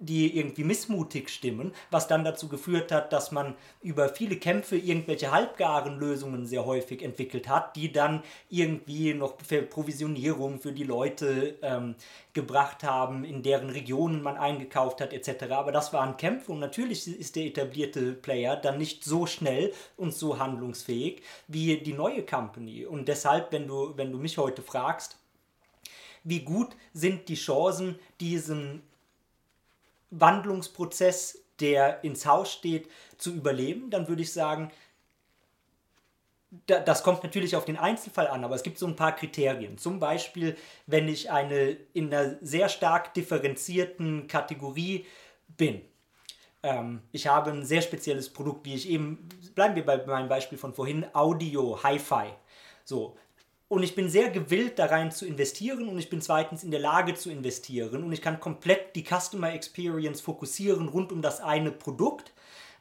die 0.00 0.36
irgendwie 0.36 0.64
missmutig 0.64 1.30
stimmen, 1.30 1.72
was 1.90 2.08
dann 2.08 2.24
dazu 2.24 2.48
geführt 2.48 2.90
hat, 2.90 3.12
dass 3.12 3.30
man 3.32 3.54
über 3.80 4.08
viele 4.08 4.36
Kämpfe 4.36 4.76
irgendwelche 4.76 5.30
halbgaren 5.30 5.98
Lösungen 5.98 6.46
sehr 6.46 6.66
häufig 6.66 7.02
entwickelt 7.02 7.48
hat, 7.48 7.76
die 7.76 7.92
dann 7.92 8.22
irgendwie 8.50 9.14
noch 9.14 9.34
für 9.40 9.62
Provisionierung 9.62 10.60
für 10.60 10.72
die 10.72 10.84
Leute 10.84 11.56
ähm, 11.62 11.94
gebracht 12.32 12.82
haben, 12.82 13.24
in 13.24 13.42
deren 13.42 13.70
Regionen 13.70 14.22
man 14.22 14.36
eingekauft 14.36 15.00
hat 15.00 15.12
etc. 15.12 15.44
Aber 15.52 15.70
das 15.70 15.92
waren 15.92 16.16
Kämpfe 16.16 16.52
und 16.52 16.58
natürlich 16.58 17.06
ist 17.06 17.36
der 17.36 17.44
etablierte 17.44 18.12
Player 18.12 18.56
dann 18.56 18.78
nicht 18.78 19.04
so 19.04 19.26
schnell 19.26 19.72
und 19.96 20.12
so 20.12 20.38
handlungsfähig 20.38 21.22
wie 21.46 21.76
die 21.78 21.92
neue 21.92 22.24
Company. 22.24 22.84
Und 22.84 23.06
deshalb, 23.06 23.52
wenn 23.52 23.68
du, 23.68 23.96
wenn 23.96 24.10
du 24.10 24.18
mich 24.18 24.38
heute 24.38 24.62
fragst, 24.62 25.18
wie 26.24 26.40
gut 26.40 26.74
sind 26.92 27.28
die 27.28 27.34
Chancen, 27.36 27.98
diesen 28.20 28.82
Wandlungsprozess, 30.10 31.40
der 31.60 32.02
ins 32.02 32.26
Haus 32.26 32.52
steht, 32.52 32.90
zu 33.16 33.32
überleben, 33.32 33.90
dann 33.90 34.08
würde 34.08 34.22
ich 34.22 34.32
sagen, 34.32 34.72
das 36.66 37.02
kommt 37.02 37.22
natürlich 37.24 37.56
auf 37.56 37.64
den 37.64 37.76
Einzelfall 37.76 38.28
an, 38.28 38.44
aber 38.44 38.54
es 38.54 38.62
gibt 38.62 38.78
so 38.78 38.86
ein 38.86 38.96
paar 38.96 39.14
Kriterien. 39.14 39.76
Zum 39.76 39.98
Beispiel, 39.98 40.56
wenn 40.86 41.08
ich 41.08 41.30
eine 41.30 41.76
in 41.92 42.12
einer 42.12 42.36
sehr 42.42 42.68
stark 42.68 43.12
differenzierten 43.14 44.28
Kategorie 44.28 45.06
bin. 45.56 45.82
Ähm, 46.62 47.02
ich 47.12 47.26
habe 47.26 47.50
ein 47.50 47.64
sehr 47.64 47.82
spezielles 47.82 48.32
Produkt, 48.32 48.64
wie 48.64 48.74
ich 48.74 48.88
eben, 48.88 49.28
bleiben 49.54 49.74
wir 49.74 49.84
bei 49.84 50.04
meinem 50.06 50.28
Beispiel 50.28 50.58
von 50.58 50.74
vorhin, 50.74 51.06
Audio, 51.12 51.82
Hi-Fi. 51.82 52.30
So, 52.84 53.16
und 53.68 53.82
ich 53.82 53.94
bin 53.94 54.08
sehr 54.08 54.30
gewillt, 54.30 54.78
da 54.78 54.86
rein 54.86 55.10
zu 55.10 55.26
investieren 55.26 55.88
und 55.88 55.98
ich 55.98 56.10
bin 56.10 56.20
zweitens 56.20 56.64
in 56.64 56.70
der 56.70 56.80
Lage 56.80 57.14
zu 57.14 57.30
investieren 57.30 58.04
und 58.04 58.12
ich 58.12 58.22
kann 58.22 58.40
komplett 58.40 58.94
die 58.94 59.04
Customer 59.04 59.52
Experience 59.52 60.20
fokussieren 60.20 60.88
rund 60.88 61.12
um 61.12 61.22
das 61.22 61.40
eine 61.40 61.72
Produkt. 61.72 62.32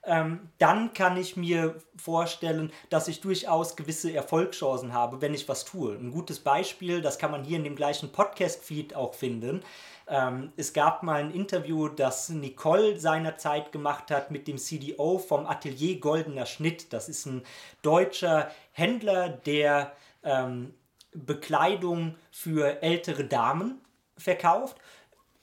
ähm, 0.06 0.50
dann 0.58 0.94
kann 0.94 1.16
ich 1.16 1.38
mir 1.38 1.76
vorstellen, 1.96 2.74
dass 2.90 3.08
ich 3.08 3.22
durchaus 3.22 3.78
gewisse 3.78 4.14
Erfolgschancen 4.14 4.94
habe, 4.94 5.22
wenn 5.22 5.34
ich 5.34 5.48
was 5.48 5.64
tue. 5.64 5.94
Ein 5.96 6.12
gutes 6.12 6.40
Beispiel, 6.42 7.02
das 7.02 7.18
kann 7.18 7.32
man 7.32 7.46
hier 7.46 7.58
in 7.58 7.64
dem 7.64 7.78
gleichen 7.78 8.12
Podcast-Feed 8.12 8.96
auch 8.96 9.14
finden. 9.14 9.64
Ähm, 10.08 10.52
es 10.58 10.74
gab 10.74 11.04
mal 11.04 11.22
ein 11.22 11.32
Interview, 11.32 11.88
das 11.88 12.28
Nicole 12.28 13.00
seinerzeit 13.00 13.72
gemacht 13.72 14.12
hat 14.12 14.32
mit 14.32 14.48
dem 14.50 14.58
CDO 14.58 15.20
vom 15.20 15.46
Atelier 15.46 16.00
Goldener 16.02 16.46
Schnitt. 16.46 16.92
Das 16.92 17.08
ist 17.08 17.26
ein 17.26 17.44
deutscher 17.82 18.52
Händler, 18.74 19.30
der 19.30 19.94
ähm, 20.24 20.74
Bekleidung 21.14 22.16
für 22.32 22.82
ältere 22.82 23.26
Damen 23.26 23.82
verkauft 24.18 24.78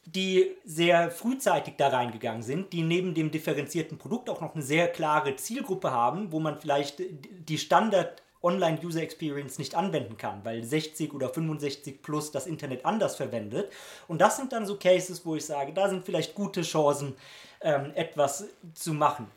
die 0.07 0.57
sehr 0.65 1.11
frühzeitig 1.11 1.75
da 1.77 1.89
reingegangen 1.89 2.43
sind, 2.43 2.73
die 2.73 2.83
neben 2.83 3.15
dem 3.15 3.31
differenzierten 3.31 3.99
Produkt 3.99 4.29
auch 4.31 4.41
noch 4.41 4.55
eine 4.55 4.63
sehr 4.63 4.89
klare 4.89 5.37
Zielgruppe 5.37 5.91
haben, 5.91 6.33
wo 6.33 6.41
man 6.41 6.59
vielleicht 6.59 7.01
die 7.01 7.59
Standard 7.59 8.23
Online-User 8.43 9.03
Experience 9.03 9.59
nicht 9.59 9.75
anwenden 9.75 10.17
kann, 10.17 10.45
weil 10.45 10.65
60 10.65 11.13
oder 11.13 11.29
65 11.29 12.01
plus 12.01 12.33
das 12.33 12.47
Internet 12.47 12.87
anders 12.87 13.17
verwendet. 13.17 13.71
Und 14.09 14.21
das 14.21 14.39
sind 14.39 14.53
dann 14.53 14.67
so 14.67 14.77
Cases, 14.77 15.27
wo 15.27 15.37
ich 15.37 15.45
sage, 15.45 15.75
da 15.75 15.91
sind 15.91 16.07
vielleicht 16.07 16.35
gute 16.35 16.63
Chancen, 16.63 17.15
ähm, 17.61 17.93
etwas 17.95 18.49
zu 18.73 18.95
machen. 18.95 19.31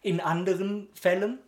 In 0.00 0.20
anderen 0.20 0.88
Fällen 0.94 1.38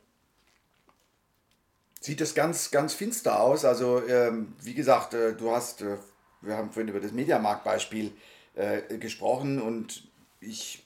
sieht 2.03 2.21
es 2.21 2.35
ganz, 2.35 2.71
ganz 2.71 2.95
finster 2.95 3.41
aus. 3.41 3.65
Also, 3.65 4.03
ähm, 4.07 4.55
wie 4.61 4.75
gesagt, 4.75 5.15
äh, 5.15 5.35
du 5.35 5.53
hast, 5.53 5.83
äh, 5.83 5.97
wir 6.41 6.57
haben 6.57 6.71
vorhin 6.71 6.89
über 6.89 7.01
das 7.01 7.13
Mediamarkt-Beispiel 7.13 8.13
äh, 8.55 8.99
gesprochen 8.99 9.61
und 9.61 10.09
ich 10.41 10.85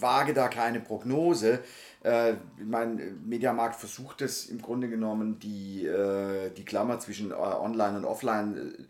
wage 0.00 0.34
da 0.34 0.48
keine 0.48 0.80
Prognose. 0.80 1.60
Äh, 2.02 2.34
mein 2.58 3.20
Mediamarkt 3.24 3.76
versucht 3.76 4.22
es 4.22 4.46
im 4.46 4.60
Grunde 4.60 4.88
genommen, 4.88 5.38
die, 5.38 5.86
äh, 5.86 6.50
die 6.50 6.64
Klammer 6.64 6.98
zwischen 6.98 7.30
äh, 7.30 7.34
Online 7.34 7.98
und 7.98 8.04
Offline 8.04 8.56
äh, 8.56 8.82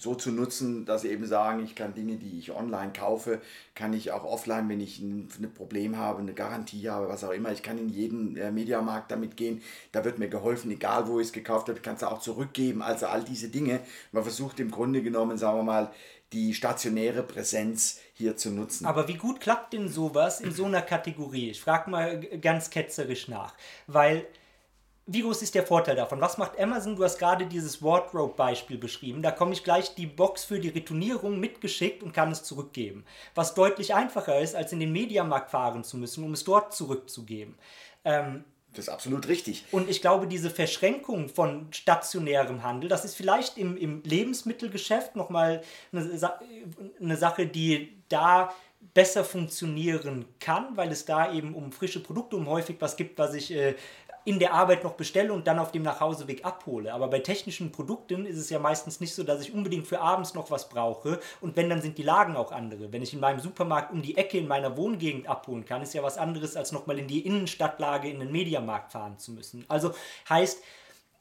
so 0.00 0.14
zu 0.14 0.30
nutzen, 0.30 0.84
dass 0.84 1.02
sie 1.02 1.08
eben 1.08 1.26
sagen, 1.26 1.64
ich 1.64 1.74
kann 1.74 1.94
Dinge, 1.94 2.16
die 2.16 2.38
ich 2.38 2.52
online 2.52 2.92
kaufe, 2.92 3.40
kann 3.74 3.92
ich 3.92 4.12
auch 4.12 4.24
offline, 4.24 4.68
wenn 4.68 4.80
ich 4.80 4.98
ein, 5.00 5.28
ein 5.40 5.52
Problem 5.52 5.96
habe, 5.96 6.20
eine 6.20 6.34
Garantie 6.34 6.88
habe, 6.88 7.08
was 7.08 7.24
auch 7.24 7.32
immer, 7.32 7.52
ich 7.52 7.62
kann 7.62 7.78
in 7.78 7.88
jeden 7.88 8.36
äh, 8.36 8.50
Mediamarkt 8.50 9.10
damit 9.10 9.36
gehen, 9.36 9.62
da 9.92 10.04
wird 10.04 10.18
mir 10.18 10.28
geholfen, 10.28 10.70
egal 10.70 11.08
wo 11.08 11.20
ich 11.20 11.28
es 11.28 11.32
gekauft 11.32 11.68
habe, 11.68 11.78
ich 11.78 11.82
kann 11.82 11.96
es 11.96 12.04
auch 12.04 12.20
zurückgeben, 12.20 12.82
also 12.82 13.06
all 13.06 13.24
diese 13.24 13.48
Dinge. 13.48 13.80
Man 14.12 14.22
versucht 14.22 14.60
im 14.60 14.70
Grunde 14.70 15.02
genommen, 15.02 15.38
sagen 15.38 15.58
wir 15.58 15.64
mal, 15.64 15.90
die 16.32 16.52
stationäre 16.52 17.22
Präsenz 17.22 18.00
hier 18.12 18.36
zu 18.36 18.50
nutzen. 18.50 18.86
Aber 18.86 19.08
wie 19.08 19.16
gut 19.16 19.40
klappt 19.40 19.72
denn 19.72 19.88
sowas 19.88 20.40
in 20.40 20.52
so 20.52 20.64
einer 20.64 20.82
Kategorie? 20.82 21.50
Ich 21.50 21.60
frage 21.60 21.90
mal 21.90 22.20
ganz 22.20 22.70
ketzerisch 22.70 23.28
nach, 23.28 23.54
weil 23.86 24.26
wie 25.06 25.20
groß 25.20 25.42
ist 25.42 25.54
der 25.54 25.66
Vorteil 25.66 25.96
davon? 25.96 26.20
Was 26.20 26.38
macht 26.38 26.58
Amazon? 26.58 26.96
Du 26.96 27.04
hast 27.04 27.18
gerade 27.18 27.46
dieses 27.46 27.82
Wardrobe-Beispiel 27.82 28.78
beschrieben. 28.78 29.22
Da 29.22 29.30
komme 29.30 29.52
ich 29.52 29.62
gleich 29.62 29.94
die 29.94 30.06
Box 30.06 30.44
für 30.44 30.58
die 30.58 30.70
Retournierung 30.70 31.38
mitgeschickt 31.38 32.02
und 32.02 32.12
kann 32.12 32.30
es 32.30 32.42
zurückgeben. 32.42 33.04
Was 33.34 33.54
deutlich 33.54 33.94
einfacher 33.94 34.40
ist, 34.40 34.54
als 34.54 34.72
in 34.72 34.80
den 34.80 34.92
Mediamarkt 34.92 35.50
fahren 35.50 35.84
zu 35.84 35.98
müssen, 35.98 36.24
um 36.24 36.32
es 36.32 36.44
dort 36.44 36.74
zurückzugeben. 36.74 37.54
Ähm, 38.04 38.44
das 38.72 38.86
ist 38.86 38.88
absolut 38.88 39.28
richtig. 39.28 39.66
Und 39.70 39.88
ich 39.88 40.00
glaube, 40.00 40.26
diese 40.26 40.50
Verschränkung 40.50 41.28
von 41.28 41.68
stationärem 41.70 42.62
Handel, 42.62 42.88
das 42.88 43.04
ist 43.04 43.14
vielleicht 43.14 43.56
im, 43.56 43.76
im 43.76 44.02
Lebensmittelgeschäft 44.02 45.16
nochmal 45.16 45.62
eine, 45.92 46.32
eine 46.98 47.16
Sache, 47.16 47.46
die 47.46 47.92
da 48.08 48.52
besser 48.92 49.24
funktionieren 49.24 50.26
kann, 50.40 50.76
weil 50.76 50.90
es 50.90 51.04
da 51.04 51.32
eben 51.32 51.54
um 51.54 51.72
frische 51.72 52.02
Produkte, 52.02 52.36
um 52.36 52.48
häufig 52.48 52.76
was 52.80 52.96
gibt, 52.96 53.18
was 53.18 53.34
ich 53.34 53.52
äh, 53.52 53.74
in 54.24 54.38
der 54.38 54.54
Arbeit 54.54 54.84
noch 54.84 54.94
bestelle 54.94 55.32
und 55.32 55.46
dann 55.46 55.58
auf 55.58 55.72
dem 55.72 55.82
Nachhauseweg 55.82 56.44
abhole. 56.44 56.94
Aber 56.94 57.08
bei 57.08 57.18
technischen 57.18 57.72
Produkten 57.72 58.24
ist 58.24 58.38
es 58.38 58.50
ja 58.50 58.58
meistens 58.58 59.00
nicht 59.00 59.14
so, 59.14 59.22
dass 59.22 59.42
ich 59.42 59.52
unbedingt 59.52 59.86
für 59.86 60.00
abends 60.00 60.34
noch 60.34 60.50
was 60.50 60.68
brauche. 60.68 61.20
Und 61.40 61.56
wenn, 61.56 61.68
dann 61.68 61.82
sind 61.82 61.98
die 61.98 62.02
Lagen 62.02 62.36
auch 62.36 62.50
andere. 62.50 62.92
Wenn 62.92 63.02
ich 63.02 63.12
in 63.12 63.20
meinem 63.20 63.40
Supermarkt 63.40 63.92
um 63.92 64.02
die 64.02 64.16
Ecke 64.16 64.38
in 64.38 64.48
meiner 64.48 64.76
Wohngegend 64.76 65.28
abholen 65.28 65.64
kann, 65.64 65.82
ist 65.82 65.94
ja 65.94 66.02
was 66.02 66.16
anderes, 66.16 66.56
als 66.56 66.72
nochmal 66.72 66.98
in 66.98 67.06
die 67.06 67.26
Innenstadtlage 67.26 68.08
in 68.08 68.20
den 68.20 68.32
Mediamarkt 68.32 68.92
fahren 68.92 69.18
zu 69.18 69.32
müssen. 69.32 69.64
Also 69.68 69.92
heißt, 70.28 70.62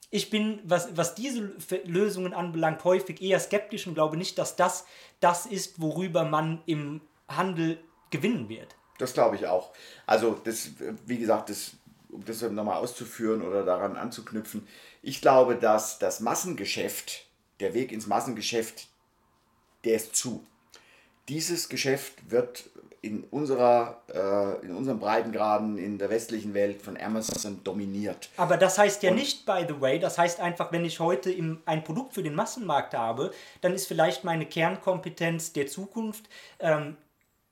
ich 0.09 0.29
bin, 0.29 0.59
was, 0.63 0.95
was 0.95 1.15
diese 1.15 1.53
Lösungen 1.85 2.33
anbelangt, 2.33 2.83
häufig 2.83 3.21
eher 3.21 3.39
skeptisch 3.39 3.87
und 3.87 3.95
glaube 3.95 4.15
nicht, 4.15 4.37
dass 4.37 4.55
das 4.55 4.85
das 5.19 5.45
ist, 5.45 5.81
worüber 5.81 6.23
man 6.23 6.61
im 6.65 7.01
Handel 7.27 7.79
gewinnen 8.11 8.49
wird. 8.49 8.75
Das 8.99 9.13
glaube 9.13 9.37
ich 9.37 9.47
auch. 9.47 9.71
Also, 10.05 10.39
das, 10.43 10.69
wie 11.05 11.17
gesagt, 11.17 11.49
das 11.49 11.71
um 12.13 12.23
das 12.25 12.41
nochmal 12.41 12.77
auszuführen 12.77 13.41
oder 13.41 13.63
daran 13.63 13.95
anzuknüpfen, 13.95 14.67
ich 15.01 15.21
glaube, 15.21 15.55
dass 15.55 15.99
das 15.99 16.19
Massengeschäft, 16.19 17.25
der 17.59 17.73
Weg 17.73 17.91
ins 17.91 18.07
Massengeschäft, 18.07 18.87
der 19.83 19.95
ist 19.95 20.15
zu. 20.15 20.45
Dieses 21.27 21.69
Geschäft 21.69 22.29
wird 22.29 22.69
in, 23.03 23.25
unserer, 23.25 24.01
äh, 24.07 24.65
in 24.65 24.73
unserem 24.73 24.99
Breitengraden 24.99 25.77
in 25.77 25.97
der 25.97 26.09
westlichen 26.09 26.53
Welt 26.53 26.81
von 26.81 26.97
Amazon 26.97 27.61
dominiert. 27.63 28.29
Aber 28.37 28.55
das 28.55 28.77
heißt 28.77 29.03
ja 29.03 29.09
Und 29.09 29.17
nicht, 29.17 29.45
by 29.45 29.65
the 29.67 29.81
way, 29.81 29.99
das 29.99 30.17
heißt 30.17 30.39
einfach, 30.39 30.71
wenn 30.71 30.85
ich 30.85 31.01
heute 31.01 31.29
im, 31.29 31.61
ein 31.65 31.83
Produkt 31.83 32.13
für 32.13 32.23
den 32.23 32.33
Massenmarkt 32.33 32.93
habe, 32.93 33.31
dann 33.59 33.73
ist 33.73 33.87
vielleicht 33.87 34.23
meine 34.23 34.45
Kernkompetenz 34.45 35.51
der 35.51 35.67
Zukunft 35.67 36.29
ähm, 36.59 36.95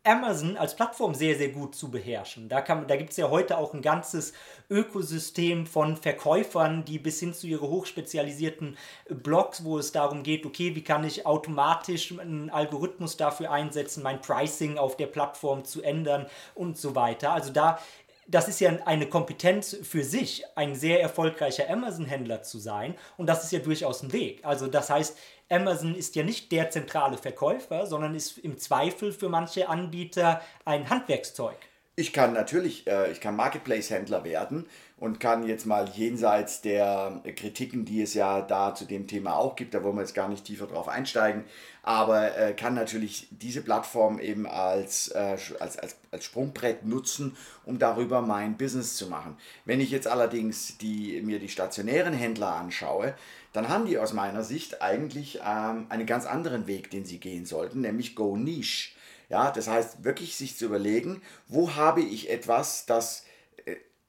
Amazon 0.04 0.58
als 0.58 0.76
Plattform 0.76 1.14
sehr, 1.14 1.38
sehr 1.38 1.50
gut 1.50 1.76
zu 1.76 1.92
beherrschen. 1.92 2.50
Da, 2.50 2.62
da 2.62 2.96
gibt 2.96 3.12
es 3.12 3.18
ja 3.18 3.30
heute 3.30 3.58
auch 3.58 3.74
ein 3.74 3.84
ganzes 3.84 4.34
Ökosystem 4.70 5.68
von 5.68 5.96
Verkäufern, 5.96 6.84
die 6.86 6.98
bis 6.98 7.20
hin 7.20 7.34
zu 7.34 7.46
ihren 7.46 7.70
hochspezialisierten 7.70 8.78
Blogs, 9.10 9.64
wo 9.64 9.78
es 9.78 9.92
darum 9.92 10.24
geht, 10.24 10.46
okay, 10.46 10.76
wie 10.76 10.84
kann 10.84 11.04
ich 11.04 11.26
automatisch 11.28 12.18
einen 12.18 12.50
Algorithmus 12.50 13.16
dafür 13.16 13.52
einsetzen, 13.52 14.02
mein 14.02 14.22
Pricing 14.22 14.80
auf 14.80 14.98
der 14.98 15.08
Plattform 15.08 15.66
zu 15.66 15.84
ändern 15.84 16.26
und 16.56 16.78
so 16.78 16.96
weiter. 16.96 17.34
Also 17.34 17.52
da 17.52 17.80
das 18.28 18.48
ist 18.48 18.62
ja 18.62 18.72
eine 18.86 19.08
Kompetenz 19.08 19.76
für 19.84 20.04
sich, 20.04 20.46
ein 20.56 20.74
sehr 20.76 21.02
erfolgreicher 21.02 21.70
Amazon-Händler 21.70 22.44
zu 22.44 22.60
sein. 22.60 22.96
Und 23.18 23.28
das 23.28 23.44
ist 23.44 23.52
ja 23.52 23.60
durchaus 23.60 24.04
ein 24.04 24.14
Weg. 24.14 24.46
Also 24.46 24.68
das 24.68 24.90
heißt, 24.90 25.18
Amazon 25.52 25.96
ist 25.96 26.16
ja 26.16 26.24
nicht 26.24 26.52
der 26.52 26.70
zentrale 26.70 27.18
Verkäufer, 27.18 27.86
sondern 27.86 28.16
ist 28.16 28.38
im 28.38 28.58
Zweifel 28.58 29.12
für 29.12 29.30
manche 29.30 29.70
Anbieter 29.70 30.42
ein 30.66 30.90
Handwerkszeug. 30.90 31.58
Ich 31.98 32.14
kann 32.14 32.34
natürlich, 32.34 32.88
äh, 32.88 33.12
ich 33.12 33.20
kann 33.20 33.36
Marketplace-Händler 33.36 34.24
werden 34.24 34.68
und 35.02 35.20
kann 35.20 35.48
jetzt 35.48 35.66
mal 35.66 35.90
jenseits 35.90 36.62
der 36.62 37.24
Kritiken, 37.36 37.86
die 37.86 38.04
es 38.04 38.14
ja 38.14 38.40
da 38.40 38.76
zu 38.76 38.86
dem 38.86 39.08
Thema 39.08 39.36
auch 39.36 39.56
gibt, 39.56 39.74
da 39.74 39.84
wollen 39.84 39.96
wir 39.96 40.02
jetzt 40.02 40.14
gar 40.14 40.30
nicht 40.30 40.46
tiefer 40.46 40.68
drauf 40.68 40.88
einsteigen, 40.88 41.44
aber 41.82 42.38
äh, 42.38 42.54
kann 42.54 42.76
natürlich 42.76 43.28
diese 43.32 43.62
Plattform 43.62 44.20
eben 44.20 44.46
als, 44.46 45.08
äh, 45.08 45.38
als, 45.60 45.80
als, 45.80 45.96
als 46.12 46.24
Sprungbrett 46.24 46.86
nutzen, 46.86 47.36
um 47.66 47.80
darüber 47.80 48.22
mein 48.22 48.58
Business 48.58 48.96
zu 48.96 49.08
machen. 49.08 49.38
Wenn 49.66 49.82
ich 49.82 49.90
jetzt 49.90 50.08
allerdings 50.08 50.78
die, 50.78 51.20
mir 51.24 51.40
die 51.40 51.50
stationären 51.50 52.14
Händler 52.14 52.54
anschaue, 52.54 53.16
dann 53.54 53.70
haben 53.70 53.88
die 53.88 53.98
aus 53.98 54.14
meiner 54.14 54.44
Sicht 54.44 54.84
eigentlich 54.84 55.40
ähm, 55.44 55.88
einen 55.90 56.06
ganz 56.06 56.28
anderen 56.28 56.68
Weg, 56.68 56.92
den 56.92 57.06
sie 57.06 57.18
gehen 57.18 57.48
sollten, 57.48 57.82
nämlich 57.82 58.14
Go 58.14 58.38
Niche. 58.38 58.92
Ja, 59.30 59.50
das 59.50 59.68
heißt 59.68 60.04
wirklich 60.04 60.36
sich 60.36 60.58
zu 60.58 60.66
überlegen, 60.66 61.24
wo 61.48 61.74
habe 61.74 62.02
ich 62.02 62.30
etwas, 62.30 62.86
das 62.86 63.26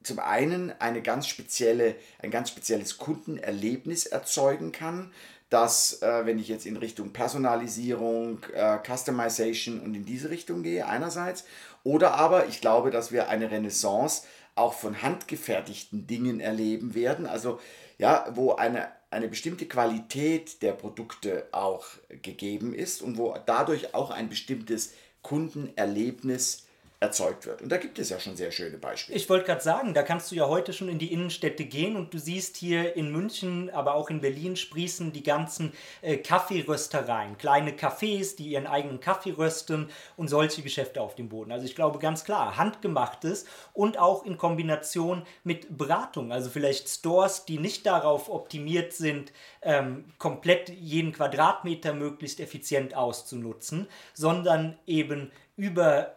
zum 0.03 0.19
einen 0.19 0.73
eine 0.81 1.03
ganz 1.03 1.27
spezielle, 1.27 1.97
ein 2.21 2.31
ganz 2.31 2.51
spezielles 2.51 2.99
Kundenerlebnis 2.99 4.07
erzeugen 4.07 4.73
kann, 4.73 5.13
dass, 5.51 6.01
äh, 6.03 6.25
wenn 6.25 6.39
ich 6.39 6.49
jetzt 6.49 6.67
in 6.67 6.77
Richtung 6.77 7.13
Personalisierung, 7.13 8.39
äh, 8.55 8.79
Customization 8.87 9.81
und 9.81 9.95
in 9.95 10.05
diese 10.05 10.31
Richtung 10.31 10.63
gehe, 10.63 10.87
einerseits, 10.87 11.45
oder 11.85 12.15
aber 12.15 12.47
ich 12.47 12.61
glaube, 12.61 12.91
dass 12.91 13.13
wir 13.13 13.29
eine 13.29 13.51
Renaissance 13.51 14.23
auch 14.55 14.75
von 14.75 15.03
handgefertigten 15.03 16.07
Dingen 16.07 16.41
erleben 16.41 16.95
werden, 16.95 17.27
also 17.27 17.61
ja, 17.99 18.27
wo 18.35 18.53
eine 18.55 18.89
eine 19.13 19.29
bestimmte 19.29 19.67
Qualität 19.67 20.63
der 20.63 20.73
Produkte 20.73 21.47
auch 21.53 21.85
gegeben 22.23 22.73
ist 22.75 23.03
und 23.03 23.19
wo 23.19 23.37
dadurch 23.45 23.95
auch 23.95 24.11
ein 24.11 24.31
bestimmtes 24.31 24.95
Kundenerlebnis 25.21 26.62
erzeugt 27.03 27.47
wird. 27.47 27.61
Und 27.63 27.69
da 27.71 27.79
gibt 27.79 27.99
es 27.99 28.11
ja 28.11 28.21
schon 28.21 28.37
sehr 28.37 28.53
schöne 28.53 28.79
Beispiele. 28.79 29.19
Ich 29.19 29.29
wollte 29.29 29.47
gerade 29.47 29.61
sagen, 29.61 29.93
da 29.93 30.05
kannst 30.05 30.31
du 30.31 30.37
ja 30.37 30.47
heute 30.47 30.73
schon 30.73 30.89
in 30.89 31.01
die 31.01 31.13
Innenstädte 31.13 31.65
gehen 31.65 31.97
und 31.97 32.15
du 32.15 32.19
siehst 32.19 32.57
hier 32.57 32.95
in 32.95 33.11
München, 33.11 33.71
aber 33.71 33.97
auch 33.97 34.09
in 34.09 34.21
Berlin 34.21 34.55
sprießen 34.55 35.13
die 35.13 35.25
ganzen 35.25 35.73
äh, 36.01 36.17
Kaffeeröstereien, 36.19 37.39
kleine 37.39 37.73
Cafés, 37.73 38.37
die 38.37 38.51
ihren 38.51 38.69
eigenen 38.69 39.01
Kaffee 39.01 39.33
rösten 39.33 39.91
und 40.17 40.29
solche 40.29 40.63
Geschäfte 40.63 41.01
auf 41.01 41.17
dem 41.17 41.29
Boden. 41.29 41.51
Also 41.51 41.67
ich 41.67 41.75
glaube 41.75 41.99
ganz 41.99 42.23
klar, 42.23 42.57
handgemachtes 42.57 43.47
und 43.73 43.99
auch 43.99 44.25
in 44.25 44.39
Kombination 44.39 45.23
mit 45.43 45.77
Beratung, 45.77 46.31
also 46.31 46.51
vielleicht 46.51 46.89
Stores, 46.89 47.45
die 47.47 47.59
nicht 47.59 47.85
darauf 47.85 48.31
optimiert 48.31 48.93
sind, 48.93 49.33
ähm, 49.63 50.05
komplett 50.19 50.69
jeden 50.69 51.13
Quadratmeter 51.13 51.95
möglichst 51.95 52.39
effizient 52.39 52.95
auszunutzen, 52.95 53.89
sondern 54.15 54.79
eben 54.87 55.33
über 55.57 56.17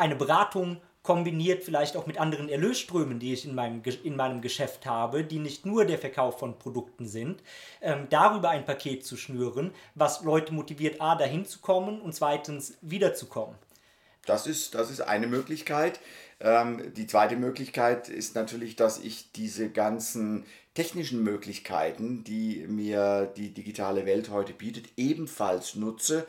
eine 0.00 0.16
Beratung 0.16 0.80
kombiniert 1.02 1.64
vielleicht 1.64 1.96
auch 1.96 2.06
mit 2.06 2.18
anderen 2.18 2.48
Erlösströmen, 2.48 3.18
die 3.18 3.32
ich 3.32 3.46
in 3.46 3.54
meinem, 3.54 3.82
in 4.04 4.16
meinem 4.16 4.42
Geschäft 4.42 4.84
habe, 4.84 5.24
die 5.24 5.38
nicht 5.38 5.64
nur 5.64 5.84
der 5.86 5.98
Verkauf 5.98 6.38
von 6.38 6.58
Produkten 6.58 7.06
sind, 7.06 7.42
ähm, 7.80 8.06
darüber 8.10 8.50
ein 8.50 8.66
Paket 8.66 9.04
zu 9.04 9.16
schnüren, 9.16 9.72
was 9.94 10.22
Leute 10.22 10.52
motiviert, 10.52 11.00
a, 11.00 11.14
dahin 11.14 11.46
zu 11.46 11.60
kommen 11.60 12.00
und 12.00 12.14
zweitens 12.14 12.76
wiederzukommen. 12.82 13.56
Das 14.26 14.46
ist, 14.46 14.74
das 14.74 14.90
ist 14.90 15.00
eine 15.00 15.26
Möglichkeit. 15.26 16.00
Ähm, 16.40 16.92
die 16.94 17.06
zweite 17.06 17.36
Möglichkeit 17.36 18.10
ist 18.10 18.34
natürlich, 18.34 18.76
dass 18.76 18.98
ich 18.98 19.32
diese 19.32 19.70
ganzen 19.70 20.44
technischen 20.74 21.22
Möglichkeiten, 21.22 22.24
die 22.24 22.66
mir 22.68 23.32
die 23.36 23.54
digitale 23.54 24.04
Welt 24.04 24.30
heute 24.30 24.52
bietet, 24.52 24.86
ebenfalls 24.96 25.74
nutze, 25.74 26.26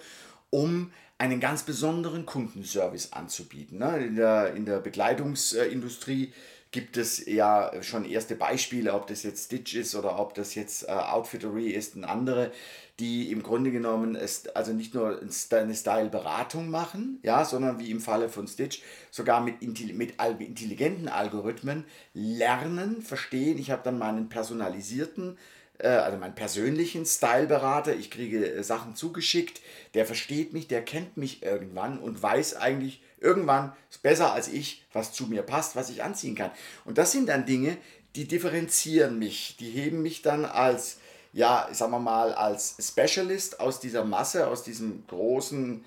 um 0.49 0.91
einen 1.22 1.39
ganz 1.39 1.61
besonderen 1.61 2.26
Kundenservice 2.26 3.13
anzubieten. 3.13 3.78
Ne? 3.78 4.03
In 4.03 4.15
der, 4.15 4.55
in 4.55 4.65
der 4.65 4.80
Bekleidungsindustrie 4.80 6.34
gibt 6.72 6.97
es 6.97 7.24
ja 7.28 7.72
schon 7.84 8.05
erste 8.05 8.36
Beispiele, 8.36 8.93
ob 8.93 9.05
das 9.05 9.22
jetzt 9.22 9.45
Stitch 9.45 9.76
ist 9.76 9.93
oder 9.93 10.17
ob 10.17 10.34
das 10.34 10.55
jetzt 10.55 10.88
äh, 10.88 10.91
Outfittery 10.91 11.69
ist 11.69 11.95
und 11.95 12.05
andere, 12.05 12.51
die 12.99 13.32
im 13.32 13.43
Grunde 13.43 13.72
genommen 13.72 14.15
es, 14.15 14.47
also 14.47 14.74
nicht 14.74 14.95
nur 14.95 15.22
eine 15.51 15.76
Style-Beratung 15.76 16.72
machen, 16.72 17.19
ja, 17.22 17.45
sondern 17.45 17.78
wie 17.78 17.91
im 17.91 17.99
Falle 17.99 18.28
von 18.28 18.47
Stitch 18.47 18.82
sogar 19.11 19.41
mit, 19.41 19.61
mit 19.93 20.15
intelligenten 20.39 21.07
Algorithmen 21.07 21.86
lernen, 22.15 23.03
verstehen. 23.03 23.59
Ich 23.59 23.69
habe 23.69 23.84
dann 23.84 23.99
meinen 23.99 24.28
personalisierten 24.28 25.34
äh, 25.34 25.61
also 25.88 26.17
meinen 26.17 26.36
persönlichen 26.36 27.05
Styleberater. 27.05 27.95
Ich 27.95 28.11
kriege 28.11 28.45
äh, 28.45 28.63
Sachen 28.63 28.95
zugeschickt, 28.95 29.61
der 29.93 30.05
versteht 30.05 30.53
mich, 30.53 30.67
der 30.67 30.84
kennt 30.84 31.17
mich 31.17 31.43
irgendwann 31.43 31.99
und 31.99 32.21
weiß 32.21 32.55
eigentlich 32.55 33.01
irgendwann 33.19 33.73
besser 34.01 34.34
als 34.34 34.47
ich, 34.47 34.84
was 34.93 35.13
zu 35.13 35.27
mir 35.27 35.43
passt, 35.43 35.75
was 35.75 35.89
ich 35.89 36.03
anziehen 36.03 36.36
kann. 36.36 36.51
Und 36.86 36.97
das 36.97 37.11
sind 37.11 37.29
dann 37.29 37.45
Dinge, 37.45 37.77
die 38.15 38.27
differenzieren 38.27 39.19
mich, 39.19 39.55
die 39.59 39.69
heben 39.69 40.01
mich 40.01 40.21
dann 40.21 40.45
als, 40.45 40.99
ja, 41.34 41.69
sagen 41.71 41.91
wir 41.91 41.99
mal, 41.99 42.34
als 42.34 42.75
Specialist 42.79 43.59
aus 43.59 43.79
dieser 43.79 44.03
Masse, 44.03 44.47
aus 44.47 44.63
diesem 44.63 45.05
großen, 45.07 45.86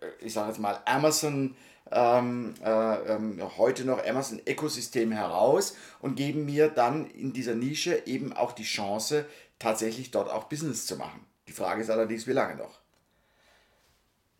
äh, 0.00 0.24
ich 0.24 0.32
sage 0.32 0.48
jetzt 0.48 0.60
mal, 0.60 0.80
Amazon 0.84 1.56
ähm, 1.90 2.54
äh, 2.64 2.94
ähm, 3.12 3.40
heute 3.56 3.84
noch 3.84 4.04
Amazon-Ökosystem 4.04 5.12
heraus 5.12 5.76
und 6.00 6.16
geben 6.16 6.44
mir 6.44 6.68
dann 6.68 7.06
in 7.10 7.32
dieser 7.32 7.54
Nische 7.54 8.02
eben 8.06 8.32
auch 8.32 8.52
die 8.52 8.64
Chance, 8.64 9.26
tatsächlich 9.58 10.10
dort 10.10 10.30
auch 10.30 10.44
Business 10.44 10.86
zu 10.86 10.96
machen. 10.96 11.24
Die 11.48 11.52
Frage 11.52 11.82
ist 11.82 11.90
allerdings, 11.90 12.26
wie 12.26 12.32
lange 12.32 12.56
noch? 12.56 12.80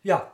Ja. 0.03 0.31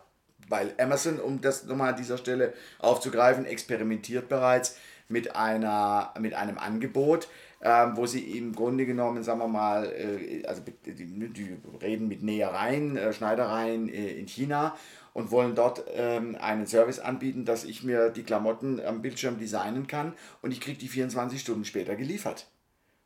Weil 0.49 0.73
Amazon, 0.79 1.19
um 1.19 1.39
das 1.39 1.63
nochmal 1.63 1.91
an 1.91 1.97
dieser 1.97 2.17
Stelle 2.17 2.53
aufzugreifen, 2.79 3.45
experimentiert 3.45 4.27
bereits 4.27 4.75
mit, 5.07 5.35
einer, 5.35 6.13
mit 6.19 6.33
einem 6.33 6.57
Angebot, 6.57 7.29
ähm, 7.61 7.95
wo 7.95 8.05
sie 8.05 8.37
im 8.37 8.53
Grunde 8.53 8.85
genommen, 8.85 9.23
sagen 9.23 9.39
wir 9.39 9.47
mal, 9.47 9.85
äh, 9.85 10.43
also 10.47 10.63
die, 10.85 11.29
die, 11.29 11.57
reden 11.81 12.07
mit 12.07 12.23
Nähereien, 12.23 12.97
äh, 12.97 13.13
Schneidereien 13.13 13.87
äh, 13.87 14.13
in 14.13 14.27
China 14.27 14.75
und 15.13 15.31
wollen 15.31 15.55
dort 15.55 15.83
ähm, 15.93 16.35
einen 16.39 16.67
Service 16.67 16.99
anbieten, 16.99 17.45
dass 17.45 17.63
ich 17.63 17.83
mir 17.83 18.09
die 18.09 18.23
Klamotten 18.23 18.79
am 18.85 19.01
Bildschirm 19.01 19.39
designen 19.39 19.87
kann 19.87 20.13
und 20.41 20.51
ich 20.51 20.61
kriege 20.61 20.77
die 20.77 20.87
24 20.87 21.39
Stunden 21.41 21.65
später 21.65 21.95
geliefert. 21.95 22.47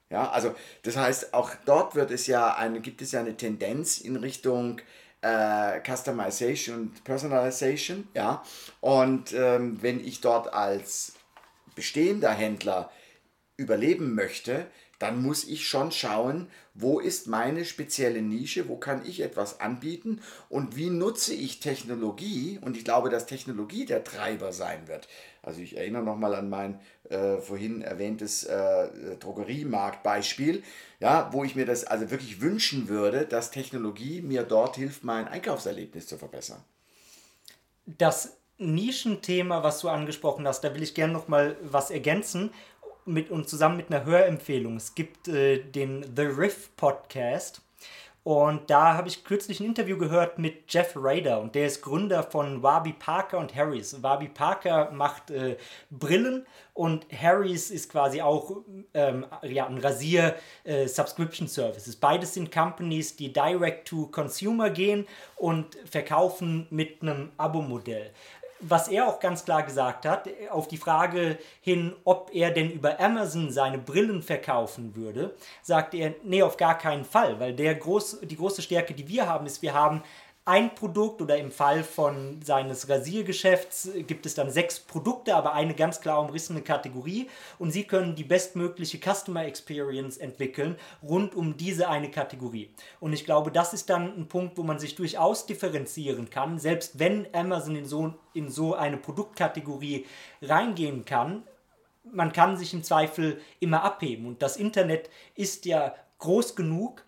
Ja, 0.10 0.30
also 0.30 0.54
das 0.84 0.98
heißt, 0.98 1.34
auch 1.34 1.52
dort 1.66 1.96
wird 1.96 2.12
es 2.12 2.28
ja 2.28 2.56
eine, 2.56 2.80
gibt 2.80 3.02
es 3.02 3.12
ja 3.12 3.22
eine 3.22 3.36
Tendenz 3.38 3.98
in 3.98 4.16
Richtung 4.16 4.80
äh, 5.22 5.82
Customization 5.82 6.76
und 6.78 7.04
Personalization. 7.04 8.08
Ja, 8.14 8.44
und 8.82 9.34
ähm, 9.34 9.82
wenn 9.82 10.00
ich 10.00 10.22
dort 10.22 10.54
als 10.54 11.14
bestehender 11.74 12.32
Händler 12.32 12.92
überleben 13.58 14.14
möchte, 14.14 14.68
dann 15.00 15.22
muss 15.22 15.44
ich 15.44 15.68
schon 15.68 15.92
schauen, 15.92 16.50
wo 16.76 17.00
ist 17.00 17.28
meine 17.28 17.64
spezielle 17.64 18.22
Nische, 18.22 18.68
wo 18.68 18.76
kann 18.76 19.06
ich 19.06 19.22
etwas 19.22 19.62
anbieten 19.62 20.22
und 20.50 20.76
wie 20.76 20.90
nutze 20.90 21.34
ich 21.34 21.62
Technologie. 21.62 22.60
Und 22.62 22.76
ich 22.76 22.84
glaube, 22.84 23.10
dass 23.10 23.26
Technologie 23.26 23.86
der 23.86 24.04
Treiber 24.04 24.52
sein 24.52 24.88
wird. 24.88 25.08
Also 25.42 25.62
ich 25.62 25.78
erinnere 25.78 26.04
nochmal 26.04 26.36
an 26.36 26.50
mein 26.50 26.82
äh, 27.10 27.38
vorhin 27.38 27.82
erwähntes 27.82 28.44
äh, 28.44 29.16
Drogeriemarktbeispiel, 29.20 30.64
ja, 31.00 31.30
wo 31.32 31.46
ich 31.46 31.56
mir 31.56 31.66
das 31.66 31.86
also 31.86 32.12
wirklich 32.12 32.42
wünschen 32.42 32.90
würde, 32.90 33.26
dass 33.26 33.52
Technologie 33.52 34.22
mir 34.22 34.44
dort 34.44 34.76
hilft, 34.76 35.06
mein 35.06 35.30
Einkaufserlebnis 35.30 36.08
zu 36.08 36.18
verbessern. 36.18 36.62
Das 37.86 38.36
Nischenthema, 38.58 39.64
was 39.64 39.80
du 39.80 39.90
angesprochen 39.90 40.48
hast, 40.48 40.62
da 40.62 40.74
will 40.74 40.84
ich 40.84 40.94
gerne 40.94 41.14
noch 41.14 41.28
mal 41.28 41.56
was 41.62 41.92
ergänzen 41.92 42.52
mit, 43.06 43.32
und 43.32 43.50
zusammen 43.50 43.78
mit 43.78 43.92
einer 43.92 44.06
Hörempfehlung. 44.06 44.78
Es 44.78 44.96
gibt 44.96 45.28
äh, 45.28 45.60
den 45.60 46.06
The 46.16 46.24
Riff 46.24 46.76
Podcast. 46.76 47.62
Und 48.26 48.70
da 48.72 48.96
habe 48.96 49.08
ich 49.08 49.24
kürzlich 49.24 49.60
ein 49.60 49.68
Interview 49.68 50.00
gehört 50.00 50.40
mit 50.40 50.74
Jeff 50.74 50.94
Rader 50.96 51.40
und 51.40 51.54
der 51.54 51.68
ist 51.68 51.84
Gründer 51.84 52.24
von 52.24 52.64
Warby 52.64 52.94
Parker 52.94 53.38
und 53.38 53.56
Harris. 53.56 54.02
Warby 54.02 54.30
Parker 54.30 54.90
macht 54.90 55.30
äh, 55.30 55.58
Brillen 55.92 56.48
und 56.74 57.06
Harris 57.16 57.70
ist 57.70 57.92
quasi 57.92 58.24
auch 58.24 58.64
ähm, 58.96 59.28
ja, 59.44 59.68
ein 59.68 59.78
Rasier-Subscription-Services. 59.78 61.94
Äh, 61.94 61.98
Beides 62.02 62.34
sind 62.34 62.52
Companies, 62.52 63.16
die 63.16 63.32
direct 63.32 63.90
to 63.90 64.08
Consumer 64.08 64.72
gehen 64.72 65.06
und 65.36 65.76
verkaufen 65.88 66.66
mit 66.72 67.04
einem 67.04 67.30
Abo-Modell 67.38 68.10
was 68.68 68.88
er 68.88 69.08
auch 69.08 69.20
ganz 69.20 69.46
klar 69.46 69.64
gesagt 69.64 70.06
hat, 70.06 70.28
auf 70.50 70.68
die 70.68 70.78
Frage 70.78 71.38
hin, 71.62 71.96
ob 72.04 72.32
er 72.34 72.52
denn 72.52 72.72
über 72.72 73.00
Amazon 73.00 73.52
seine 73.52 73.78
Brillen 73.78 74.22
verkaufen 74.22 74.96
würde, 74.96 75.36
sagte 75.62 75.98
er, 75.98 76.16
nee, 76.24 76.42
auf 76.42 76.58
gar 76.58 76.78
keinen 76.78 77.06
Fall, 77.06 77.40
weil 77.40 77.54
der 77.54 77.76
groß, 77.76 78.22
die 78.22 78.36
große 78.36 78.62
Stärke, 78.62 78.94
die 78.94 79.08
wir 79.08 79.28
haben, 79.28 79.46
ist, 79.46 79.62
wir 79.62 79.74
haben 79.74 80.02
ein 80.48 80.76
Produkt 80.76 81.24
oder 81.24 81.38
im 81.38 81.52
Fall 81.52 81.84
von 81.84 82.40
seines 82.44 82.88
Rasiergeschäfts 82.88 83.90
gibt 84.06 84.28
es 84.28 84.36
dann 84.36 84.52
sechs 84.52 84.80
Produkte, 84.80 85.36
aber 85.36 85.54
eine 85.54 85.74
ganz 85.74 86.02
klar 86.02 86.22
umrissene 86.22 86.62
Kategorie 86.62 87.30
und 87.58 87.72
Sie 87.72 87.84
können 87.84 88.16
die 88.16 88.24
bestmögliche 88.24 89.00
Customer 89.00 89.44
Experience 89.44 90.18
entwickeln 90.18 90.76
rund 91.02 91.34
um 91.34 91.58
diese 91.58 91.90
eine 91.90 92.12
Kategorie. 92.12 92.70
Und 93.00 93.14
ich 93.14 93.26
glaube, 93.26 93.52
das 93.52 93.74
ist 93.74 93.90
dann 93.90 94.16
ein 94.16 94.28
Punkt, 94.28 94.56
wo 94.60 94.62
man 94.62 94.78
sich 94.78 94.94
durchaus 94.94 95.48
differenzieren 95.48 96.30
kann, 96.30 96.60
selbst 96.60 97.00
wenn 97.00 97.28
Amazon 97.34 97.76
in 97.76 97.86
so, 97.86 98.14
in 98.36 98.50
so 98.50 98.76
eine 98.76 98.98
Produktkategorie 98.98 100.06
reingehen 100.44 101.06
kann. 101.06 101.42
Man 102.04 102.32
kann 102.32 102.56
sich 102.56 102.72
im 102.72 102.84
Zweifel 102.84 103.42
immer 103.60 103.84
abheben 103.84 104.28
und 104.28 104.44
das 104.44 104.58
Internet 104.58 105.10
ist 105.34 105.66
ja 105.66 105.96
groß 106.20 106.56
genug, 106.56 107.05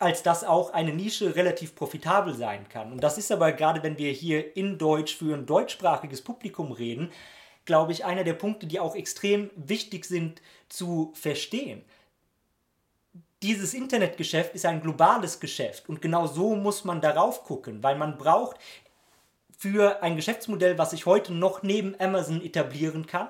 als 0.00 0.22
dass 0.22 0.44
auch 0.44 0.72
eine 0.72 0.94
Nische 0.94 1.36
relativ 1.36 1.74
profitabel 1.74 2.34
sein 2.34 2.66
kann. 2.70 2.90
Und 2.90 3.04
das 3.04 3.18
ist 3.18 3.30
aber 3.30 3.52
gerade, 3.52 3.82
wenn 3.82 3.98
wir 3.98 4.10
hier 4.10 4.56
in 4.56 4.78
Deutsch 4.78 5.14
für 5.14 5.34
ein 5.34 5.44
deutschsprachiges 5.44 6.22
Publikum 6.22 6.72
reden, 6.72 7.12
glaube 7.66 7.92
ich, 7.92 8.06
einer 8.06 8.24
der 8.24 8.32
Punkte, 8.32 8.66
die 8.66 8.80
auch 8.80 8.96
extrem 8.96 9.50
wichtig 9.56 10.06
sind 10.06 10.40
zu 10.70 11.12
verstehen. 11.14 11.84
Dieses 13.42 13.74
Internetgeschäft 13.74 14.54
ist 14.54 14.64
ein 14.64 14.80
globales 14.80 15.38
Geschäft 15.38 15.88
und 15.88 16.00
genau 16.00 16.26
so 16.26 16.56
muss 16.56 16.84
man 16.84 17.02
darauf 17.02 17.44
gucken, 17.44 17.82
weil 17.82 17.96
man 17.96 18.16
braucht 18.16 18.56
für 19.56 20.02
ein 20.02 20.16
Geschäftsmodell, 20.16 20.78
was 20.78 20.92
sich 20.92 21.04
heute 21.04 21.34
noch 21.34 21.62
neben 21.62 21.94
Amazon 22.00 22.42
etablieren 22.42 23.06
kann, 23.06 23.28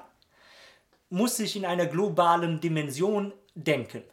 muss 1.08 1.36
sich 1.36 1.56
in 1.56 1.64
einer 1.64 1.86
globalen 1.86 2.60
Dimension 2.60 3.32
denken 3.56 4.04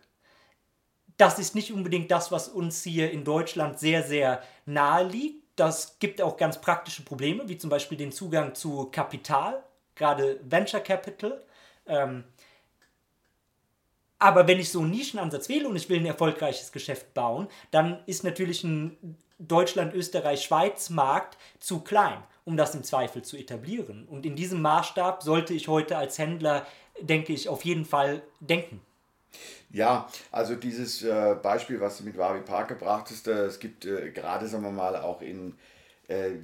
das 1.18 1.40
ist 1.40 1.56
nicht 1.56 1.74
unbedingt 1.74 2.12
das, 2.12 2.32
was 2.32 2.48
uns 2.48 2.84
hier 2.84 3.12
in 3.12 3.24
Deutschland 3.24 3.80
sehr, 3.80 4.04
sehr 4.04 4.42
nahe 4.66 5.08
liegt. 5.08 5.44
Das 5.56 5.98
gibt 5.98 6.22
auch 6.22 6.38
ganz 6.38 6.62
praktische 6.62 7.02
Probleme, 7.02 7.50
wie 7.50 7.58
zum 7.58 7.72
Beispiel 7.72 7.98
den 7.98 8.12
Zugang 8.12 8.54
zu 8.54 8.86
Kapital, 8.92 9.64
gerade 9.96 10.40
Venture 10.44 10.80
Capital. 10.80 11.44
Ähm, 11.88 12.24
aber 14.20 14.48
wenn 14.48 14.60
ich 14.60 14.72
so 14.72 14.82
einen 14.82 14.92
Nischenansatz 14.92 15.50
wähle 15.50 15.68
und 15.68 15.76
ich 15.76 15.90
will 15.90 16.00
ein 16.00 16.06
erfolgreiches 16.06 16.72
Geschäft 16.72 17.14
bauen, 17.14 17.48
dann 17.72 18.04
ist 18.06 18.24
natürlich 18.24 18.64
ein 18.64 19.18
Deutschland, 19.40 19.94
Österreich, 19.94 20.44
Schweiz 20.44 20.90
Markt 20.90 21.38
zu 21.60 21.82
klein, 21.82 22.24
um 22.46 22.58
das 22.58 22.74
im 22.74 22.84
Zweifel 22.84 23.22
zu 23.22 23.38
etablieren. 23.38 24.08
Und 24.08 24.26
in 24.26 24.36
diesem 24.36 24.62
Maßstab 24.62 25.22
sollte 25.22 25.54
ich 25.54 25.68
heute 25.68 25.98
als 25.98 26.18
Händler, 26.18 26.66
denke 27.00 27.34
ich, 27.34 27.48
auf 27.50 27.64
jeden 27.64 27.86
Fall 27.86 28.24
denken. 28.40 28.82
Ja, 29.70 30.08
also 30.32 30.56
dieses 30.56 31.04
äh, 31.04 31.36
Beispiel, 31.42 31.82
was 31.82 31.98
du 31.98 32.06
mit 32.06 32.18
Warby 32.18 32.40
Park 32.42 32.70
gebracht 32.70 33.08
hast, 33.12 33.28
äh, 33.28 33.46
es 33.46 33.60
gibt 33.60 33.86
äh, 33.86 34.12
gerade, 34.12 34.48
sagen 34.48 34.64
wir 34.64 34.72
mal, 34.72 34.96
auch 34.96 35.22
in, 35.22 35.56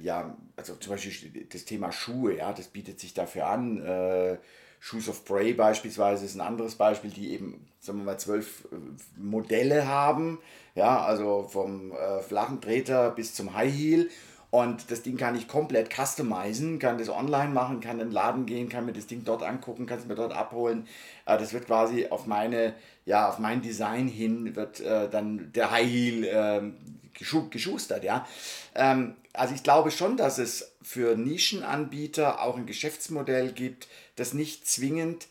ja, 0.02 0.36
also 0.56 0.74
zum 0.74 0.92
Beispiel 0.92 1.46
das 1.50 1.64
Thema 1.64 1.90
Schuhe, 1.90 2.36
ja, 2.36 2.52
das 2.52 2.66
bietet 2.66 3.00
sich 3.00 3.14
dafür 3.14 3.46
an. 3.46 4.38
Shoes 4.78 5.08
of 5.08 5.24
Prey 5.24 5.54
beispielsweise 5.54 6.26
ist 6.26 6.34
ein 6.34 6.42
anderes 6.42 6.74
Beispiel, 6.74 7.08
die 7.08 7.32
eben, 7.32 7.66
sagen 7.80 8.00
wir 8.00 8.04
mal, 8.04 8.18
zwölf 8.18 8.68
Modelle 9.16 9.88
haben, 9.88 10.38
ja, 10.74 11.02
also 11.02 11.48
vom 11.50 11.94
flachen 12.28 12.60
Treter 12.60 13.10
bis 13.10 13.32
zum 13.32 13.54
High 13.54 13.72
Heel 13.72 14.10
Und 14.54 14.92
das 14.92 15.02
Ding 15.02 15.16
kann 15.16 15.34
ich 15.34 15.48
komplett 15.48 15.92
customizen, 15.92 16.78
kann 16.78 16.96
das 16.96 17.08
online 17.08 17.52
machen, 17.52 17.80
kann 17.80 17.98
in 17.98 18.06
den 18.06 18.12
Laden 18.12 18.46
gehen, 18.46 18.68
kann 18.68 18.86
mir 18.86 18.92
das 18.92 19.08
Ding 19.08 19.24
dort 19.24 19.42
angucken, 19.42 19.86
kann 19.86 19.98
es 19.98 20.06
mir 20.06 20.14
dort 20.14 20.32
abholen. 20.32 20.86
Äh, 21.26 21.38
das 21.38 21.52
wird 21.52 21.66
quasi 21.66 22.06
auf 22.06 22.26
meine, 22.26 22.72
ja, 23.04 23.28
auf 23.28 23.40
mein 23.40 23.62
Design 23.62 24.06
hin, 24.06 24.54
wird 24.54 24.78
äh, 24.78 25.10
dann 25.10 25.50
der 25.54 25.72
High 25.72 25.90
Heel 25.90 26.24
äh, 26.24 26.62
geschustert, 27.50 28.04
ja. 28.04 28.28
Ähm, 28.76 29.16
also 29.32 29.56
ich 29.56 29.64
glaube 29.64 29.90
schon, 29.90 30.16
dass 30.16 30.38
es 30.38 30.76
für 30.82 31.16
Nischenanbieter 31.16 32.40
auch 32.40 32.56
ein 32.56 32.66
Geschäftsmodell 32.66 33.50
gibt, 33.50 33.88
das 34.14 34.34
nicht 34.34 34.68
zwingend 34.68 35.26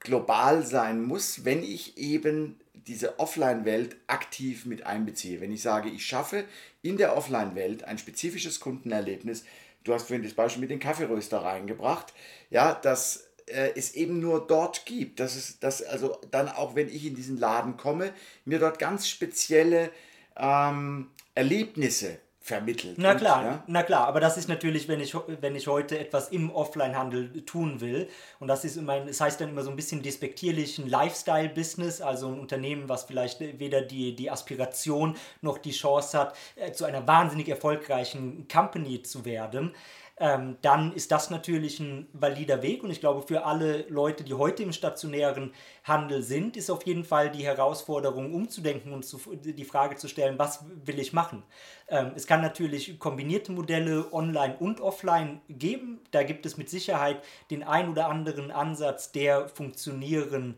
global 0.00 0.66
sein 0.66 1.04
muss, 1.04 1.44
wenn 1.44 1.62
ich 1.62 1.98
eben 1.98 2.58
diese 2.86 3.18
Offline-Welt 3.18 3.96
aktiv 4.06 4.66
mit 4.66 4.86
einbeziehe. 4.86 5.40
Wenn 5.40 5.52
ich 5.52 5.62
sage, 5.62 5.88
ich 5.88 6.06
schaffe 6.06 6.44
in 6.82 6.96
der 6.96 7.16
Offline-Welt 7.16 7.84
ein 7.84 7.98
spezifisches 7.98 8.60
Kundenerlebnis, 8.60 9.44
du 9.84 9.92
hast 9.92 10.06
vorhin 10.06 10.22
das 10.22 10.34
Beispiel 10.34 10.60
mit 10.60 10.70
den 10.70 10.78
Kaffeeröster 10.78 11.38
reingebracht, 11.38 12.12
ja, 12.50 12.74
dass 12.74 13.28
äh, 13.46 13.70
es 13.76 13.94
eben 13.94 14.20
nur 14.20 14.46
dort 14.46 14.86
gibt, 14.86 15.20
dass 15.20 15.36
es, 15.36 15.58
dass 15.58 15.82
also 15.82 16.20
dann 16.30 16.48
auch 16.48 16.74
wenn 16.74 16.88
ich 16.88 17.04
in 17.06 17.14
diesen 17.14 17.38
Laden 17.38 17.76
komme, 17.76 18.12
mir 18.44 18.58
dort 18.58 18.78
ganz 18.78 19.08
spezielle 19.08 19.90
ähm, 20.36 21.10
Erlebnisse 21.34 22.18
vermittelt. 22.46 22.96
Na 22.96 23.16
klar, 23.16 23.42
ja? 23.42 23.64
na 23.66 23.82
klar, 23.82 24.06
aber 24.06 24.20
das 24.20 24.36
ist 24.36 24.48
natürlich, 24.48 24.86
wenn 24.86 25.00
ich, 25.00 25.16
wenn 25.40 25.56
ich 25.56 25.66
heute 25.66 25.98
etwas 25.98 26.28
im 26.28 26.54
Offline-Handel 26.54 27.44
tun 27.44 27.80
will 27.80 28.08
und 28.38 28.46
das 28.46 28.64
ist 28.64 28.76
immer, 28.76 29.00
das 29.00 29.20
heißt 29.20 29.40
dann 29.40 29.48
immer 29.48 29.62
so 29.62 29.70
ein 29.70 29.74
bisschen 29.74 30.00
despektierlich 30.00 30.78
ein 30.78 30.88
Lifestyle-Business, 30.88 32.00
also 32.00 32.28
ein 32.28 32.38
Unternehmen, 32.38 32.88
was 32.88 33.02
vielleicht 33.02 33.40
weder 33.40 33.82
die, 33.82 34.14
die 34.14 34.30
Aspiration 34.30 35.16
noch 35.40 35.58
die 35.58 35.72
Chance 35.72 36.16
hat, 36.16 36.36
äh, 36.54 36.70
zu 36.70 36.84
einer 36.84 37.04
wahnsinnig 37.08 37.48
erfolgreichen 37.48 38.46
Company 38.46 39.02
zu 39.02 39.24
werden 39.24 39.74
ähm, 40.18 40.56
dann 40.62 40.92
ist 40.94 41.12
das 41.12 41.28
natürlich 41.28 41.78
ein 41.78 42.08
valider 42.12 42.62
Weg. 42.62 42.82
Und 42.82 42.90
ich 42.90 43.00
glaube, 43.00 43.26
für 43.26 43.44
alle 43.44 43.82
Leute, 43.88 44.24
die 44.24 44.32
heute 44.32 44.62
im 44.62 44.72
stationären 44.72 45.52
Handel 45.84 46.22
sind, 46.22 46.56
ist 46.56 46.70
auf 46.70 46.86
jeden 46.86 47.04
Fall 47.04 47.30
die 47.30 47.44
Herausforderung, 47.44 48.32
umzudenken 48.32 48.92
und 48.92 49.04
zu, 49.04 49.18
die 49.34 49.64
Frage 49.64 49.96
zu 49.96 50.08
stellen, 50.08 50.38
was 50.38 50.64
will 50.84 50.98
ich 50.98 51.12
machen? 51.12 51.42
Ähm, 51.88 52.12
es 52.16 52.26
kann 52.26 52.40
natürlich 52.40 52.98
kombinierte 52.98 53.52
Modelle 53.52 54.10
online 54.12 54.56
und 54.58 54.80
offline 54.80 55.42
geben. 55.50 56.00
Da 56.12 56.22
gibt 56.22 56.46
es 56.46 56.56
mit 56.56 56.70
Sicherheit 56.70 57.22
den 57.50 57.62
ein 57.62 57.90
oder 57.90 58.08
anderen 58.08 58.50
Ansatz, 58.50 59.12
der 59.12 59.48
funktionieren 59.48 60.56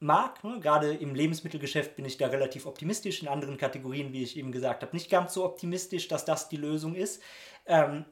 mag. 0.00 0.42
Ne? 0.42 0.58
Gerade 0.60 0.94
im 0.94 1.14
Lebensmittelgeschäft 1.14 1.96
bin 1.96 2.06
ich 2.06 2.16
da 2.16 2.28
relativ 2.28 2.64
optimistisch. 2.64 3.22
In 3.22 3.28
anderen 3.28 3.58
Kategorien, 3.58 4.14
wie 4.14 4.22
ich 4.22 4.38
eben 4.38 4.52
gesagt 4.52 4.82
habe, 4.82 4.96
nicht 4.96 5.10
ganz 5.10 5.34
so 5.34 5.44
optimistisch, 5.44 6.08
dass 6.08 6.24
das 6.24 6.48
die 6.48 6.56
Lösung 6.56 6.94
ist. 6.94 7.22
Ähm, 7.66 8.06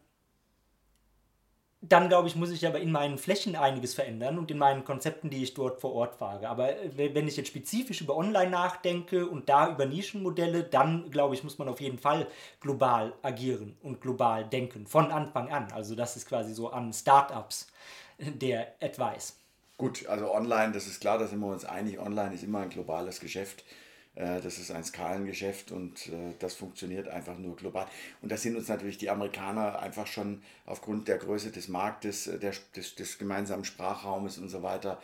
dann 1.88 2.08
glaube 2.08 2.28
ich, 2.28 2.36
muss 2.36 2.50
ich 2.50 2.66
aber 2.66 2.80
in 2.80 2.90
meinen 2.90 3.18
Flächen 3.18 3.56
einiges 3.56 3.94
verändern 3.94 4.38
und 4.38 4.50
in 4.50 4.58
meinen 4.58 4.84
Konzepten, 4.84 5.30
die 5.30 5.42
ich 5.42 5.54
dort 5.54 5.80
vor 5.80 5.92
Ort 5.94 6.14
fahre. 6.14 6.48
Aber 6.48 6.70
äh, 6.70 7.14
wenn 7.14 7.28
ich 7.28 7.36
jetzt 7.36 7.48
spezifisch 7.48 8.00
über 8.00 8.16
Online 8.16 8.50
nachdenke 8.50 9.26
und 9.26 9.48
da 9.48 9.70
über 9.70 9.86
Nischenmodelle, 9.86 10.64
dann 10.64 11.10
glaube 11.10 11.34
ich, 11.34 11.44
muss 11.44 11.58
man 11.58 11.68
auf 11.68 11.80
jeden 11.80 11.98
Fall 11.98 12.26
global 12.60 13.12
agieren 13.22 13.76
und 13.82 14.00
global 14.00 14.44
denken, 14.44 14.86
von 14.86 15.10
Anfang 15.10 15.50
an. 15.52 15.68
Also 15.72 15.94
das 15.94 16.16
ist 16.16 16.28
quasi 16.28 16.54
so 16.54 16.70
an 16.70 16.92
Startups 16.92 17.68
der 18.18 18.74
Advice. 18.80 19.36
Gut, 19.76 20.06
also 20.06 20.32
online, 20.32 20.72
das 20.72 20.86
ist 20.86 21.00
klar, 21.00 21.18
da 21.18 21.26
sind 21.26 21.40
wir 21.40 21.48
uns 21.48 21.64
einig, 21.64 21.98
online 21.98 22.34
ist 22.34 22.44
immer 22.44 22.60
ein 22.60 22.70
globales 22.70 23.18
Geschäft. 23.18 23.64
Äh, 24.14 24.40
das 24.40 24.58
ist 24.58 24.70
ein 24.70 24.84
Skalengeschäft 24.84 25.72
und 25.72 26.08
äh, 26.08 26.34
das 26.38 26.54
funktioniert 26.54 27.08
einfach 27.08 27.38
nur 27.38 27.56
global. 27.56 27.86
Und 28.22 28.30
da 28.30 28.36
sind 28.36 28.56
uns 28.56 28.68
natürlich 28.68 28.98
die 28.98 29.10
Amerikaner 29.10 29.80
einfach 29.80 30.06
schon 30.06 30.42
aufgrund 30.66 31.08
der 31.08 31.18
Größe 31.18 31.50
des 31.50 31.68
Marktes, 31.68 32.26
äh, 32.26 32.38
der, 32.38 32.52
des, 32.76 32.94
des 32.94 33.18
gemeinsamen 33.18 33.64
Sprachraumes 33.64 34.38
und 34.38 34.48
so 34.48 34.62
weiter 34.62 35.00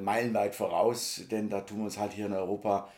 meilenweit 0.00 0.54
voraus, 0.54 1.22
denn 1.32 1.50
da 1.50 1.62
tun 1.62 1.78
wir 1.78 1.86
uns 1.86 1.98
halt 1.98 2.12
hier 2.12 2.26
in 2.26 2.32
Europa 2.32 2.92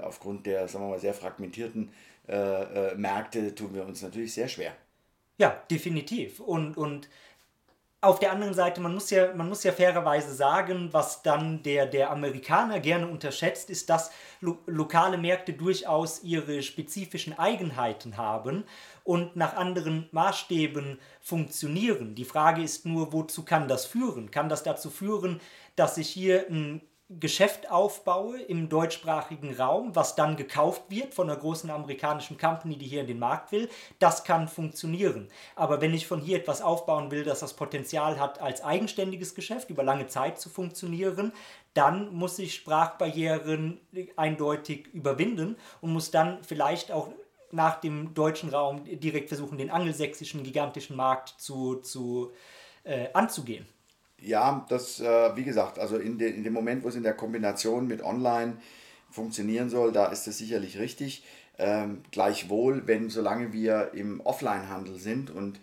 aufgrund 0.00 0.46
der, 0.46 0.66
sagen 0.66 0.86
wir 0.86 0.92
mal, 0.92 0.98
sehr 0.98 1.12
fragmentierten 1.12 1.90
Märkte, 2.26 3.54
tun 3.54 3.74
wir 3.74 3.84
uns 3.84 4.00
natürlich 4.00 4.32
sehr 4.32 4.48
schwer. 4.48 4.74
Ja, 5.36 5.62
definitiv. 5.70 6.40
Und, 6.40 6.78
und 6.78 7.10
auf 8.02 8.18
der 8.18 8.30
anderen 8.30 8.54
Seite, 8.54 8.80
man 8.80 8.94
muss 8.94 9.10
ja, 9.10 9.34
man 9.34 9.48
muss 9.48 9.64
ja 9.64 9.72
fairerweise 9.72 10.34
sagen, 10.34 10.90
was 10.92 11.22
dann 11.22 11.62
der, 11.62 11.86
der 11.86 12.10
Amerikaner 12.10 12.78
gerne 12.78 13.08
unterschätzt, 13.08 13.70
ist, 13.70 13.88
dass 13.88 14.10
lo 14.40 14.58
lokale 14.66 15.16
Märkte 15.16 15.54
durchaus 15.54 16.22
ihre 16.22 16.62
spezifischen 16.62 17.38
Eigenheiten 17.38 18.16
haben 18.16 18.64
und 19.02 19.34
nach 19.34 19.56
anderen 19.56 20.08
Maßstäben 20.12 20.98
funktionieren. 21.20 22.14
Die 22.14 22.24
Frage 22.24 22.62
ist 22.62 22.84
nur, 22.84 23.12
wozu 23.12 23.44
kann 23.44 23.66
das 23.66 23.86
führen? 23.86 24.30
Kann 24.30 24.48
das 24.48 24.62
dazu 24.62 24.90
führen, 24.90 25.40
dass 25.74 25.94
sich 25.94 26.08
hier 26.08 26.46
ein 26.50 26.82
Geschäft 27.08 27.70
aufbaue 27.70 28.40
im 28.40 28.68
deutschsprachigen 28.68 29.54
Raum, 29.54 29.94
was 29.94 30.16
dann 30.16 30.34
gekauft 30.34 30.82
wird 30.88 31.14
von 31.14 31.30
einer 31.30 31.38
großen 31.38 31.70
amerikanischen 31.70 32.36
Company, 32.36 32.76
die 32.76 32.86
hier 32.86 33.02
in 33.02 33.06
den 33.06 33.20
Markt 33.20 33.52
will, 33.52 33.68
das 34.00 34.24
kann 34.24 34.48
funktionieren. 34.48 35.28
Aber 35.54 35.80
wenn 35.80 35.94
ich 35.94 36.08
von 36.08 36.20
hier 36.20 36.38
etwas 36.38 36.62
aufbauen 36.62 37.12
will, 37.12 37.22
das 37.22 37.38
das 37.38 37.54
Potenzial 37.54 38.18
hat, 38.18 38.40
als 38.40 38.60
eigenständiges 38.64 39.36
Geschäft 39.36 39.70
über 39.70 39.84
lange 39.84 40.08
Zeit 40.08 40.40
zu 40.40 40.48
funktionieren, 40.48 41.32
dann 41.74 42.12
muss 42.12 42.40
ich 42.40 42.54
Sprachbarrieren 42.54 43.80
eindeutig 44.16 44.88
überwinden 44.92 45.56
und 45.80 45.92
muss 45.92 46.10
dann 46.10 46.42
vielleicht 46.42 46.90
auch 46.90 47.10
nach 47.52 47.80
dem 47.80 48.14
deutschen 48.14 48.48
Raum 48.48 48.82
direkt 48.84 49.28
versuchen, 49.28 49.58
den 49.58 49.70
angelsächsischen 49.70 50.42
gigantischen 50.42 50.96
Markt 50.96 51.34
zu, 51.38 51.76
zu, 51.76 52.32
äh, 52.82 53.08
anzugehen. 53.12 53.68
Ja, 54.20 54.64
das, 54.68 55.00
äh, 55.00 55.36
wie 55.36 55.44
gesagt, 55.44 55.78
also 55.78 55.96
in, 55.98 56.18
de, 56.18 56.30
in 56.32 56.42
dem 56.42 56.52
Moment, 56.52 56.84
wo 56.84 56.88
es 56.88 56.94
in 56.96 57.02
der 57.02 57.14
Kombination 57.14 57.86
mit 57.86 58.02
Online 58.02 58.56
funktionieren 59.10 59.68
soll, 59.70 59.92
da 59.92 60.06
ist 60.06 60.26
das 60.26 60.38
sicherlich 60.38 60.78
richtig. 60.78 61.24
Ähm, 61.58 62.02
gleichwohl, 62.10 62.86
wenn 62.86 63.08
solange 63.10 63.52
wir 63.52 63.92
im 63.94 64.20
Offline-Handel 64.20 64.98
sind 64.98 65.30
und 65.30 65.60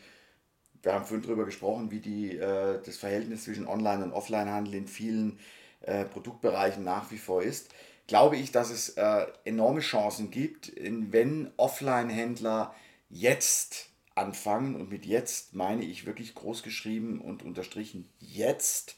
wir 0.82 0.93
haben 0.93 1.06
vorhin 1.06 1.26
darüber 1.26 1.45
gesprochen, 1.45 1.91
wie 1.91 1.99
die, 1.99 2.38
äh, 2.38 2.80
das 2.84 2.97
Verhältnis 2.97 3.43
zwischen 3.43 3.68
Online- 3.68 4.04
und 4.04 4.12
Offline-Handel 4.12 4.76
in 4.76 4.88
vielen 4.88 5.39
äh, 5.82 6.06
Produktbereichen 6.06 6.84
nach 6.84 7.12
wie 7.12 7.18
vor 7.18 7.41
ist, 7.43 7.70
glaube 8.08 8.38
ich, 8.38 8.51
dass 8.51 8.70
es 8.70 8.89
äh, 8.89 9.28
enorme 9.45 9.80
Chancen 9.80 10.30
gibt, 10.30 10.72
wenn 10.78 11.51
Offline-Händler 11.58 12.74
jetzt 13.10 13.89
anfangen. 14.16 14.76
Und 14.76 14.89
mit 14.89 15.05
jetzt 15.05 15.53
meine 15.53 15.84
ich 15.84 16.05
wirklich 16.05 16.36
groß 16.36 16.64
geschrieben 16.64 17.20
und 17.22 17.43
unterstrichen 17.43 18.09
jetzt 18.20 18.95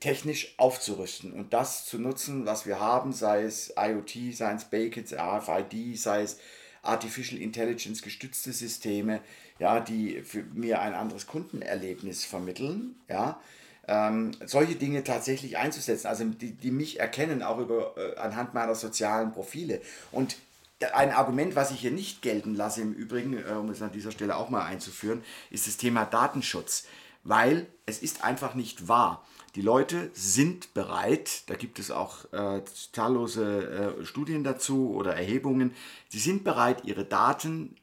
technisch 0.00 0.54
aufzurüsten 0.58 1.32
und 1.32 1.52
das 1.52 1.86
zu 1.86 1.96
nutzen, 1.98 2.44
was 2.44 2.66
wir 2.66 2.80
haben, 2.80 3.12
sei 3.12 3.44
es 3.44 3.72
IoT, 3.78 4.34
sei 4.34 4.52
es 4.52 4.64
Bacons, 4.64 5.12
RFID, 5.12 5.96
sei 5.96 6.22
es 6.22 6.38
Artificial 6.82 7.40
Intelligence 7.40 8.02
gestützte 8.02 8.52
Systeme, 8.52 9.20
ja, 9.60 9.78
die 9.78 10.22
für 10.22 10.42
mir 10.42 10.80
ein 10.80 10.94
anderes 10.94 11.28
Kundenerlebnis 11.28 12.24
vermitteln, 12.24 12.96
ja, 13.08 13.40
ähm, 13.86 14.32
solche 14.44 14.74
Dinge 14.74 15.04
tatsächlich 15.04 15.56
einzusetzen, 15.56 16.08
also 16.08 16.24
die, 16.24 16.52
die 16.52 16.72
mich 16.72 16.98
erkennen, 16.98 17.44
auch 17.44 17.58
über, 17.58 17.94
äh, 17.96 18.16
anhand 18.16 18.54
meiner 18.54 18.74
sozialen 18.74 19.32
Profile. 19.32 19.80
Und 20.10 20.36
ein 20.84 21.10
Argument, 21.10 21.56
was 21.56 21.70
ich 21.70 21.80
hier 21.80 21.90
nicht 21.90 22.22
gelten 22.22 22.54
lasse, 22.54 22.82
im 22.82 22.92
Übrigen, 22.92 23.36
äh, 23.38 23.52
um 23.52 23.70
es 23.70 23.82
an 23.82 23.92
dieser 23.92 24.12
Stelle 24.12 24.36
auch 24.36 24.50
mal 24.50 24.64
einzuführen, 24.64 25.22
ist 25.50 25.66
das 25.66 25.76
Thema 25.76 26.04
Datenschutz. 26.04 26.86
Weil 27.24 27.66
es 27.86 28.02
ist 28.02 28.24
einfach 28.24 28.54
nicht 28.54 28.88
wahr. 28.88 29.24
Die 29.54 29.60
Leute 29.60 30.10
sind 30.14 30.72
bereit, 30.72 31.48
da 31.48 31.54
gibt 31.54 31.78
es 31.78 31.90
auch 31.90 32.32
äh, 32.32 32.62
zahllose 32.92 33.96
äh, 34.00 34.04
Studien 34.04 34.44
dazu 34.44 34.94
oder 34.94 35.14
Erhebungen, 35.14 35.74
sie 36.08 36.20
sind 36.20 36.42
bereit, 36.42 36.84
ihre 36.84 37.04
Daten 37.04 37.76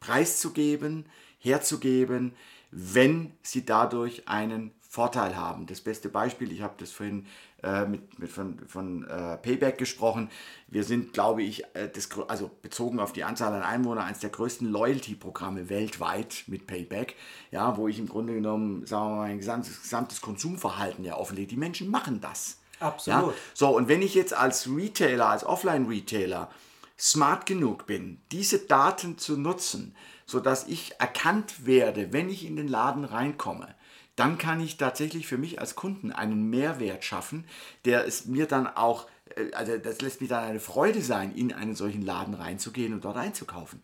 preiszugeben, 0.00 1.06
herzugeben, 1.38 2.32
wenn 2.72 3.32
sie 3.42 3.64
dadurch 3.64 4.28
einen 4.28 4.72
Vorteil 4.80 5.36
haben. 5.36 5.66
Das 5.66 5.80
beste 5.80 6.08
Beispiel, 6.08 6.50
ich 6.50 6.60
habe 6.60 6.74
das 6.78 6.90
vorhin 6.90 7.26
äh, 7.62 7.86
mit, 7.86 8.18
mit 8.18 8.30
von, 8.30 8.58
von 8.66 9.04
äh, 9.08 9.36
Payback 9.38 9.78
gesprochen. 9.78 10.30
Wir 10.68 10.84
sind, 10.84 11.12
glaube 11.12 11.42
ich, 11.42 11.64
äh, 11.74 11.88
das, 11.92 12.08
also 12.28 12.50
bezogen 12.62 13.00
auf 13.00 13.12
die 13.12 13.24
Anzahl 13.24 13.52
an 13.52 13.62
Einwohnern, 13.62 14.04
eines 14.04 14.20
der 14.20 14.30
größten 14.30 14.68
Loyalty-Programme 14.68 15.68
weltweit 15.68 16.44
mit 16.46 16.66
Payback, 16.66 17.16
ja, 17.50 17.76
wo 17.76 17.88
ich 17.88 17.98
im 17.98 18.08
Grunde 18.08 18.34
genommen, 18.34 18.86
sagen 18.86 19.10
wir 19.10 19.16
mal, 19.16 19.28
mein 19.28 19.38
gesamtes, 19.38 19.80
gesamtes 19.80 20.20
Konsumverhalten 20.20 21.04
ja 21.04 21.16
offenlege. 21.16 21.48
Die 21.48 21.56
Menschen 21.56 21.90
machen 21.90 22.20
das. 22.20 22.58
Absolut. 22.80 23.30
Ja? 23.30 23.34
So, 23.54 23.76
und 23.76 23.88
wenn 23.88 24.02
ich 24.02 24.14
jetzt 24.14 24.34
als 24.34 24.68
Retailer, 24.68 25.28
als 25.28 25.44
Offline-Retailer 25.44 26.50
smart 26.98 27.46
genug 27.46 27.86
bin, 27.86 28.20
diese 28.30 28.58
Daten 28.58 29.18
zu 29.18 29.36
nutzen, 29.36 29.94
sodass 30.26 30.66
ich 30.66 30.92
erkannt 30.98 31.66
werde, 31.66 32.12
wenn 32.12 32.28
ich 32.28 32.46
in 32.46 32.56
den 32.56 32.68
Laden 32.68 33.04
reinkomme, 33.04 33.74
dann 34.16 34.38
kann 34.38 34.60
ich 34.60 34.76
tatsächlich 34.76 35.26
für 35.26 35.38
mich 35.38 35.60
als 35.60 35.74
Kunden 35.74 36.12
einen 36.12 36.50
Mehrwert 36.50 37.04
schaffen, 37.04 37.46
der 37.84 38.06
es 38.06 38.26
mir 38.26 38.46
dann 38.46 38.66
auch, 38.66 39.06
äh, 39.36 39.52
also 39.52 39.78
das 39.78 40.00
lässt 40.00 40.20
mir 40.20 40.28
dann 40.28 40.44
eine 40.44 40.60
Freude 40.60 41.00
sein, 41.00 41.34
in 41.34 41.52
einen 41.52 41.74
solchen 41.74 42.02
Laden 42.02 42.34
reinzugehen 42.34 42.92
und 42.92 43.04
dort 43.04 43.16
einzukaufen. 43.16 43.82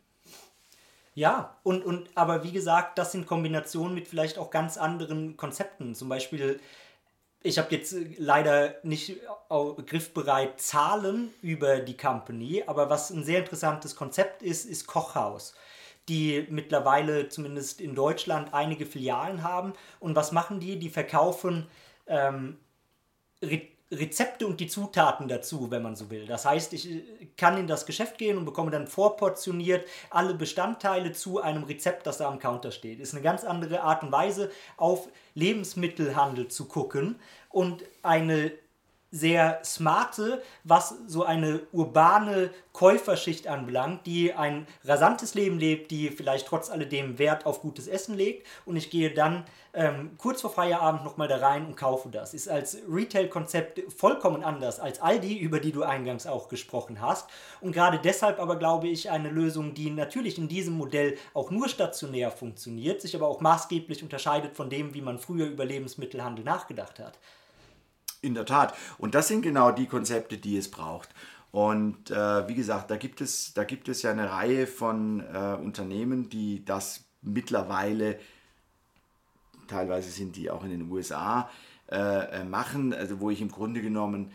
Ja, 1.15 1.57
und, 1.65 1.85
und 1.85 2.11
aber 2.15 2.45
wie 2.45 2.53
gesagt, 2.53 2.97
das 2.99 3.15
in 3.15 3.27
Kombination 3.27 3.93
mit 3.93 4.07
vielleicht 4.07 4.39
auch 4.39 4.51
ganz 4.51 4.77
anderen 4.77 5.37
Konzepten. 5.37 5.97
Zum 5.97 6.09
Beispiel, 6.09 6.61
ich 7.43 7.59
habe 7.59 7.75
jetzt 7.75 7.97
leider 8.19 8.77
nicht 8.85 9.17
griffbereit 9.49 10.61
Zahlen 10.61 11.35
über 11.43 11.81
die 11.81 11.97
Company, 11.97 12.63
aber 12.67 12.89
was 12.89 13.11
ein 13.11 13.25
sehr 13.25 13.41
interessantes 13.41 13.97
Konzept 13.97 14.43
ist, 14.43 14.65
ist 14.65 14.87
Kochhaus 14.87 15.55
die 16.09 16.47
mittlerweile 16.51 17.29
zumindest 17.29 17.81
in 17.81 17.95
Deutschland 17.95 18.55
einige 18.55 18.87
Filialen 18.87 19.43
haben. 19.43 19.73
Und 20.01 20.17
was 20.17 20.33
machen 20.33 20.61
die? 20.61 20.79
Die 20.79 20.89
verkaufen 20.89 21.67
ähm, 22.07 22.57
Rezepte 23.91 24.47
und 24.47 24.61
die 24.61 24.67
Zutaten 24.67 25.29
dazu, 25.29 25.71
wenn 25.71 25.83
man 25.83 25.97
so 25.97 26.11
will. 26.11 26.27
Das 26.27 26.45
heißt, 26.45 26.75
ich 26.75 26.91
äh, 26.91 27.29
kann 27.37 27.57
in 27.57 27.67
das 27.67 27.87
Geschäft 27.87 28.19
gehen 28.19 28.37
und 28.37 28.45
bekomme 28.45 28.71
dann 28.71 28.87
vorportioniert 28.87 29.87
alle 30.11 30.35
Bestandteile 30.35 31.13
zu 31.13 31.41
einem 31.41 31.65
Rezept, 31.65 32.07
das 32.07 32.19
da 32.19 32.29
am 32.29 32.39
Counter 32.39 32.71
steht. 32.71 33.01
Ist 33.01 33.15
eine 33.15 33.23
ganz 33.23 33.45
andere 33.45 33.83
Art 33.83 34.03
und 34.03 34.13
Weise, 34.13 34.51
auf 34.77 35.09
Lebensmittelhandel 35.35 36.49
zu 36.49 36.67
gucken 36.67 37.19
und 37.49 37.85
eine 38.03 38.53
sehr 39.11 39.61
smarte, 39.65 40.43
was 40.65 40.95
so 41.07 41.25
eine 41.25 41.61
urbane 41.73 42.51
Käuferschicht 42.73 43.49
anbelangt, 43.49 44.07
die 44.07 44.35
ein 44.35 44.67
rasantes 44.85 45.35
Leben 45.35 45.59
lebt, 45.59 45.91
die 45.91 46.11
vielleicht 46.11 46.47
trotz 46.47 46.71
alledem 46.71 47.19
Wert 47.19 47.47
auf 47.47 47.63
gutes 47.63 47.89
Essen 47.89 48.15
legt 48.15 48.47
und 48.67 48.77
ich 48.77 48.91
gehe 48.91 49.13
dann 49.13 49.45
ähm, 49.73 50.11
kurz 50.19 50.43
vor 50.43 50.51
Feierabend 50.51 51.05
nochmal 51.05 51.29
da 51.29 51.39
rein 51.39 51.67
und 51.67 51.77
kaufe 51.77 52.11
das. 52.11 52.35
Ist 52.35 52.49
als 52.49 52.79
Retail-Konzept 52.89 53.93
vollkommen 53.93 54.45
anders 54.45 54.79
als 54.79 55.01
Aldi, 55.01 55.39
über 55.39 55.59
die 55.59 55.73
du 55.73 55.83
eingangs 55.83 56.27
auch 56.27 56.49
gesprochen 56.49 57.01
hast 57.01 57.31
und 57.63 57.73
gerade 57.73 57.99
deshalb 57.99 58.39
aber 58.39 58.57
glaube 58.57 58.89
ich 58.89 59.11
eine 59.11 59.31
Lösung, 59.31 59.73
die 59.73 59.91
natürlich 59.91 60.37
in 60.37 60.49
diesem 60.49 60.77
Modell 60.77 61.17
auch 61.33 61.51
nur 61.51 61.69
stationär 61.69 62.31
funktioniert, 62.31 63.01
sich 63.01 63.17
aber 63.17 63.29
auch 63.29 63.41
maßgeblich 63.41 64.03
unterscheidet 64.03 64.55
von 64.55 64.69
dem, 64.69 64.93
wie 64.93 65.03
man 65.03 65.19
früher 65.19 65.47
über 65.47 65.65
Lebensmittelhandel 65.65 66.45
nachgedacht 66.45 66.99
hat. 66.99 67.19
In 68.29 68.35
der 68.35 68.45
Tat. 68.45 68.75
Und 68.99 69.15
das 69.15 69.29
sind 69.29 69.41
genau 69.41 69.71
die 69.73 69.87
Konzepte, 69.87 70.37
die 70.37 70.59
es 70.59 70.71
braucht. 70.71 71.09
Und 71.51 72.11
äh, 72.11 72.47
wie 72.47 72.55
gesagt, 72.55 72.91
da 72.91 72.99
gibt, 72.99 73.23
es, 73.23 73.55
da 73.55 73.65
gibt 73.65 73.89
es 73.89 74.03
ja 74.03 74.11
eine 74.11 74.31
Reihe 74.31 74.67
von 74.67 75.21
äh, 75.21 75.55
Unternehmen, 75.55 76.29
die 76.29 76.63
das 76.63 77.05
mittlerweile, 77.23 78.19
teilweise 79.67 80.11
sind 80.11 80.37
die 80.37 80.51
auch 80.51 80.63
in 80.63 80.71
den 80.71 80.91
USA, 80.91 81.49
äh, 81.91 82.41
äh, 82.41 82.45
machen, 82.45 82.93
also 82.93 83.19
wo 83.21 83.31
ich 83.31 83.41
im 83.41 83.51
Grunde 83.51 83.81
genommen 83.81 84.31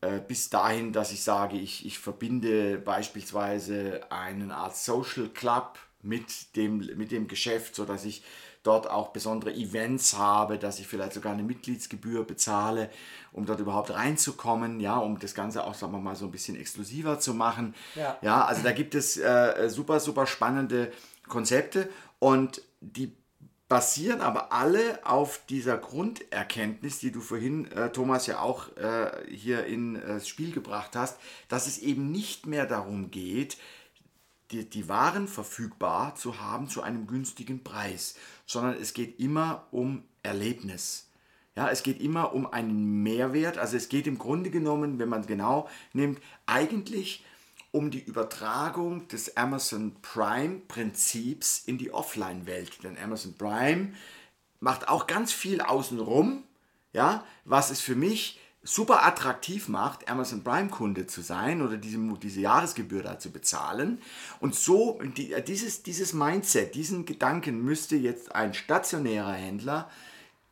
äh, 0.00 0.18
bis 0.18 0.50
dahin, 0.50 0.92
dass 0.92 1.12
ich 1.12 1.22
sage, 1.22 1.56
ich, 1.56 1.86
ich 1.86 2.00
verbinde 2.00 2.78
beispielsweise 2.78 4.00
eine 4.10 4.56
Art 4.56 4.76
Social 4.76 5.28
Club 5.28 5.78
mit 6.02 6.56
dem, 6.56 6.78
mit 6.96 7.12
dem 7.12 7.28
Geschäft, 7.28 7.76
sodass 7.76 8.04
ich 8.04 8.24
dort 8.66 8.90
auch 8.90 9.08
besondere 9.08 9.54
Events 9.54 10.16
habe, 10.16 10.58
dass 10.58 10.80
ich 10.80 10.86
vielleicht 10.86 11.12
sogar 11.12 11.32
eine 11.32 11.44
Mitgliedsgebühr 11.44 12.24
bezahle, 12.24 12.90
um 13.36 13.46
dort 13.46 13.60
überhaupt 13.60 13.92
reinzukommen, 13.92 14.80
ja, 14.80 14.96
um 14.96 15.18
das 15.18 15.34
Ganze 15.34 15.64
auch, 15.64 15.74
sagen 15.74 15.92
wir 15.92 16.00
mal, 16.00 16.16
so 16.16 16.24
ein 16.24 16.30
bisschen 16.30 16.56
exklusiver 16.56 17.20
zu 17.20 17.34
machen. 17.34 17.74
Ja, 17.94 18.18
ja 18.22 18.44
also 18.44 18.62
da 18.62 18.72
gibt 18.72 18.94
es 18.94 19.16
äh, 19.18 19.68
super, 19.68 20.00
super 20.00 20.26
spannende 20.26 20.90
Konzepte 21.28 21.88
und 22.18 22.62
die 22.80 23.12
basieren 23.68 24.20
aber 24.20 24.52
alle 24.52 25.04
auf 25.04 25.42
dieser 25.48 25.76
Grunderkenntnis, 25.76 26.98
die 26.98 27.10
du 27.10 27.20
vorhin, 27.20 27.70
äh, 27.72 27.90
Thomas, 27.90 28.26
ja 28.26 28.40
auch 28.40 28.74
äh, 28.76 29.10
hier 29.28 29.66
ins 29.66 30.02
äh, 30.02 30.20
Spiel 30.20 30.52
gebracht 30.52 30.94
hast, 30.94 31.18
dass 31.48 31.66
es 31.66 31.78
eben 31.78 32.10
nicht 32.10 32.46
mehr 32.46 32.66
darum 32.66 33.10
geht, 33.10 33.58
die, 34.52 34.68
die 34.70 34.88
Waren 34.88 35.28
verfügbar 35.28 36.14
zu 36.14 36.40
haben 36.40 36.68
zu 36.68 36.82
einem 36.82 37.06
günstigen 37.06 37.64
Preis, 37.64 38.14
sondern 38.46 38.80
es 38.80 38.94
geht 38.94 39.18
immer 39.18 39.66
um 39.72 40.04
Erlebnis. 40.22 41.05
Ja, 41.56 41.70
es 41.70 41.82
geht 41.82 42.00
immer 42.00 42.34
um 42.34 42.46
einen 42.46 43.02
Mehrwert. 43.02 43.56
Also 43.58 43.76
es 43.76 43.88
geht 43.88 44.06
im 44.06 44.18
Grunde 44.18 44.50
genommen, 44.50 44.98
wenn 44.98 45.08
man 45.08 45.26
genau 45.26 45.68
nimmt, 45.94 46.20
eigentlich 46.44 47.24
um 47.72 47.90
die 47.90 48.02
Übertragung 48.02 49.08
des 49.08 49.36
Amazon 49.36 49.96
Prime 50.02 50.60
Prinzips 50.68 51.62
in 51.66 51.78
die 51.78 51.92
Offline-Welt. 51.92 52.84
Denn 52.84 52.98
Amazon 52.98 53.34
Prime 53.34 53.92
macht 54.60 54.88
auch 54.88 55.06
ganz 55.06 55.32
viel 55.32 55.60
außenrum, 55.60 56.44
ja, 56.92 57.24
was 57.44 57.70
es 57.70 57.80
für 57.80 57.96
mich 57.96 58.38
super 58.62 59.06
attraktiv 59.06 59.68
macht, 59.68 60.08
Amazon 60.08 60.42
Prime 60.42 60.68
Kunde 60.68 61.06
zu 61.06 61.22
sein 61.22 61.62
oder 61.62 61.76
diese, 61.76 61.98
diese 62.20 62.40
Jahresgebühr 62.40 63.02
da 63.02 63.18
zu 63.18 63.30
bezahlen. 63.30 64.02
Und 64.40 64.54
so, 64.54 64.98
die, 65.16 65.34
dieses, 65.46 65.82
dieses 65.82 66.12
Mindset, 66.12 66.74
diesen 66.74 67.06
Gedanken 67.06 67.64
müsste 67.64 67.96
jetzt 67.96 68.34
ein 68.34 68.54
stationärer 68.54 69.32
Händler 69.32 69.88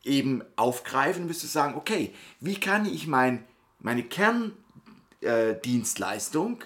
eben 0.05 0.43
aufgreifen, 0.57 1.27
müsste 1.27 1.47
sagen, 1.47 1.77
okay, 1.77 2.13
wie 2.41 2.59
kann 2.61 2.85
ich 2.87 3.07
mein, 3.07 3.45
meine 3.79 4.03
Kerndienstleistung, 4.03 6.61
äh, 6.61 6.65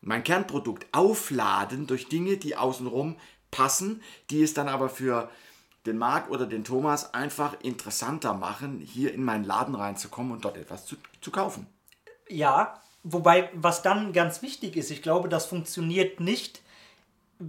mein 0.00 0.24
Kernprodukt 0.24 0.86
aufladen 0.92 1.86
durch 1.86 2.08
Dinge, 2.08 2.36
die 2.36 2.56
außenrum 2.56 3.16
passen, 3.50 4.02
die 4.30 4.42
es 4.42 4.54
dann 4.54 4.68
aber 4.68 4.88
für 4.88 5.30
den 5.86 5.98
Marc 5.98 6.30
oder 6.30 6.46
den 6.46 6.64
Thomas 6.64 7.14
einfach 7.14 7.60
interessanter 7.60 8.34
machen, 8.34 8.80
hier 8.80 9.14
in 9.14 9.24
meinen 9.24 9.44
Laden 9.44 9.74
reinzukommen 9.74 10.32
und 10.32 10.44
dort 10.44 10.56
etwas 10.56 10.86
zu, 10.86 10.96
zu 11.20 11.30
kaufen. 11.30 11.66
Ja, 12.28 12.80
wobei, 13.02 13.50
was 13.54 13.82
dann 13.82 14.12
ganz 14.12 14.42
wichtig 14.42 14.76
ist, 14.76 14.90
ich 14.90 15.02
glaube, 15.02 15.28
das 15.28 15.46
funktioniert 15.46 16.20
nicht 16.20 16.62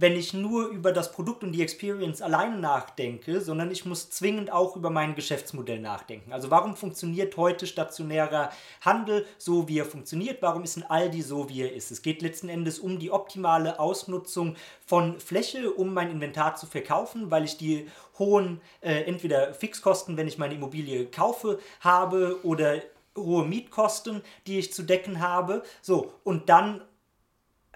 wenn 0.00 0.16
ich 0.16 0.34
nur 0.34 0.68
über 0.68 0.92
das 0.92 1.12
Produkt 1.12 1.44
und 1.44 1.52
die 1.52 1.62
Experience 1.62 2.20
alleine 2.20 2.58
nachdenke, 2.58 3.40
sondern 3.40 3.70
ich 3.70 3.84
muss 3.84 4.10
zwingend 4.10 4.52
auch 4.52 4.76
über 4.76 4.90
mein 4.90 5.14
Geschäftsmodell 5.14 5.78
nachdenken. 5.78 6.32
Also 6.32 6.50
warum 6.50 6.76
funktioniert 6.76 7.36
heute 7.36 7.66
stationärer 7.66 8.50
Handel 8.80 9.24
so, 9.38 9.68
wie 9.68 9.78
er 9.78 9.84
funktioniert? 9.84 10.42
Warum 10.42 10.64
ist 10.64 10.76
ein 10.76 10.82
Aldi 10.82 11.22
so, 11.22 11.48
wie 11.48 11.62
er 11.62 11.72
ist? 11.72 11.90
Es 11.90 12.02
geht 12.02 12.22
letzten 12.22 12.48
Endes 12.48 12.78
um 12.78 12.98
die 12.98 13.10
optimale 13.10 13.78
Ausnutzung 13.78 14.56
von 14.84 15.20
Fläche, 15.20 15.70
um 15.72 15.94
mein 15.94 16.10
Inventar 16.10 16.56
zu 16.56 16.66
verkaufen, 16.66 17.30
weil 17.30 17.44
ich 17.44 17.56
die 17.56 17.88
hohen 18.18 18.60
äh, 18.80 19.02
entweder 19.02 19.54
Fixkosten, 19.54 20.16
wenn 20.16 20.28
ich 20.28 20.38
meine 20.38 20.54
Immobilie 20.54 21.06
kaufe, 21.06 21.58
habe 21.80 22.40
oder 22.42 22.82
hohe 23.16 23.44
Mietkosten, 23.44 24.22
die 24.46 24.58
ich 24.58 24.72
zu 24.72 24.82
decken 24.82 25.20
habe. 25.20 25.62
So, 25.82 26.12
und 26.24 26.48
dann 26.48 26.80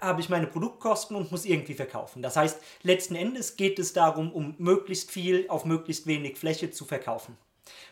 habe 0.01 0.21
ich 0.21 0.29
meine 0.29 0.47
Produktkosten 0.47 1.15
und 1.15 1.31
muss 1.31 1.45
irgendwie 1.45 1.73
verkaufen. 1.73 2.21
Das 2.21 2.35
heißt, 2.35 2.61
letzten 2.83 3.15
Endes 3.15 3.55
geht 3.55 3.79
es 3.79 3.93
darum, 3.93 4.31
um 4.31 4.55
möglichst 4.57 5.11
viel 5.11 5.45
auf 5.49 5.65
möglichst 5.65 6.07
wenig 6.07 6.37
Fläche 6.37 6.71
zu 6.71 6.85
verkaufen. 6.85 7.37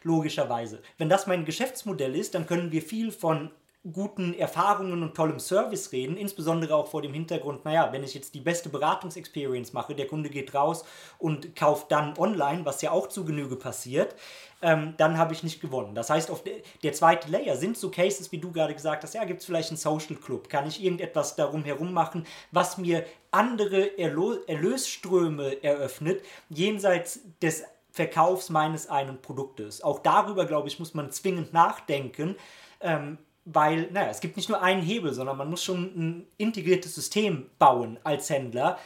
Logischerweise. 0.03 0.81
Wenn 0.97 1.09
das 1.09 1.27
mein 1.27 1.45
Geschäftsmodell 1.45 2.15
ist, 2.15 2.35
dann 2.35 2.47
können 2.47 2.71
wir 2.71 2.81
viel 2.81 3.11
von 3.11 3.51
guten 3.91 4.33
Erfahrungen 4.33 5.01
und 5.01 5.15
tollem 5.15 5.39
Service 5.39 5.91
reden, 5.91 6.17
insbesondere 6.17 6.75
auch 6.75 6.87
vor 6.87 7.01
dem 7.01 7.13
Hintergrund, 7.13 7.63
naja, 7.63 7.89
wenn 7.91 8.03
ich 8.03 8.13
jetzt 8.13 8.35
die 8.35 8.41
beste 8.41 8.69
Beratungsexperience 8.69 9.71
mache, 9.73 9.95
der 9.95 10.07
Kunde 10.07 10.29
geht 10.29 10.53
raus 10.53 10.83
und 11.19 11.55
kauft 11.55 11.91
dann 11.91 12.17
online, 12.17 12.65
was 12.65 12.81
ja 12.81 12.91
auch 12.91 13.07
zu 13.07 13.23
Genüge 13.23 13.55
passiert, 13.55 14.15
ähm, 14.61 14.95
dann 14.97 15.17
habe 15.17 15.33
ich 15.33 15.43
nicht 15.43 15.61
gewonnen. 15.61 15.95
Das 15.95 16.09
heißt, 16.09 16.31
auf 16.31 16.43
de 16.43 16.61
der 16.83 16.93
zweite 16.93 17.29
Layer 17.29 17.55
sind 17.55 17.77
so 17.77 17.89
Cases, 17.89 18.31
wie 18.31 18.39
du 18.39 18.51
gerade 18.51 18.73
gesagt 18.73 19.03
hast, 19.03 19.13
ja, 19.13 19.23
gibt 19.23 19.41
es 19.41 19.45
vielleicht 19.45 19.69
einen 19.69 19.77
Social 19.77 20.15
Club, 20.15 20.49
kann 20.49 20.67
ich 20.67 20.83
irgendetwas 20.83 21.35
darum 21.35 21.63
herum 21.63 21.93
machen, 21.93 22.25
was 22.51 22.77
mir 22.77 23.05
andere 23.31 23.97
Erlo 23.97 24.37
Erlösströme 24.47 25.63
eröffnet, 25.63 26.23
jenseits 26.49 27.21
des 27.41 27.63
Verkaufs 27.91 28.49
meines 28.49 28.89
einen 28.89 29.21
Produktes. 29.21 29.81
Auch 29.81 29.99
darüber, 29.99 30.45
glaube 30.45 30.67
ich, 30.67 30.79
muss 30.79 30.93
man 30.93 31.11
zwingend 31.11 31.53
nachdenken, 31.53 32.35
ähm, 32.79 33.17
weil, 33.47 33.89
naja, 33.91 34.09
es 34.09 34.19
gibt 34.19 34.37
nicht 34.37 34.49
nur 34.49 34.61
einen 34.61 34.81
Hebel, 34.81 35.13
sondern 35.13 35.37
man 35.37 35.49
muss 35.49 35.63
schon 35.63 35.83
ein 35.95 36.27
integriertes 36.37 36.95
System 36.95 37.49
bauen 37.59 37.99
als 38.03 38.29
Händler. 38.29 38.77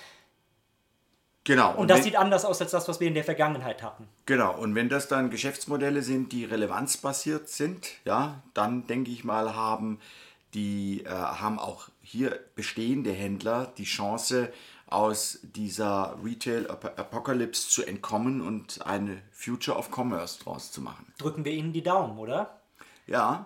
Genau. 1.43 1.71
Und, 1.71 1.77
und 1.77 1.87
das 1.89 1.97
wenn, 1.97 2.03
sieht 2.03 2.15
anders 2.17 2.45
aus 2.45 2.61
als 2.61 2.71
das, 2.71 2.87
was 2.87 2.99
wir 2.99 3.07
in 3.07 3.15
der 3.15 3.23
Vergangenheit 3.23 3.81
hatten. 3.81 4.07
Genau. 4.27 4.55
Und 4.55 4.75
wenn 4.75 4.89
das 4.89 5.07
dann 5.07 5.31
Geschäftsmodelle 5.31 6.03
sind, 6.03 6.31
die 6.31 6.45
relevanzbasiert 6.45 7.49
sind, 7.49 7.87
ja, 8.05 8.43
dann 8.53 8.85
denke 8.85 9.09
ich 9.11 9.23
mal, 9.23 9.55
haben 9.55 9.99
die 10.53 11.03
äh, 11.05 11.09
haben 11.09 11.59
auch 11.59 11.87
hier 12.01 12.37
bestehende 12.55 13.11
Händler 13.11 13.71
die 13.77 13.85
Chance, 13.85 14.51
aus 14.91 15.39
dieser 15.41 16.17
Retail 16.21 16.69
Apocalypse 16.69 17.69
zu 17.69 17.83
entkommen 17.83 18.41
und 18.41 18.85
eine 18.85 19.21
Future 19.31 19.77
of 19.77 19.89
Commerce 19.89 20.43
draus 20.43 20.71
zu 20.71 20.81
machen. 20.81 21.13
Drücken 21.17 21.45
wir 21.45 21.53
Ihnen 21.53 21.71
die 21.71 21.81
Daumen, 21.81 22.19
oder? 22.19 22.59
Ja, 23.07 23.45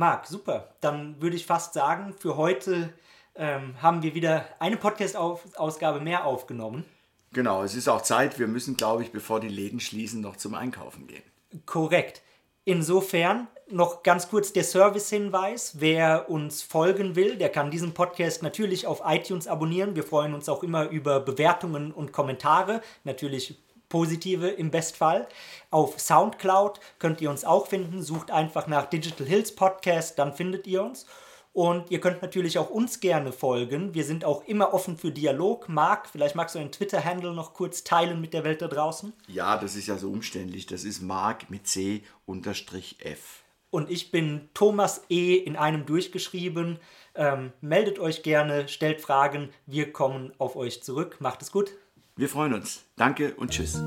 Marc, 0.00 0.28
super. 0.28 0.70
Dann 0.80 1.20
würde 1.20 1.36
ich 1.36 1.44
fast 1.44 1.74
sagen, 1.74 2.14
für 2.18 2.38
heute 2.38 2.94
ähm, 3.34 3.74
haben 3.82 4.02
wir 4.02 4.14
wieder 4.14 4.46
eine 4.58 4.78
Podcast-Ausgabe 4.78 6.00
mehr 6.00 6.24
aufgenommen. 6.24 6.86
Genau, 7.34 7.62
es 7.62 7.74
ist 7.74 7.86
auch 7.86 8.00
Zeit. 8.00 8.38
Wir 8.38 8.46
müssen, 8.46 8.78
glaube 8.78 9.02
ich, 9.02 9.12
bevor 9.12 9.40
die 9.40 9.50
Läden 9.50 9.78
schließen, 9.78 10.22
noch 10.22 10.36
zum 10.36 10.54
Einkaufen 10.54 11.06
gehen. 11.06 11.22
Korrekt. 11.66 12.22
Insofern 12.64 13.46
noch 13.68 14.02
ganz 14.02 14.30
kurz 14.30 14.54
der 14.54 14.64
Service-Hinweis. 14.64 15.80
Wer 15.80 16.30
uns 16.30 16.62
folgen 16.62 17.14
will, 17.14 17.36
der 17.36 17.50
kann 17.50 17.70
diesen 17.70 17.92
Podcast 17.92 18.42
natürlich 18.42 18.86
auf 18.86 19.02
iTunes 19.04 19.48
abonnieren. 19.48 19.96
Wir 19.96 20.04
freuen 20.04 20.32
uns 20.32 20.48
auch 20.48 20.62
immer 20.62 20.88
über 20.88 21.20
Bewertungen 21.20 21.92
und 21.92 22.10
Kommentare. 22.10 22.80
Natürlich 23.04 23.58
positive 23.90 24.48
im 24.48 24.70
Bestfall. 24.70 25.28
Auf 25.70 26.00
Soundcloud 26.00 26.80
könnt 26.98 27.20
ihr 27.20 27.28
uns 27.28 27.44
auch 27.44 27.66
finden. 27.66 28.02
Sucht 28.02 28.30
einfach 28.30 28.66
nach 28.66 28.86
Digital 28.86 29.26
Hills 29.26 29.54
Podcast, 29.54 30.18
dann 30.18 30.32
findet 30.32 30.66
ihr 30.66 30.82
uns. 30.82 31.04
Und 31.52 31.90
ihr 31.90 32.00
könnt 32.00 32.22
natürlich 32.22 32.58
auch 32.58 32.70
uns 32.70 33.00
gerne 33.00 33.32
folgen. 33.32 33.92
Wir 33.92 34.04
sind 34.04 34.24
auch 34.24 34.44
immer 34.46 34.72
offen 34.72 34.96
für 34.96 35.10
Dialog. 35.10 35.68
Marc, 35.68 36.08
vielleicht 36.08 36.36
magst 36.36 36.54
du 36.54 36.60
einen 36.60 36.70
Twitter-Handle 36.70 37.34
noch 37.34 37.54
kurz 37.54 37.82
teilen 37.82 38.20
mit 38.20 38.32
der 38.32 38.44
Welt 38.44 38.62
da 38.62 38.68
draußen? 38.68 39.12
Ja, 39.26 39.58
das 39.58 39.74
ist 39.74 39.88
ja 39.88 39.98
so 39.98 40.08
umständlich. 40.10 40.66
Das 40.66 40.84
ist 40.84 41.02
Marc 41.02 41.50
mit 41.50 41.66
C 41.66 42.04
unterstrich 42.24 43.04
F. 43.04 43.42
Und 43.70 43.90
ich 43.90 44.10
bin 44.12 44.48
Thomas 44.54 45.02
E. 45.08 45.34
in 45.34 45.56
einem 45.56 45.86
durchgeschrieben. 45.86 46.78
Ähm, 47.16 47.52
meldet 47.60 47.98
euch 47.98 48.22
gerne, 48.22 48.68
stellt 48.68 49.00
Fragen. 49.00 49.50
Wir 49.66 49.92
kommen 49.92 50.32
auf 50.38 50.54
euch 50.54 50.82
zurück. 50.82 51.16
Macht 51.20 51.42
es 51.42 51.50
gut. 51.50 51.72
Wir 52.20 52.28
freuen 52.28 52.52
uns. 52.52 52.84
Danke 52.96 53.32
und 53.36 53.50
tschüss. 53.50 53.80